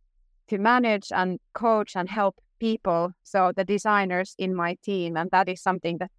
to 0.50 0.58
manage 0.58 1.12
and 1.12 1.40
coach 1.54 1.96
and 1.96 2.10
help 2.10 2.38
people 2.60 3.12
so 3.24 3.52
the 3.56 3.64
designers 3.64 4.36
in 4.38 4.54
my 4.56 4.76
team 4.84 5.18
and 5.18 5.30
that 5.32 5.48
is 5.50 5.62
something 5.62 5.98
that 5.98 6.12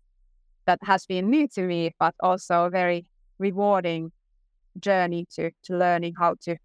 that 0.68 0.78
has 0.82 1.06
been 1.06 1.30
new 1.30 1.48
to 1.48 1.62
me, 1.62 1.92
but 1.98 2.14
also 2.20 2.64
a 2.64 2.70
very 2.70 3.06
rewarding 3.38 4.12
journey 4.78 5.26
to 5.34 5.50
to 5.64 5.76
learning 5.76 6.14
how 6.20 6.34
to 6.44 6.56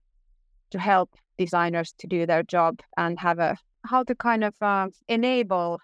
to 0.71 0.78
help 0.78 1.09
designers 1.38 1.93
to 1.99 2.05
do 2.07 2.26
their 2.26 2.43
job 2.43 2.74
and 2.97 3.17
have 3.19 3.39
a 3.39 3.55
how 3.86 4.03
to 4.03 4.13
kind 4.13 4.43
of 4.43 4.55
uh, 4.61 4.89
enable 5.07 5.80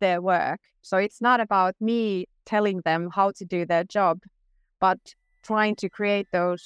their 0.00 0.22
work. 0.22 0.60
So 0.82 0.96
it's 0.98 1.20
not 1.20 1.40
about 1.40 1.74
me 1.80 2.26
telling 2.46 2.80
them 2.84 3.10
how 3.12 3.32
to 3.38 3.44
do 3.44 3.66
their 3.66 3.84
job, 3.84 4.18
but 4.80 5.00
trying 5.42 5.74
to 5.82 5.88
create 5.88 6.28
those 6.32 6.64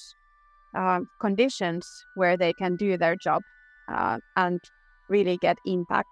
uh, 0.77 1.01
conditions 1.21 1.87
where 2.17 2.37
they 2.37 2.53
can 2.53 2.77
do 2.77 2.99
their 2.99 3.17
job 3.17 3.43
uh, 3.89 4.19
and 4.37 4.61
really 5.09 5.39
get 5.39 5.57
impact. 5.65 6.09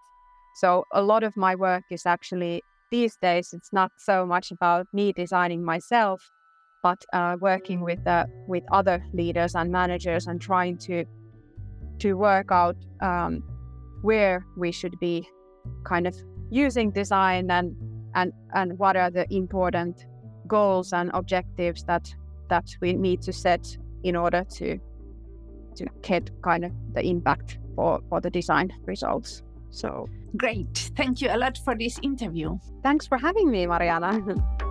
So 0.54 0.84
a 0.92 1.02
lot 1.02 1.22
of 1.22 1.36
my 1.36 1.54
work 1.54 1.84
is 1.90 2.06
actually 2.06 2.62
these 2.90 3.16
days 3.16 3.52
it's 3.52 3.72
not 3.72 3.92
so 3.96 4.26
much 4.26 4.50
about 4.50 4.86
me 4.92 5.12
designing 5.12 5.64
myself 5.64 6.28
but 6.82 7.04
uh, 7.12 7.36
working 7.40 7.80
with 7.80 8.04
uh, 8.06 8.26
with 8.46 8.64
other 8.72 9.04
leaders 9.12 9.54
and 9.54 9.70
managers 9.70 10.26
and 10.26 10.40
trying 10.40 10.76
to 10.78 11.04
to 11.98 12.14
work 12.14 12.50
out 12.50 12.76
um, 13.00 13.42
where 14.02 14.44
we 14.56 14.72
should 14.72 14.98
be 14.98 15.28
kind 15.84 16.06
of 16.06 16.16
using 16.50 16.90
design 16.90 17.50
and 17.50 17.76
and 18.14 18.32
and 18.54 18.78
what 18.78 18.96
are 18.96 19.10
the 19.10 19.26
important 19.32 20.06
goals 20.46 20.92
and 20.92 21.10
objectives 21.14 21.84
that 21.84 22.12
that 22.48 22.64
we 22.80 22.92
need 22.94 23.22
to 23.22 23.32
set 23.32 23.76
in 24.02 24.16
order 24.16 24.44
to 24.44 24.78
to 25.76 25.86
get 26.02 26.30
kind 26.42 26.64
of 26.64 26.72
the 26.94 27.02
impact 27.02 27.58
for 27.76 28.00
for 28.08 28.20
the 28.20 28.30
design 28.30 28.72
results 28.86 29.42
so 29.70 30.08
great. 30.36 30.90
Thank 30.96 31.20
you 31.20 31.28
a 31.30 31.38
lot 31.38 31.58
for 31.58 31.74
this 31.76 31.98
interview. 32.02 32.58
Thanks 32.82 33.06
for 33.06 33.18
having 33.18 33.50
me, 33.50 33.66
Mariana. 33.66 34.20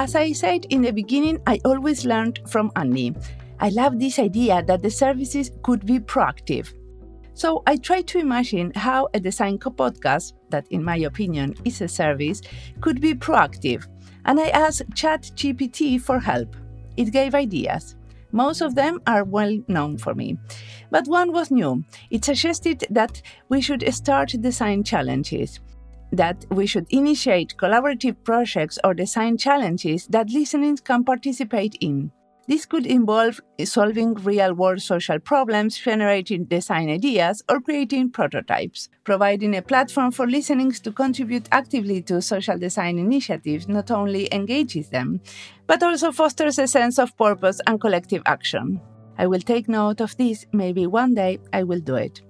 As 0.00 0.14
I 0.14 0.32
said 0.32 0.64
in 0.70 0.80
the 0.80 0.92
beginning, 0.92 1.42
I 1.46 1.60
always 1.62 2.06
learned 2.06 2.40
from 2.48 2.72
Anni. 2.74 3.14
I 3.60 3.68
love 3.68 3.98
this 3.98 4.18
idea 4.18 4.62
that 4.62 4.80
the 4.80 4.90
services 4.90 5.50
could 5.62 5.84
be 5.84 6.00
proactive. 6.00 6.72
So 7.40 7.62
I 7.66 7.76
tried 7.76 8.06
to 8.08 8.18
imagine 8.18 8.70
how 8.74 9.08
a 9.14 9.18
design 9.18 9.56
podcast, 9.56 10.34
that 10.50 10.66
in 10.68 10.84
my 10.84 10.96
opinion 10.96 11.54
is 11.64 11.80
a 11.80 11.88
service, 11.88 12.42
could 12.82 13.00
be 13.00 13.14
proactive. 13.14 13.86
And 14.26 14.38
I 14.38 14.48
asked 14.48 14.90
ChatGPT 14.90 15.98
for 15.98 16.18
help. 16.18 16.54
It 16.98 17.12
gave 17.12 17.34
ideas. 17.34 17.96
Most 18.32 18.60
of 18.60 18.74
them 18.74 19.00
are 19.06 19.24
well 19.24 19.56
known 19.68 19.96
for 19.96 20.14
me. 20.14 20.36
But 20.90 21.06
one 21.06 21.32
was 21.32 21.50
new. 21.50 21.82
It 22.10 22.26
suggested 22.26 22.84
that 22.90 23.22
we 23.48 23.62
should 23.62 23.90
start 23.94 24.34
design 24.38 24.84
challenges, 24.84 25.60
that 26.12 26.44
we 26.50 26.66
should 26.66 26.88
initiate 26.90 27.56
collaborative 27.56 28.22
projects 28.22 28.78
or 28.84 28.92
design 28.92 29.38
challenges 29.38 30.06
that 30.08 30.28
listeners 30.28 30.82
can 30.82 31.04
participate 31.04 31.74
in. 31.80 32.12
This 32.50 32.66
could 32.66 32.84
involve 32.84 33.40
solving 33.64 34.14
real 34.14 34.54
world 34.54 34.82
social 34.82 35.20
problems, 35.20 35.78
generating 35.78 36.46
design 36.46 36.90
ideas, 36.90 37.44
or 37.48 37.60
creating 37.60 38.10
prototypes. 38.10 38.88
Providing 39.04 39.54
a 39.54 39.62
platform 39.62 40.10
for 40.10 40.26
listenings 40.26 40.80
to 40.80 40.90
contribute 40.90 41.48
actively 41.52 42.02
to 42.02 42.20
social 42.20 42.58
design 42.58 42.98
initiatives 42.98 43.68
not 43.68 43.92
only 43.92 44.28
engages 44.34 44.88
them, 44.88 45.20
but 45.68 45.80
also 45.84 46.10
fosters 46.10 46.58
a 46.58 46.66
sense 46.66 46.98
of 46.98 47.16
purpose 47.16 47.60
and 47.68 47.80
collective 47.80 48.22
action. 48.26 48.80
I 49.16 49.28
will 49.28 49.38
take 49.52 49.68
note 49.68 50.00
of 50.00 50.16
this, 50.16 50.44
maybe 50.52 50.88
one 50.88 51.14
day 51.14 51.38
I 51.52 51.62
will 51.62 51.78
do 51.78 51.94
it. 51.94 52.20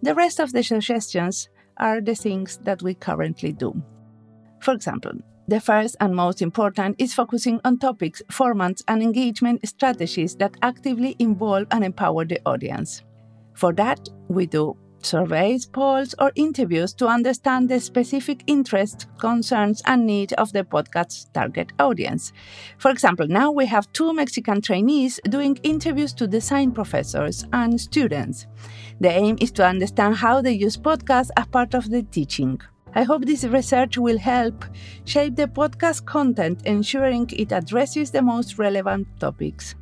The 0.00 0.14
rest 0.14 0.40
of 0.40 0.54
the 0.54 0.62
suggestions 0.62 1.50
are 1.76 2.00
the 2.00 2.14
things 2.14 2.58
that 2.62 2.80
we 2.80 2.94
currently 2.94 3.52
do. 3.52 3.82
For 4.60 4.72
example, 4.72 5.12
the 5.48 5.60
first 5.60 5.96
and 6.00 6.14
most 6.14 6.42
important 6.42 6.94
is 6.98 7.14
focusing 7.14 7.58
on 7.64 7.78
topics, 7.78 8.22
formats, 8.30 8.82
and 8.86 9.02
engagement 9.02 9.66
strategies 9.66 10.36
that 10.36 10.54
actively 10.62 11.16
involve 11.18 11.66
and 11.70 11.82
empower 11.82 12.26
the 12.26 12.38
audience. 12.44 13.02
For 13.54 13.72
that, 13.72 14.08
we 14.28 14.46
do 14.46 14.76
surveys, 15.02 15.64
polls, 15.64 16.14
or 16.18 16.32
interviews 16.34 16.92
to 16.94 17.06
understand 17.06 17.68
the 17.68 17.80
specific 17.80 18.42
interests, 18.46 19.06
concerns, 19.18 19.82
and 19.86 20.06
needs 20.06 20.32
of 20.34 20.52
the 20.52 20.64
podcast's 20.64 21.26
target 21.32 21.72
audience. 21.78 22.32
For 22.78 22.90
example, 22.90 23.26
now 23.26 23.50
we 23.50 23.66
have 23.66 23.90
two 23.92 24.12
Mexican 24.12 24.60
trainees 24.60 25.18
doing 25.30 25.58
interviews 25.62 26.12
to 26.14 26.26
design 26.26 26.72
professors 26.72 27.44
and 27.52 27.80
students. 27.80 28.46
The 29.00 29.10
aim 29.10 29.38
is 29.40 29.52
to 29.52 29.66
understand 29.66 30.16
how 30.16 30.42
they 30.42 30.52
use 30.52 30.76
podcasts 30.76 31.30
as 31.36 31.46
part 31.46 31.74
of 31.74 31.90
the 31.90 32.02
teaching. 32.02 32.60
I 32.98 33.04
hope 33.04 33.24
this 33.24 33.44
research 33.44 33.96
will 33.96 34.18
help 34.18 34.64
shape 35.04 35.36
the 35.36 35.46
podcast 35.46 36.04
content, 36.04 36.62
ensuring 36.66 37.30
it 37.32 37.52
addresses 37.52 38.10
the 38.10 38.22
most 38.22 38.58
relevant 38.58 39.06
topics. 39.20 39.76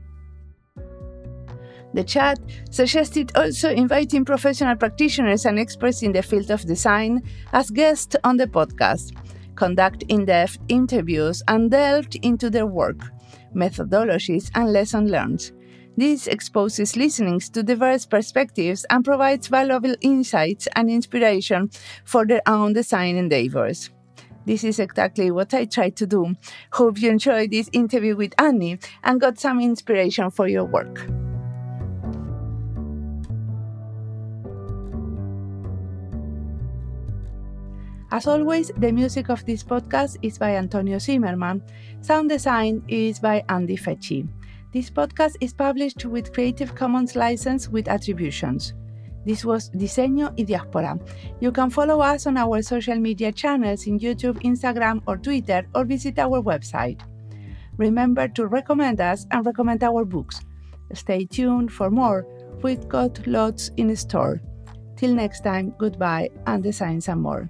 The 1.94 2.04
chat 2.04 2.38
suggested 2.70 3.32
also 3.34 3.70
inviting 3.70 4.26
professional 4.26 4.76
practitioners 4.76 5.46
and 5.46 5.58
experts 5.58 6.02
in 6.02 6.12
the 6.12 6.20
field 6.20 6.50
of 6.50 6.66
design 6.66 7.22
as 7.54 7.70
guests 7.70 8.16
on 8.22 8.36
the 8.36 8.48
podcast, 8.48 9.16
conduct 9.54 10.02
in 10.08 10.26
depth 10.26 10.58
interviews, 10.68 11.42
and 11.48 11.70
delved 11.70 12.16
into 12.16 12.50
their 12.50 12.66
work, 12.66 13.00
methodologies, 13.54 14.50
and 14.54 14.74
lessons 14.74 15.10
learned. 15.10 15.52
This 15.97 16.26
exposes 16.26 16.94
listenings 16.94 17.49
to 17.51 17.62
diverse 17.62 18.05
perspectives 18.05 18.84
and 18.90 19.03
provides 19.03 19.49
valuable 19.49 19.94
insights 20.03 20.68
and 20.76 20.90
inspiration 20.90 21.70
for 22.05 22.26
their 22.26 22.42
own 22.47 22.74
design 22.74 23.16
endeavors. 23.16 23.90
This 24.44 24.62
is 24.62 24.78
exactly 24.78 25.30
what 25.30 25.55
I 25.55 25.64
tried 25.64 25.97
to 25.97 26.07
do. 26.07 26.34
Hope 26.72 27.01
you 27.01 27.11
enjoyed 27.11 27.51
this 27.51 27.70
interview 27.72 28.14
with 28.14 28.34
Anni 28.38 28.78
and 29.03 29.20
got 29.20 29.40
some 29.40 29.59
inspiration 29.59 30.30
for 30.30 30.47
your 30.47 30.64
work. 30.64 31.09
As 38.12 38.26
always, 38.26 38.70
the 38.76 38.92
music 38.92 39.30
of 39.30 39.44
this 39.47 39.64
podcast 39.64 40.18
is 40.22 40.38
by 40.38 40.57
Antonio 40.57 40.99
Zimmerman. 40.99 41.62
Sound 42.03 42.28
design 42.28 42.82
is 42.86 43.18
by 43.18 43.42
Andy 43.49 43.76
Fecci. 43.76 44.28
This 44.77 44.91
podcast 44.91 45.37
is 45.41 45.55
published 45.55 46.05
with 46.05 46.35
Creative 46.35 46.74
Commons 46.74 47.16
license 47.16 47.66
with 47.66 47.89
attributions. 47.89 48.74
This 49.24 49.43
was 49.43 49.70
Diseño 49.70 50.35
y 50.37 50.45
Diáspora. 50.45 51.01
You 51.41 51.51
can 51.51 51.70
follow 51.70 52.03
us 52.03 52.27
on 52.27 52.37
our 52.37 52.61
social 52.61 52.97
media 52.97 53.33
channels 53.33 53.87
in 53.87 53.99
YouTube, 53.99 54.39
Instagram, 54.43 55.01
or 55.07 55.16
Twitter, 55.16 55.66
or 55.74 55.87
visit 55.87 56.18
our 56.18 56.43
website. 56.43 57.01
Remember 57.79 58.29
to 58.29 58.49
recommend 58.49 59.01
us 59.01 59.27
and 59.31 59.47
recommend 59.47 59.83
our 59.83 60.05
books. 60.05 60.43
Stay 60.93 61.24
tuned 61.24 61.72
for 61.72 61.89
more. 61.91 62.27
We've 62.62 62.87
got 62.87 63.27
lots 63.27 63.70
in 63.79 63.97
store. 63.97 64.43
Till 64.95 65.14
next 65.14 65.41
time, 65.41 65.72
goodbye 65.79 66.29
and 66.47 66.62
design 66.62 67.01
some 67.01 67.22
more. 67.22 67.49